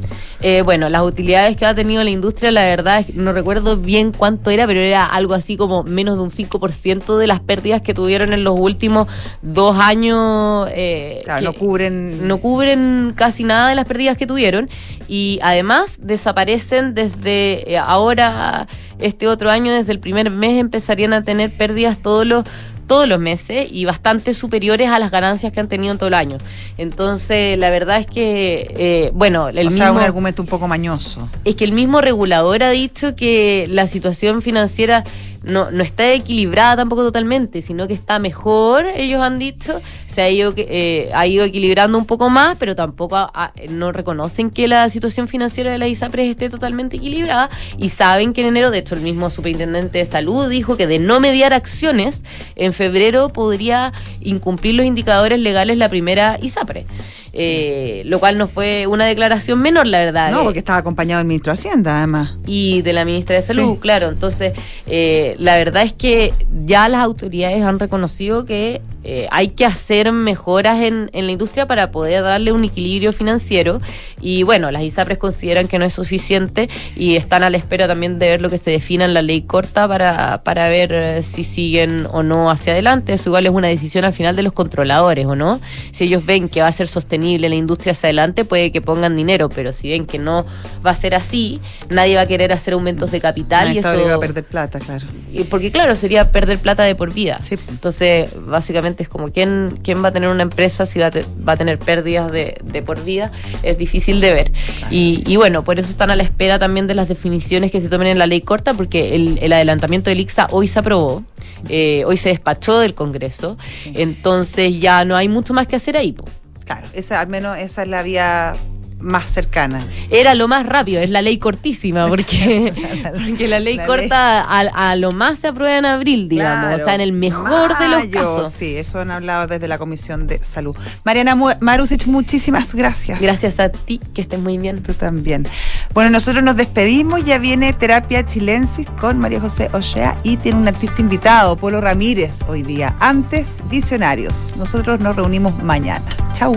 Eh, 0.45 0.63
bueno, 0.63 0.89
las 0.89 1.03
utilidades 1.03 1.57
que 1.57 1.65
ha 1.65 1.75
tenido 1.75 2.03
la 2.03 2.11
industria, 2.11 2.51
la 2.51 2.65
verdad, 2.65 2.99
es 2.99 3.07
que 3.07 3.13
no 3.13 3.33
recuerdo 3.33 3.77
bien 3.77 4.11
cuánto 4.11 4.51
era, 4.51 4.67
pero 4.67 4.81
era 4.81 5.07
algo 5.07 5.35
así 5.35 5.57
como 5.57 5.85
menos 5.85 6.17
de 6.17 6.23
un 6.23 6.31
5% 6.31 7.17
de 7.17 7.27
las 7.29 7.39
pérdidas 7.39 7.81
que 7.83 7.95
tuvieron 7.95 8.33
en 8.33 8.43
los 8.43 8.59
últimos 8.59 9.07
dos 9.41 9.79
años. 9.79 10.69
Eh, 10.73 11.21
claro, 11.23 11.45
no 11.45 11.53
cubren. 11.53 12.27
No 12.27 12.39
cubren 12.39 13.13
casi 13.15 13.45
nada 13.45 13.69
de 13.69 13.77
las 13.77 13.85
pérdidas 13.85 14.17
que 14.17 14.27
tuvieron 14.27 14.69
y 15.07 15.39
además 15.43 15.99
desaparecen 16.01 16.95
desde. 16.95 17.73
Eh, 17.73 17.79
ahora 17.93 18.67
este 18.99 19.29
otro 19.29 19.51
año, 19.51 19.73
desde 19.73 19.93
el 19.93 19.99
primer 19.99 20.31
mes, 20.31 20.61
empezarían 20.61 21.13
a 21.13 21.23
tener 21.23 21.57
pérdidas 21.57 21.99
todos 21.99 22.27
los 22.27 22.45
todos 22.87 23.09
los 23.09 23.19
meses 23.19 23.69
y 23.71 23.87
bastante 23.87 24.35
superiores 24.35 24.91
a 24.91 24.99
las 24.99 25.11
ganancias 25.11 25.51
que 25.51 25.61
han 25.61 25.69
tenido 25.69 25.93
en 25.93 25.99
todo 25.99 26.09
el 26.09 26.15
año. 26.15 26.37
Entonces, 26.77 27.57
la 27.57 27.71
verdad 27.71 27.99
es 27.99 28.07
que, 28.07 28.67
eh, 28.77 29.11
bueno, 29.15 29.49
el 29.49 29.67
o 29.67 29.71
mismo... 29.71 29.77
Sea, 29.79 29.93
un 29.93 30.01
argumento 30.01 30.43
un 30.43 30.49
poco 30.49 30.69
mañoso. 30.69 31.27
Es 31.45 31.55
que 31.55 31.65
el 31.65 31.73
mismo 31.73 32.03
regulador 32.03 32.63
ha 32.63 32.71
dicho 32.71 33.17
que 33.17 33.67
la 33.71 33.87
situación 33.87 34.43
financiera 34.43 35.05
no, 35.43 35.71
no 35.71 35.83
está 35.83 36.13
equilibrada 36.13 36.77
tampoco 36.77 37.03
totalmente, 37.03 37.63
sino 37.63 37.89
que 37.89 37.95
está 37.95 38.19
mejor, 38.19 38.87
ellos 38.95 39.21
han 39.21 39.39
dicho, 39.39 39.81
se 40.07 40.23
ha 40.23 40.31
ido, 40.31 40.53
eh, 40.57 41.11
ha 41.15 41.27
ido 41.27 41.45
equilibrando 41.45 41.99
un 41.99 42.07
poco 42.07 42.31
más, 42.31 42.57
pero 42.59 42.75
tampoco 42.77 43.31
no 43.71 43.93
reconocen 43.93 44.51
que 44.51 44.69
la 44.69 44.89
situación 44.89 45.29
financiera 45.29 45.71
de 45.71 45.79
la 45.79 45.89
ISAPRES 45.89 46.31
esté 46.31 46.49
totalmente 46.49 46.97
equilibrada 46.97 47.51
y 47.79 47.89
saben 47.89 48.33
que 48.33 48.43
en 48.43 48.49
enero, 48.49 48.71
de 48.71 48.79
hecho 48.79 48.95
el 48.95 49.01
mismo 49.01 49.31
superintendente 49.31 49.99
de 49.99 50.05
salud 50.05 50.49
dijo 50.49 50.77
que 50.77 50.87
de 50.87 50.99
no 50.99 51.21
mediar 51.21 51.53
acciones, 51.53 52.23
en 52.57 52.73
febrero 52.73 53.31
podría 53.31 53.93
incumplir 54.21 54.75
los 54.75 54.87
indicadores 54.87 55.39
legales 55.41 55.79
la 55.79 55.89
primera 55.89 56.39
ISAPRE. 56.41 56.87
Eh, 57.35 58.03
lo 58.05 58.21
cual 58.21 58.37
no 58.37 58.47
fue 58.47 58.87
una 58.87 59.07
declaración 59.07 59.59
menor, 59.61 59.87
la 59.87 60.01
verdad. 60.01 60.31
No, 60.31 60.45
porque 60.45 60.59
estaba 60.59 60.79
acompañado 60.79 61.19
del 61.19 61.27
ministro 61.27 61.53
de 61.53 61.59
Hacienda, 61.59 61.99
además. 61.99 62.35
Y 62.47 62.83
de 62.83 62.93
la 62.93 63.07
ministra 63.07 63.37
de 63.37 63.43
Salud, 63.43 63.79
claro. 63.79 64.11
Entonces, 64.11 64.53
eh, 64.87 65.35
la 65.39 65.57
verdad 65.57 65.83
es 65.83 65.95
que 65.95 66.35
ya 66.65 66.89
las 66.89 67.01
autoridades 67.01 67.63
han 67.65 67.79
reconocido 67.79 68.45
que 68.45 68.83
eh, 69.05 69.27
hay 69.31 69.49
que 69.49 69.65
hacer 69.65 70.13
mejoras 70.13 70.81
en, 70.81 71.11
en, 71.13 71.27
la 71.27 71.33
industria 71.33 71.67
para 71.67 71.91
poder 71.91 72.23
darle 72.23 72.53
un 72.53 72.65
equilibrio 72.65 73.13
financiero. 73.13 73.81
Y 74.21 74.43
bueno, 74.43 74.71
las 74.71 74.83
ISAPRES 74.83 75.19
consideran 75.19 75.69
que 75.69 75.79
no 75.79 75.87
es 75.87 75.95
suficiente 75.95 76.69
y 76.95 77.17
están 77.17 77.43
a 77.43 77.51
la 77.51 77.57
espera 77.57 77.89
también 77.89 78.19
de 78.19 78.29
ver 78.29 78.43
lo 78.43 78.51
que 78.51 78.59
se 78.59 78.71
defina 78.71 79.07
en 79.07 79.15
la 79.15 79.23
ley 79.23 79.43
corta 79.43 79.89
para, 79.89 80.43
para 80.45 80.69
ver 80.69 81.23
si 81.25 81.45
siguen 81.45 82.07
o 82.13 82.23
no 82.23 82.51
hacia 82.51 82.75
adelante. 82.75 83.15
Eso 83.15 83.31
igual 83.31 83.47
es 83.47 83.53
una 83.53 83.69
decisión 83.69 84.05
al 84.05 84.13
final 84.13 84.37
de 84.37 84.43
los 84.43 84.53
controladores, 84.53 85.27
¿o 85.27 85.35
no? 85.35 85.61
Si 85.91 86.05
ellos 86.05 86.25
ven 86.25 86.49
que 86.49 86.61
va 86.61 86.69
a 86.69 86.73
ser 86.73 86.87
sostenible 86.87 87.22
la 87.23 87.55
industria 87.55 87.93
hacia 87.93 88.09
adelante, 88.09 88.45
puede 88.45 88.73
que 88.73 88.81
pongan 88.81 89.17
dinero, 89.17 89.49
pero 89.49 89.73
si 89.73 89.91
ven 89.91 90.07
que 90.07 90.19
no 90.19 90.47
va 90.85 90.91
a 90.91 90.95
ser 90.95 91.15
así, 91.15 91.61
nadie 91.91 92.17
va 92.17 92.23
a 92.23 92.27
querer 92.27 92.53
hacer 92.53 92.75
aumentos 92.75 93.11
de 93.11 93.21
capital 93.21 93.75
y 93.75 93.79
eso 93.79 94.07
va 94.07 94.15
a 94.15 94.19
perder 94.19 94.45
plata, 94.45 94.79
claro. 94.79 95.07
Porque 95.51 95.71
claro, 95.71 95.95
sería 95.97 96.31
perder 96.31 96.59
plata 96.59 96.83
de 96.83 96.95
por 96.95 97.13
vida. 97.13 97.41
Entonces, 97.69 98.31
básicamente 98.47 99.03
es 99.03 99.09
como 99.09 99.31
quién 99.31 99.79
quién 99.83 100.03
va 100.03 100.09
a 100.09 100.13
tener 100.13 100.29
una 100.29 100.43
empresa 100.43 100.87
si 100.87 100.99
va 100.99 101.07
a, 101.07 101.11
va 101.47 101.53
a 101.53 101.57
tener 101.57 101.79
pérdidas 101.79 102.31
de, 102.31 102.59
de, 102.65 102.83
por 102.83 103.03
vida, 103.05 103.31
es 103.63 103.79
difícil 103.79 104.21
de 104.21 104.33
ver. 104.33 104.53
Y, 104.91 105.23
y, 105.27 105.37
bueno, 105.37 105.65
por 105.65 105.79
eso 105.79 105.91
están 105.91 106.11
a 106.11 106.17
la 106.17 106.23
espera 106.23 106.59
también 106.59 106.87
de 106.87 106.95
las 106.95 107.09
definiciones 107.09 107.71
que 107.71 107.81
se 107.81 107.89
tomen 107.89 108.09
en 108.09 108.19
la 108.19 108.27
ley 108.27 108.41
corta, 108.41 108.75
porque 108.75 109.15
el, 109.15 109.39
el 109.41 109.53
adelantamiento 109.53 110.11
del 110.11 110.21
ICSA 110.21 110.49
hoy 110.51 110.69
se 110.69 110.79
aprobó. 110.79 111.25
Eh, 111.69 112.03
hoy 112.07 112.17
se 112.17 112.31
despachó 112.31 112.81
del 112.81 112.95
Congreso, 112.95 113.57
entonces 113.95 114.81
ya 114.81 115.05
no 115.05 115.17
hay 115.17 115.29
mucho 115.29 115.55
más 115.55 115.69
que 115.69 115.77
hacer 115.77 115.97
ahí. 115.97 116.13
Po. 116.13 116.25
Claro, 116.73 116.89
esa, 116.95 117.21
al 117.21 117.27
menos 117.27 117.59
esa 117.59 117.83
es 117.83 117.89
la 117.89 118.03
vía 118.03 118.55
más 119.03 119.27
cercana. 119.27 119.81
Era 120.11 120.35
lo 120.35 120.49
más 120.49 120.67
rápido, 120.67 121.03
es 121.03 121.11
la 121.11 121.23
ley 121.23 121.39
cortísima, 121.39 122.07
porque, 122.07 122.73
porque 123.03 123.49
la 123.49 123.61
ley 123.61 123.79
corta 123.79 124.43
A, 124.43 124.97
lo 124.97 125.13
más 125.13 125.41
se 125.41 125.49
aprueba 125.49 125.77
en 125.77 125.87
abril, 125.87 126.29
digamos, 126.29 126.81
o 126.81 126.85
sea, 126.85 126.95
en 126.95 127.01
el 127.01 127.13
mejor 127.13 127.79
de 127.79 127.89
los 127.89 128.07
casos. 128.07 128.53
Sí, 128.53 128.77
eso 128.77 129.01
han 129.01 129.11
hablado 129.11 129.47
desde 129.47 129.69
la 129.69 129.79
Comisión 129.79 130.27
de 130.27 130.43
Salud. 130.43 130.77
Mariana 131.05 131.37
Marusic, 131.61 132.07
muchísimas 132.07 132.75
gracias. 132.75 133.21
Gracias 133.21 133.61
a 133.61 133.69
ti, 133.71 134.01
que 134.15 134.23
estés 134.23 134.41
muy 134.41 134.59
bien. 134.59 134.83
Tú 134.83 134.95
también. 134.95 135.47
Bueno, 135.95 136.11
nosotros 136.11 136.43
nos 136.43 136.57
despedimos, 136.57 137.25
ya 137.25 137.39
viene 137.39 137.73
Terapia 137.73 138.25
Chilensis 138.25 138.87
con 139.01 139.19
María 139.19 139.41
José 139.41 139.69
Ochea 139.73 140.19
y 140.23 140.37
tiene 140.39 140.59
un 140.59 140.69
artista 140.69 141.01
invitado, 141.01 141.57
Polo 141.57 141.81
Ramírez, 141.81 142.41
hoy 142.49 142.63
día. 142.63 142.95
Antes, 143.01 143.59
Visionarios. 143.71 144.55
Nosotros 144.57 145.01
nos 145.01 145.17
reunimos 145.17 145.63
mañana. 145.63 146.05
Chau. 146.35 146.55